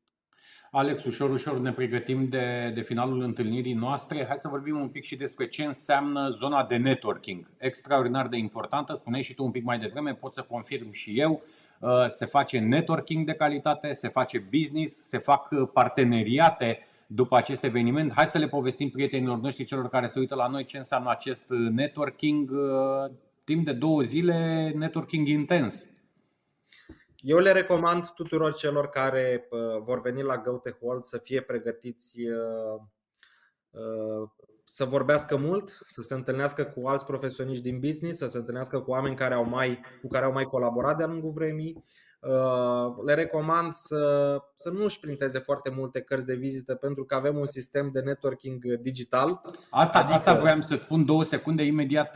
Alex, 0.70 1.05
ușor, 1.05 1.30
ușor 1.30 1.59
ne 1.59 1.72
pregătim 1.72 2.28
de, 2.28 2.70
de 2.74 2.80
finalul 2.80 3.20
întâlnirii 3.20 3.72
noastre. 3.72 4.24
Hai 4.26 4.36
să 4.36 4.48
vorbim 4.48 4.80
un 4.80 4.88
pic 4.88 5.03
și 5.03 5.16
despre 5.16 5.48
ce 5.48 5.64
înseamnă 5.64 6.28
zona 6.28 6.64
de 6.64 6.76
networking. 6.76 7.51
Extraordinar 7.57 8.28
de 8.28 8.36
importantă, 8.36 8.94
spuneai 8.94 9.22
și 9.22 9.34
tu 9.34 9.44
un 9.44 9.51
pic 9.51 9.64
mai 9.64 9.78
devreme, 9.78 10.14
pot 10.14 10.32
să 10.32 10.42
confirm 10.42 10.90
și 10.90 11.20
eu. 11.20 11.42
Uh, 11.81 12.07
se 12.09 12.26
face 12.26 12.59
networking 12.59 13.26
de 13.26 13.35
calitate, 13.35 13.93
se 13.93 14.09
face 14.09 14.39
business, 14.39 15.09
se 15.09 15.18
fac 15.18 15.51
uh, 15.51 15.68
parteneriate 15.72 16.87
după 17.07 17.37
acest 17.37 17.64
eveniment. 17.64 18.12
Hai 18.12 18.26
să 18.26 18.39
le 18.39 18.49
povestim 18.49 18.91
prietenilor 18.91 19.39
noștri, 19.39 19.64
celor 19.64 19.89
care 19.89 20.07
se 20.07 20.18
uită 20.18 20.35
la 20.35 20.47
noi, 20.47 20.64
ce 20.64 20.78
înseamnă 20.78 21.11
acest 21.11 21.51
uh, 21.51 21.59
networking. 21.70 22.51
Timp 23.45 23.64
de 23.64 23.72
două 23.72 24.03
zile, 24.03 24.70
networking 24.76 25.26
intens. 25.26 25.89
Eu 27.20 27.39
le 27.39 27.53
recomand 27.53 28.11
tuturor 28.11 28.55
celor 28.55 28.89
care 28.89 29.49
vor 29.85 30.01
veni 30.01 30.22
la 30.22 30.39
Goethe 30.39 30.76
World 30.81 31.05
să 31.05 31.18
fie 31.18 31.41
pregătiți 31.41 32.18
să 34.72 34.84
vorbească 34.84 35.36
mult, 35.36 35.78
să 35.84 36.02
se 36.02 36.14
întâlnească 36.14 36.64
cu 36.64 36.88
alți 36.88 37.06
profesioniști 37.06 37.62
din 37.62 37.78
business, 37.78 38.18
să 38.18 38.26
se 38.26 38.38
întâlnească 38.38 38.78
cu 38.78 38.90
oameni 38.90 39.16
care 39.16 39.34
au 39.34 39.44
mai, 39.44 39.80
cu 40.00 40.08
care 40.08 40.24
au 40.24 40.32
mai 40.32 40.44
colaborat 40.44 40.96
de-a 40.96 41.06
lungul 41.06 41.30
vremii. 41.30 41.84
Le 43.04 43.14
recomand 43.14 43.72
să, 43.72 44.36
să 44.54 44.70
nu 44.70 44.84
își 44.84 45.00
printeze 45.00 45.38
foarte 45.38 45.70
multe 45.70 46.00
cărți 46.00 46.26
de 46.26 46.34
vizită 46.34 46.74
pentru 46.74 47.04
că 47.04 47.14
avem 47.14 47.36
un 47.36 47.46
sistem 47.46 47.90
de 47.92 48.00
networking 48.00 48.64
digital. 48.80 49.40
Asta, 49.70 49.98
adică... 49.98 50.14
asta 50.14 50.34
vreau 50.34 50.60
să-ți 50.60 50.84
spun 50.84 51.04
două 51.04 51.24
secunde, 51.24 51.62
imediat 51.62 52.10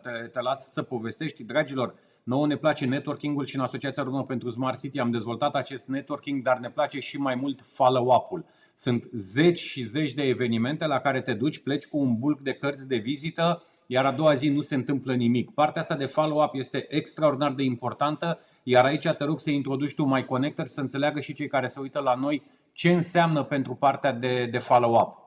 te, 0.00 0.28
te 0.32 0.40
las 0.40 0.72
să 0.72 0.82
povestești. 0.82 1.44
Dragilor, 1.44 1.94
Nouă 2.22 2.46
ne 2.46 2.56
place 2.56 2.86
networking-ul 2.86 3.44
și 3.44 3.56
în 3.56 3.62
Asociația 3.62 4.02
Română 4.02 4.24
pentru 4.24 4.50
Smart 4.50 4.80
City 4.80 5.00
am 5.00 5.10
dezvoltat 5.10 5.54
acest 5.54 5.86
networking, 5.86 6.42
dar 6.42 6.58
ne 6.58 6.70
place 6.70 7.00
și 7.00 7.18
mai 7.18 7.34
mult 7.34 7.60
follow-up-ul. 7.62 8.44
Sunt 8.74 9.04
zeci 9.12 9.58
și 9.58 9.82
zeci 9.82 10.12
de 10.12 10.22
evenimente 10.22 10.86
la 10.86 10.98
care 10.98 11.20
te 11.20 11.34
duci, 11.34 11.62
pleci 11.62 11.86
cu 11.86 11.98
un 11.98 12.18
bulk 12.18 12.40
de 12.40 12.52
cărți 12.52 12.88
de 12.88 12.96
vizită, 12.96 13.62
iar 13.86 14.04
a 14.04 14.12
doua 14.12 14.34
zi 14.34 14.48
nu 14.48 14.60
se 14.60 14.74
întâmplă 14.74 15.14
nimic. 15.14 15.50
Partea 15.50 15.80
asta 15.80 15.96
de 15.96 16.06
follow-up 16.06 16.54
este 16.54 16.86
extraordinar 16.88 17.52
de 17.52 17.62
importantă, 17.62 18.38
iar 18.62 18.84
aici 18.84 19.08
te 19.08 19.24
rog 19.24 19.40
să 19.40 19.50
introduci 19.50 19.94
tu 19.94 20.04
My 20.04 20.24
Connector 20.24 20.66
să 20.66 20.80
înțeleagă 20.80 21.20
și 21.20 21.34
cei 21.34 21.48
care 21.48 21.66
se 21.66 21.80
uită 21.80 21.98
la 22.00 22.14
noi 22.14 22.42
ce 22.72 22.92
înseamnă 22.92 23.42
pentru 23.42 23.74
partea 23.74 24.12
de, 24.12 24.48
de 24.50 24.58
follow-up. 24.58 25.22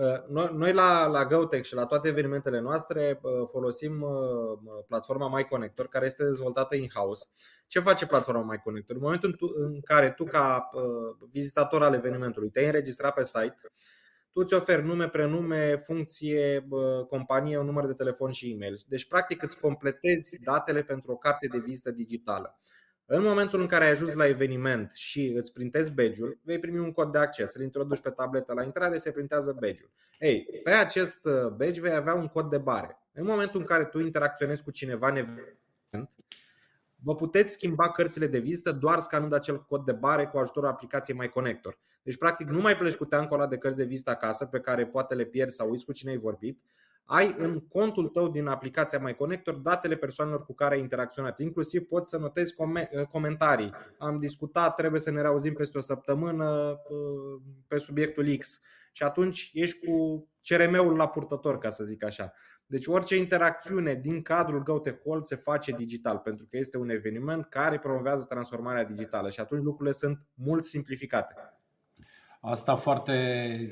Uh, 0.00 0.50
noi 0.50 0.72
la, 0.72 1.06
la 1.06 1.24
GoTech 1.26 1.66
și 1.66 1.74
la 1.74 1.86
toate 1.86 2.08
evenimentele 2.08 2.60
noastre 2.60 3.18
uh, 3.22 3.32
folosim 3.50 4.02
uh, 4.02 4.84
platforma 4.88 5.36
MyConnector 5.36 5.88
care 5.88 6.04
este 6.04 6.24
dezvoltată 6.24 6.74
in-house. 6.74 7.26
Ce 7.66 7.80
face 7.80 8.06
platforma 8.06 8.52
MyConnector? 8.52 8.96
În 8.96 9.02
momentul 9.02 9.36
în 9.54 9.80
care 9.80 10.10
tu 10.10 10.24
ca 10.24 10.70
vizitator 11.30 11.82
al 11.82 11.94
evenimentului 11.94 12.50
te-ai 12.50 12.66
înregistrat 12.66 13.14
pe 13.14 13.24
site, 13.24 13.56
tu 14.32 14.40
îți 14.40 14.54
oferi 14.54 14.84
nume, 14.84 15.08
prenume, 15.08 15.76
funcție, 15.76 16.66
companie, 17.08 17.58
un 17.58 17.66
număr 17.66 17.86
de 17.86 17.92
telefon 17.92 18.30
și 18.30 18.50
e-mail. 18.50 18.84
Deci 18.88 19.08
practic 19.08 19.42
îți 19.42 19.60
completezi 19.60 20.38
datele 20.42 20.82
pentru 20.82 21.12
o 21.12 21.16
carte 21.16 21.46
de 21.46 21.58
vizită 21.58 21.90
digitală. 21.90 22.58
În 23.12 23.22
momentul 23.22 23.60
în 23.60 23.66
care 23.66 23.84
ai 23.84 23.90
ajuns 23.90 24.14
la 24.14 24.26
eveniment 24.26 24.92
și 24.92 25.32
îți 25.36 25.52
printezi 25.52 25.92
badge-ul, 25.94 26.38
vei 26.42 26.58
primi 26.58 26.78
un 26.78 26.92
cod 26.92 27.12
de 27.12 27.18
acces, 27.18 27.54
îl 27.54 27.62
introduci 27.62 28.00
pe 28.00 28.10
tabletă 28.10 28.52
la 28.52 28.62
intrare, 28.62 28.96
se 28.96 29.10
printează 29.10 29.52
badge-ul. 29.52 29.90
Ei, 30.18 30.60
pe 30.62 30.70
acest 30.70 31.24
uh, 31.24 31.48
badge 31.56 31.80
vei 31.80 31.92
avea 31.92 32.14
un 32.14 32.28
cod 32.28 32.50
de 32.50 32.58
bare. 32.58 32.98
În 33.12 33.24
momentul 33.24 33.60
în 33.60 33.66
care 33.66 33.84
tu 33.84 33.98
interacționezi 33.98 34.62
cu 34.62 34.70
cineva 34.70 35.08
în 35.08 35.16
eveniment, 35.16 36.10
vă 37.02 37.14
puteți 37.14 37.52
schimba 37.52 37.90
cărțile 37.90 38.26
de 38.26 38.38
vizită 38.38 38.72
doar 38.72 39.00
scanând 39.00 39.32
acel 39.32 39.64
cod 39.64 39.84
de 39.84 39.92
bare 39.92 40.26
cu 40.26 40.38
ajutorul 40.38 40.68
aplicației 40.68 41.16
MyConnector. 41.16 41.78
Deci, 42.02 42.16
practic, 42.16 42.48
nu 42.48 42.60
mai 42.60 42.76
pleci 42.76 42.96
cu 42.96 43.04
teancul 43.04 43.36
ăla 43.36 43.48
de 43.48 43.58
cărți 43.58 43.76
de 43.76 43.84
vizită 43.84 44.10
acasă 44.10 44.46
pe 44.46 44.60
care 44.60 44.86
poate 44.86 45.14
le 45.14 45.24
pierzi 45.24 45.56
sau 45.56 45.70
uiți 45.70 45.84
cu 45.84 45.92
cine 45.92 46.10
ai 46.10 46.18
vorbit, 46.18 46.62
ai 47.12 47.34
în 47.38 47.60
contul 47.60 48.08
tău 48.08 48.28
din 48.28 48.46
aplicația 48.46 48.98
MyConnector 48.98 49.54
datele 49.54 49.96
persoanelor 49.96 50.44
cu 50.44 50.54
care 50.54 50.74
ai 50.74 50.80
interacționat. 50.80 51.40
Inclusiv 51.40 51.82
poți 51.82 52.08
să 52.08 52.16
notezi 52.16 52.54
eh, 52.74 53.06
comentarii. 53.06 53.72
Am 53.98 54.18
discutat, 54.18 54.74
trebuie 54.74 55.00
să 55.00 55.10
ne 55.10 55.20
reauzim 55.20 55.54
peste 55.54 55.78
o 55.78 55.80
săptămână 55.80 56.76
eh, 56.90 57.42
pe 57.66 57.78
subiectul 57.78 58.36
X. 58.36 58.60
Și 58.92 59.02
atunci 59.02 59.50
ești 59.54 59.86
cu 59.86 60.28
CRM-ul 60.48 60.96
la 60.96 61.08
purtător, 61.08 61.58
ca 61.58 61.70
să 61.70 61.84
zic 61.84 62.04
așa. 62.04 62.32
Deci 62.66 62.86
orice 62.86 63.16
interacțiune 63.16 63.94
din 63.94 64.22
cadrul 64.22 64.62
GoTech 64.62 65.02
Hold 65.02 65.24
se 65.24 65.36
face 65.36 65.72
digital, 65.72 66.18
pentru 66.18 66.46
că 66.50 66.56
este 66.56 66.78
un 66.78 66.88
eveniment 66.88 67.46
care 67.46 67.78
promovează 67.78 68.24
transformarea 68.24 68.84
digitală 68.84 69.30
și 69.30 69.40
atunci 69.40 69.62
lucrurile 69.62 69.94
sunt 69.94 70.20
mult 70.34 70.64
simplificate. 70.64 71.34
Asta 72.42 72.76
foarte, 72.76 73.14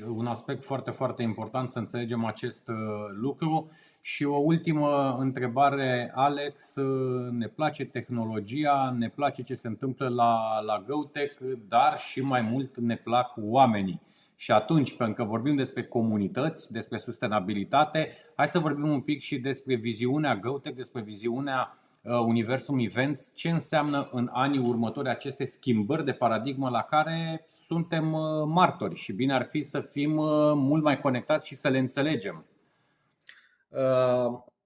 un 0.07 0.25
aspect 0.25 0.63
foarte, 0.63 0.91
foarte 0.91 1.23
important 1.23 1.69
să 1.69 1.79
înțelegem 1.79 2.25
acest 2.25 2.67
uh, 2.67 2.75
lucru. 3.21 3.71
Și 4.01 4.23
o 4.23 4.35
ultimă 4.35 5.17
întrebare, 5.19 6.11
Alex. 6.15 6.75
Uh, 6.75 7.31
ne 7.31 7.47
place 7.47 7.85
tehnologia, 7.85 8.95
ne 8.97 9.09
place 9.09 9.43
ce 9.43 9.55
se 9.55 9.67
întâmplă 9.67 10.07
la, 10.07 10.61
la 10.65 10.83
GoTech, 10.87 11.41
dar 11.67 11.97
și 11.97 12.21
mai 12.21 12.41
mult 12.41 12.77
ne 12.77 12.95
plac 12.95 13.33
oamenii. 13.37 14.01
Și 14.35 14.51
atunci, 14.51 14.95
pentru 14.95 15.15
că 15.15 15.29
vorbim 15.29 15.55
despre 15.55 15.83
comunități, 15.83 16.71
despre 16.71 16.97
sustenabilitate, 16.97 18.11
hai 18.35 18.47
să 18.47 18.59
vorbim 18.59 18.89
un 18.89 19.01
pic 19.01 19.19
și 19.19 19.39
despre 19.39 19.75
viziunea 19.75 20.35
GoTech, 20.35 20.75
despre 20.75 21.01
viziunea 21.01 21.73
Uh, 21.73 21.88
Universum 22.01 22.79
Events, 22.79 23.31
ce 23.35 23.49
înseamnă 23.49 24.09
în 24.11 24.29
anii 24.31 24.59
următori 24.59 25.09
aceste 25.09 25.45
schimbări 25.45 26.05
de 26.05 26.13
paradigmă 26.13 26.69
la 26.69 26.81
care 26.81 27.45
suntem 27.49 28.13
uh, 28.13 28.43
martori 28.45 28.95
și 28.95 29.13
bine 29.13 29.33
ar 29.33 29.43
fi 29.43 29.61
să 29.61 29.81
fim 29.81 30.17
uh, 30.17 30.51
mult 30.55 30.83
mai 30.83 30.99
conectați 30.99 31.47
și 31.47 31.55
să 31.55 31.67
le 31.67 31.77
înțelegem. 31.77 32.45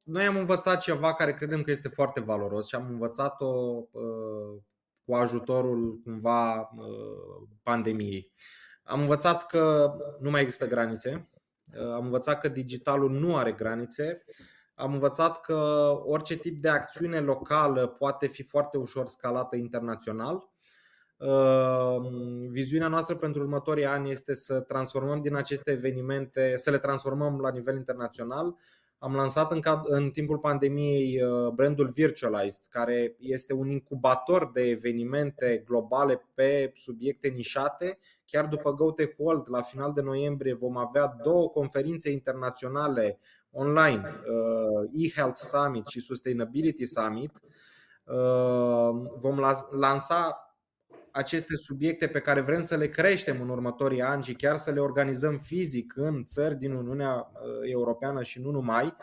Noi 0.04 0.26
am 0.26 0.38
învățat 0.38 0.82
ceva 0.82 1.14
care 1.14 1.34
credem 1.34 1.62
că 1.62 1.72
este 1.72 1.88
foarte 1.88 2.20
valoros 2.20 2.68
și 2.68 2.76
am 2.76 2.88
învățat-o 2.90 3.52
cu 5.06 5.16
ajutorul 5.16 6.00
cumva 6.04 6.70
pandemiei. 7.64 8.32
Am 8.84 9.00
învățat 9.00 9.46
că 9.46 9.94
nu 10.20 10.30
mai 10.30 10.42
există 10.42 10.68
granițe, 10.68 11.30
am 11.78 12.04
învățat 12.04 12.40
că 12.40 12.48
digitalul 12.48 13.12
nu 13.12 13.36
are 13.36 13.52
granițe 13.52 14.24
am 14.76 14.94
învățat 14.94 15.42
că 15.42 15.90
orice 16.06 16.36
tip 16.36 16.60
de 16.60 16.70
acțiune 16.70 17.20
locală 17.20 17.88
poate 17.88 18.28
fi 18.28 18.44
foarte 18.44 18.78
ușor 18.78 19.08
scalată 19.08 19.56
internațional. 19.56 20.52
Ehm, 21.18 22.52
viziunea 22.52 22.88
noastră 22.88 23.16
pentru 23.16 23.42
următorii 23.42 23.86
ani 23.86 24.12
este 24.12 24.34
să 24.34 24.60
transformăm 24.60 25.22
din 25.22 25.36
aceste 25.36 25.72
evenimente, 25.72 26.54
să 26.58 26.72
le 26.72 26.78
transformăm 26.78 27.40
la 27.40 27.50
nivel 27.50 27.76
internațional. 27.76 28.56
Am 28.98 29.16
lansat 29.16 29.52
în, 29.52 29.62
în 29.84 30.10
timpul 30.10 30.38
pandemiei 30.38 31.22
uh, 31.24 31.50
brandul 31.50 31.88
Virtualized, 31.88 32.62
care 32.70 33.16
este 33.20 33.54
un 33.54 33.70
incubator 33.70 34.52
de 34.52 34.62
evenimente 34.62 35.64
globale 35.66 36.30
pe 36.34 36.72
subiecte 36.76 37.28
nișate. 37.28 38.00
Chiar 38.26 38.46
după 38.46 38.74
GoTech 38.74 39.16
World, 39.18 39.50
la 39.50 39.62
final 39.62 39.94
de 39.94 40.02
noiembrie, 40.02 40.54
vom 40.54 40.78
avea 40.78 41.16
două 41.24 41.50
conferințe 41.50 42.12
internaționale 42.12 43.20
online, 43.54 44.02
uh, 44.02 44.90
e-Health 44.94 45.40
Summit 45.40 45.88
și 45.88 46.00
Sustainability 46.00 46.86
Summit, 46.86 47.32
uh, 48.04 48.90
vom 49.20 49.40
lansa 49.72 50.38
aceste 51.12 51.56
subiecte 51.56 52.08
pe 52.08 52.20
care 52.20 52.42
vrem 52.42 52.62
să 52.62 52.76
le 52.76 52.88
creștem 52.88 53.42
în 53.42 53.50
următorii 53.50 54.02
ani 54.02 54.24
și 54.24 54.34
chiar 54.34 54.58
să 54.58 54.72
le 54.72 54.80
organizăm 54.80 55.38
fizic 55.38 55.94
în 55.96 56.24
țări 56.24 56.56
din 56.56 56.74
Uniunea 56.74 57.14
uh, 57.16 57.40
Europeană 57.62 58.24
și 58.24 58.42
nu 58.42 58.52
numai. 58.52 58.96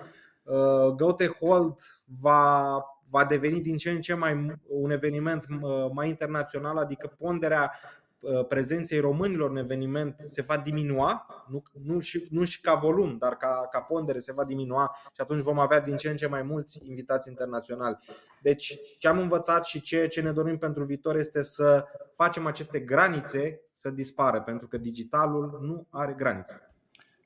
GoTech 0.97 1.37
Hold 1.39 1.75
va, 2.21 2.79
va 3.11 3.25
deveni 3.25 3.61
din 3.61 3.77
ce 3.77 3.91
în 3.91 4.01
ce 4.01 4.15
mai 4.15 4.59
un 4.69 4.91
eveniment 4.91 5.47
mai 5.93 6.09
internațional, 6.09 6.77
adică 6.77 7.15
ponderea 7.19 7.73
Uh, 7.73 8.00
prezenței 8.49 8.99
românilor 8.99 9.51
în 9.51 9.57
eveniment 9.57 10.23
se 10.27 10.43
va 10.43 10.57
diminua, 10.57 11.27
nu, 11.49 11.63
nu, 11.85 12.01
și, 12.01 12.27
nu 12.31 12.45
și 12.45 12.61
ca 12.61 12.75
volum, 12.75 13.17
dar 13.19 13.37
ca, 13.37 13.69
ca 13.71 13.81
pondere 13.81 14.19
se 14.19 14.33
va 14.33 14.45
diminua 14.45 14.97
și 15.13 15.21
atunci 15.21 15.43
vom 15.43 15.59
avea 15.59 15.81
din 15.81 15.97
ce 15.97 16.11
în 16.11 16.17
ce 16.17 16.27
mai 16.27 16.43
mulți 16.43 16.89
invitați 16.89 17.29
internaționali. 17.29 17.99
Deci, 18.43 18.79
ce 18.99 19.09
am 19.09 19.19
învățat 19.19 19.65
și 19.65 19.81
ce, 19.81 20.07
ce 20.07 20.21
ne 20.21 20.33
dorim 20.33 20.59
pentru 20.59 20.85
viitor 20.85 21.17
este 21.17 21.43
să 21.43 21.85
facem 22.15 22.47
aceste 22.47 22.81
granițe 22.81 23.61
să 23.73 23.91
dispară, 23.91 24.41
pentru 24.41 24.67
că 24.67 24.79
digitalul 24.79 25.59
nu 25.63 25.87
are 25.91 26.13
granițe. 26.13 26.70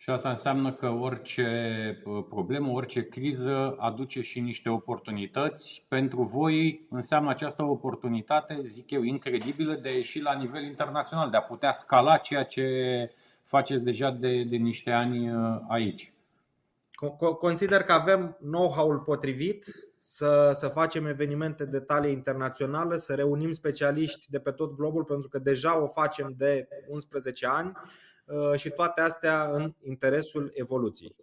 Și 0.05 0.11
asta 0.11 0.29
înseamnă 0.29 0.73
că 0.73 0.89
orice 0.89 1.49
uh, 2.05 2.25
problemă, 2.29 2.71
orice 2.71 3.09
criză 3.09 3.77
aduce 3.79 4.21
și 4.21 4.41
niște 4.41 4.69
oportunități. 4.69 5.85
Pentru 5.89 6.23
voi 6.23 6.87
înseamnă 6.91 7.31
această 7.31 7.63
oportunitate, 7.63 8.59
zic 8.63 8.91
eu, 8.91 9.03
incredibilă 9.03 9.75
de 9.75 9.89
a 9.89 9.93
ieși 9.93 10.21
la 10.21 10.35
nivel 10.35 10.63
internațional, 10.63 11.31
de 11.31 11.37
a 11.37 11.43
putea 11.43 11.73
scala 11.73 12.17
ceea 12.17 12.45
ce 12.45 12.67
faceți 13.45 13.83
deja 13.83 14.11
de, 14.11 14.43
de 14.43 14.57
niște 14.57 14.91
ani 14.91 15.31
uh, 15.31 15.61
aici. 15.69 16.13
Consider 17.41 17.83
că 17.83 17.93
avem 17.93 18.37
know-how-ul 18.41 18.99
potrivit 18.99 19.65
să, 19.99 20.51
să 20.55 20.69
facem 20.69 21.07
evenimente 21.07 21.65
de 21.65 21.81
talie 21.81 22.11
internațională, 22.11 22.97
să 22.97 23.15
reunim 23.15 23.53
specialiști 23.53 24.31
de 24.31 24.39
pe 24.39 24.51
tot 24.51 24.77
globul, 24.77 25.05
pentru 25.05 25.29
că 25.29 25.39
deja 25.39 25.83
o 25.83 25.87
facem 25.87 26.35
de 26.37 26.69
11 26.89 27.47
ani 27.47 27.73
uh, 27.75 27.91
și 28.57 28.71
toate 28.71 29.01
astea 29.01 29.45
în 29.45 29.75
interesul 29.83 30.51
evoluției. 30.55 31.17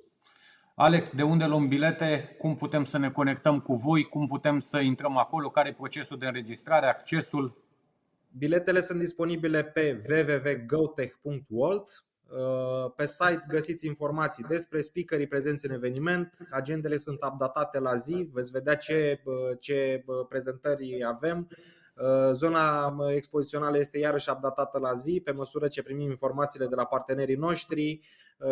Alex, 0.76 1.12
de 1.16 1.24
unde 1.24 1.46
luăm 1.46 1.68
bilete? 1.68 2.36
Cum 2.38 2.56
putem 2.56 2.84
să 2.84 2.98
ne 2.98 3.12
conectăm 3.12 3.60
cu 3.60 3.74
voi? 3.74 4.04
Cum 4.04 4.28
putem 4.28 4.60
să 4.60 4.80
intrăm 4.80 5.18
acolo? 5.18 5.50
Care 5.50 5.70
e 5.70 5.74
procesul 5.74 6.18
de 6.18 6.26
înregistrare, 6.26 6.88
accesul? 6.88 7.64
Biletele 8.38 8.82
sunt 8.82 9.00
disponibile 9.00 9.64
pe 9.64 10.02
www.gotech.world 10.10 11.90
Uh, 12.32 12.92
pe 12.96 13.06
site 13.06 13.46
găsiți 13.48 13.86
informații 13.86 14.44
despre 14.44 14.82
speakerii 14.82 15.28
prezenți 15.28 15.66
în 15.66 15.72
eveniment, 15.72 16.38
agendele 16.50 16.98
sunt 16.98 17.24
updatate 17.24 17.80
la 17.80 17.96
zi, 17.96 18.30
veți 18.34 18.52
vedea 18.52 18.76
ce, 18.76 19.22
uh, 19.24 19.58
ce 19.60 20.04
uh, 20.06 20.26
prezentări 20.30 21.04
avem. 21.04 21.48
Zona 22.32 22.96
expozițională 23.16 23.78
este 23.78 23.98
iarăși 23.98 24.30
updatată 24.30 24.80
la 24.80 24.94
zi 24.94 25.22
pe 25.24 25.32
măsură 25.32 25.68
ce 25.68 25.84
primim 25.84 26.10
informațiile 26.10 26.68
de 26.68 26.76
la 26.76 26.86
partenerii 26.86 27.36
noștri. 27.36 28.00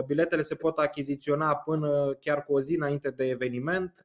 Biletele 0.06 0.42
se 0.42 0.56
pot 0.56 0.78
achiziționa 0.78 1.56
până 1.56 2.18
chiar 2.20 2.44
cu 2.44 2.54
o 2.54 2.60
zi 2.60 2.76
înainte 2.76 3.10
de 3.10 3.26
eveniment. 3.26 4.02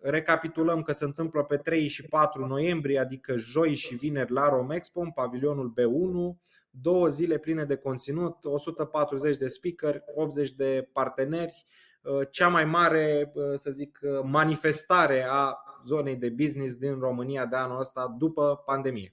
Recapitulăm 0.00 0.82
că 0.82 0.92
se 0.92 1.04
întâmplă 1.04 1.42
pe 1.42 1.56
3 1.56 1.86
și 1.86 2.02
4 2.02 2.46
noiembrie, 2.46 2.98
adică 2.98 3.36
joi 3.36 3.74
și 3.74 3.94
vineri 3.94 4.32
la 4.32 4.48
Romexpo, 4.48 5.00
în 5.00 5.10
pavilionul 5.10 5.72
B1 5.72 6.36
două 6.80 7.08
zile 7.08 7.38
pline 7.38 7.64
de 7.64 7.76
conținut, 7.76 8.44
140 8.44 9.36
de 9.36 9.46
speaker, 9.46 10.02
80 10.14 10.50
de 10.50 10.88
parteneri, 10.92 11.64
uh, 12.02 12.20
cea 12.30 12.48
mai 12.48 12.64
mare, 12.64 13.32
uh, 13.34 13.54
să 13.54 13.70
zic, 13.70 13.98
uh, 14.02 14.10
manifestare 14.22 15.26
a 15.30 15.56
zonei 15.86 16.16
de 16.16 16.28
business 16.28 16.76
din 16.76 16.98
România 16.98 17.46
de 17.46 17.56
anul 17.56 17.80
ăsta 17.80 18.14
după 18.18 18.62
pandemie. 18.64 19.12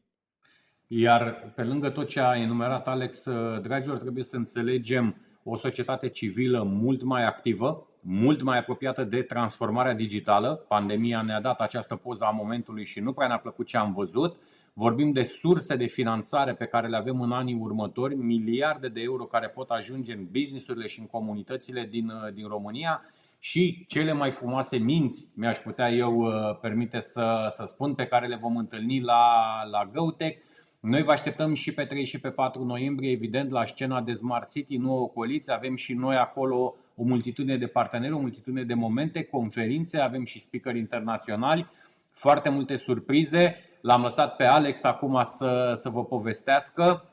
Iar 0.88 1.52
pe 1.56 1.64
lângă 1.64 1.90
tot 1.90 2.08
ce 2.08 2.20
a 2.20 2.38
enumerat 2.38 2.88
Alex, 2.88 3.24
dragilor, 3.62 3.98
trebuie 3.98 4.24
să 4.24 4.36
înțelegem 4.36 5.16
o 5.44 5.58
societate 5.58 6.10
civilă 6.10 6.64
mult 6.64 7.04
mai 7.04 7.26
activă, 7.26 7.88
mult 8.02 8.42
mai 8.42 8.58
apropiată 8.58 9.04
de 9.04 9.22
transformarea 9.22 9.94
digitală. 9.94 10.66
Pandemia 10.68 11.22
ne-a 11.22 11.42
dat 11.42 11.60
această 11.60 11.96
poză 11.96 12.24
a 12.26 12.30
momentului 12.30 12.86
și 12.86 13.00
nu 13.00 13.14
prea 13.14 13.28
ne-a 13.28 13.38
plăcut 13.38 13.66
ce 13.66 13.78
am 13.78 13.94
văzut. 13.94 14.36
Vorbim 14.74 15.12
de 15.12 15.24
surse 15.24 15.76
de 15.76 15.86
finanțare 15.86 16.54
pe 16.54 16.66
care 16.66 16.88
le 16.88 16.98
avem 16.98 17.22
în 17.22 17.32
anii 17.32 17.58
următori, 17.60 18.16
miliarde 18.16 18.88
de 18.88 19.02
euro 19.02 19.24
care 19.24 19.48
pot 19.48 19.70
ajunge 19.70 20.14
în 20.14 20.28
businessurile 20.32 20.88
și 20.88 21.00
în 21.00 21.08
comunitățile 21.08 21.88
din, 21.90 22.10
uh, 22.10 22.34
din 22.34 22.48
România 22.48 23.02
și 23.46 23.86
cele 23.88 24.14
mai 24.14 24.32
frumoase 24.32 24.78
minți, 24.78 25.28
mi-aș 25.36 25.58
putea 25.58 25.90
eu 25.90 26.16
uh, 26.16 26.58
permite 26.62 27.00
să, 27.00 27.46
să 27.50 27.64
spun, 27.66 27.94
pe 27.94 28.06
care 28.06 28.28
le 28.28 28.36
vom 28.36 28.58
întâlni 28.58 29.02
la, 29.02 29.26
la 29.72 29.90
GoTech. 29.94 30.38
Noi 30.80 31.04
vă 31.04 31.12
așteptăm 31.12 31.54
și 31.54 31.74
pe 31.74 31.86
3 31.86 32.06
și 32.06 32.20
pe 32.20 32.30
4 32.30 32.64
noiembrie, 32.64 33.12
evident, 33.12 33.52
la 33.52 33.66
scena 33.66 34.02
de 34.02 34.14
Smart 34.14 34.52
City, 34.52 34.78
nu 34.78 34.98
ocoliți. 34.98 35.52
Avem 35.52 35.76
și 35.76 35.94
noi 35.94 36.16
acolo 36.16 36.76
o 36.96 37.04
multitudine 37.04 37.58
de 37.58 37.68
parteneri, 37.68 38.14
o 38.14 38.20
multitudine 38.20 38.64
de 38.64 38.74
momente, 38.74 39.24
conferințe, 39.24 40.00
avem 40.00 40.26
și 40.26 40.40
speaker 40.40 40.76
internaționali, 40.76 41.68
foarte 42.14 42.50
multe 42.50 42.76
surprize. 42.76 43.56
L-am 43.82 44.02
lăsat 44.02 44.36
pe 44.36 44.44
Alex 44.44 44.84
acum 44.84 45.22
să, 45.24 45.74
să 45.76 45.90
vă 45.90 46.06
povestească. 46.06 47.06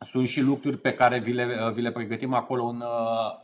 Sunt 0.00 0.28
și 0.28 0.40
lucruri 0.40 0.78
pe 0.78 0.92
care 0.92 1.18
vi 1.18 1.32
le, 1.32 1.70
vi 1.74 1.80
le 1.80 1.92
pregătim 1.92 2.34
acolo 2.34 2.64
în, 2.64 2.82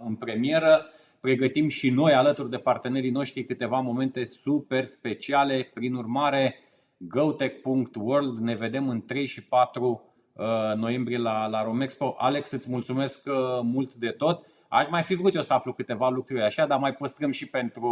în 0.07 0.15
premieră. 0.15 0.87
Pregătim 1.21 1.69
și 1.69 1.91
noi, 1.91 2.13
alături 2.13 2.51
de 2.51 2.57
partenerii 2.57 3.11
noștri, 3.11 3.45
câteva 3.45 3.81
momente 3.81 4.25
super 4.25 4.85
speciale. 4.85 5.71
Prin 5.75 5.95
urmare, 5.95 6.55
gotech.world 6.97 8.39
ne 8.39 8.55
vedem 8.55 8.89
în 8.89 9.05
3 9.05 9.27
și 9.27 9.45
4 9.45 10.15
uh, 10.33 10.45
noiembrie 10.77 11.19
la, 11.19 11.47
la 11.47 11.65
Romexpo. 11.65 12.15
Alex, 12.19 12.51
îți 12.51 12.71
mulțumesc 12.71 13.27
uh, 13.27 13.35
mult 13.63 13.95
de 13.95 14.09
tot. 14.09 14.47
Aș 14.69 14.89
mai 14.89 15.03
fi 15.03 15.15
vrut 15.15 15.35
eu 15.35 15.43
să 15.43 15.53
aflu 15.53 15.73
câteva 15.73 16.09
lucruri 16.09 16.43
așa, 16.43 16.67
dar 16.67 16.79
mai 16.79 16.95
păstrăm 16.95 17.31
și 17.31 17.47
pentru, 17.47 17.91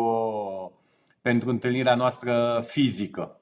pentru 1.22 1.48
întâlnirea 1.48 1.94
noastră 1.94 2.64
fizică. 2.66 3.40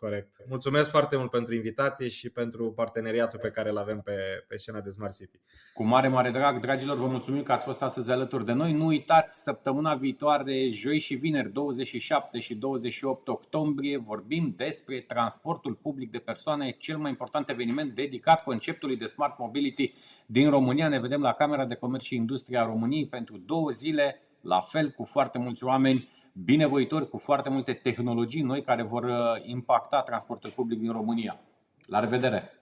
Corect. 0.00 0.36
Mulțumesc 0.48 0.90
foarte 0.90 1.16
mult 1.16 1.30
pentru 1.30 1.54
invitație 1.54 2.08
și 2.08 2.30
pentru 2.30 2.72
parteneriatul 2.72 3.38
pe 3.38 3.50
care 3.50 3.70
îl 3.70 3.78
avem 3.78 4.00
pe, 4.00 4.44
pe 4.48 4.56
scena 4.56 4.80
de 4.80 4.90
Smart 4.90 5.16
City. 5.16 5.40
Cu 5.74 5.84
mare, 5.84 6.08
mare 6.08 6.30
drag, 6.30 6.60
dragilor, 6.60 6.96
vă 6.96 7.06
mulțumim 7.06 7.42
că 7.42 7.52
ați 7.52 7.64
fost 7.64 7.82
astăzi 7.82 8.10
alături 8.10 8.44
de 8.44 8.52
noi. 8.52 8.72
Nu 8.72 8.86
uitați, 8.86 9.42
săptămâna 9.42 9.94
viitoare, 9.94 10.68
joi 10.70 10.98
și 10.98 11.14
vineri, 11.14 11.52
27 11.52 12.38
și 12.38 12.54
28 12.54 13.28
octombrie, 13.28 13.96
vorbim 13.96 14.54
despre 14.56 15.00
transportul 15.00 15.74
public 15.74 16.10
de 16.10 16.18
persoane, 16.18 16.70
cel 16.70 16.98
mai 16.98 17.10
important 17.10 17.48
eveniment 17.48 17.94
dedicat 17.94 18.42
conceptului 18.42 18.96
de 18.96 19.06
Smart 19.06 19.38
Mobility 19.38 19.94
din 20.26 20.50
România. 20.50 20.88
Ne 20.88 21.00
vedem 21.00 21.20
la 21.20 21.32
Camera 21.32 21.64
de 21.64 21.74
Comerț 21.74 22.02
și 22.02 22.14
Industria 22.14 22.64
României 22.64 23.06
pentru 23.06 23.36
două 23.46 23.70
zile, 23.70 24.20
la 24.40 24.60
fel 24.60 24.90
cu 24.90 25.04
foarte 25.04 25.38
mulți 25.38 25.64
oameni 25.64 26.08
binevoitori 26.32 27.08
cu 27.08 27.18
foarte 27.18 27.48
multe 27.48 27.72
tehnologii 27.72 28.42
noi 28.42 28.62
care 28.62 28.82
vor 28.82 29.04
uh, 29.04 29.16
impacta 29.42 30.02
transportul 30.02 30.50
public 30.50 30.78
din 30.78 30.92
România. 30.92 31.40
La 31.86 32.00
revedere! 32.00 32.54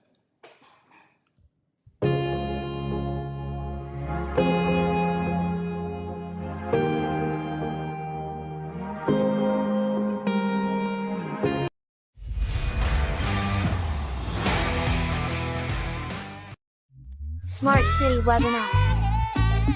Smart 17.59 17.83
City 17.97 18.17
Webinar. 18.25 18.67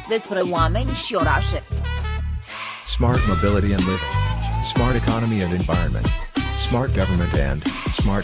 Despre 0.08 0.40
oameni 0.40 0.94
și 0.94 1.16
orașe. 1.16 1.64
Smart 2.98 3.28
mobility 3.28 3.74
and 3.74 3.84
living. 3.86 4.08
Smart 4.62 4.96
economy 4.96 5.42
and 5.42 5.52
environment. 5.52 6.08
Smart 6.70 6.94
government 6.94 7.34
and 7.34 7.64
smart 7.90 8.22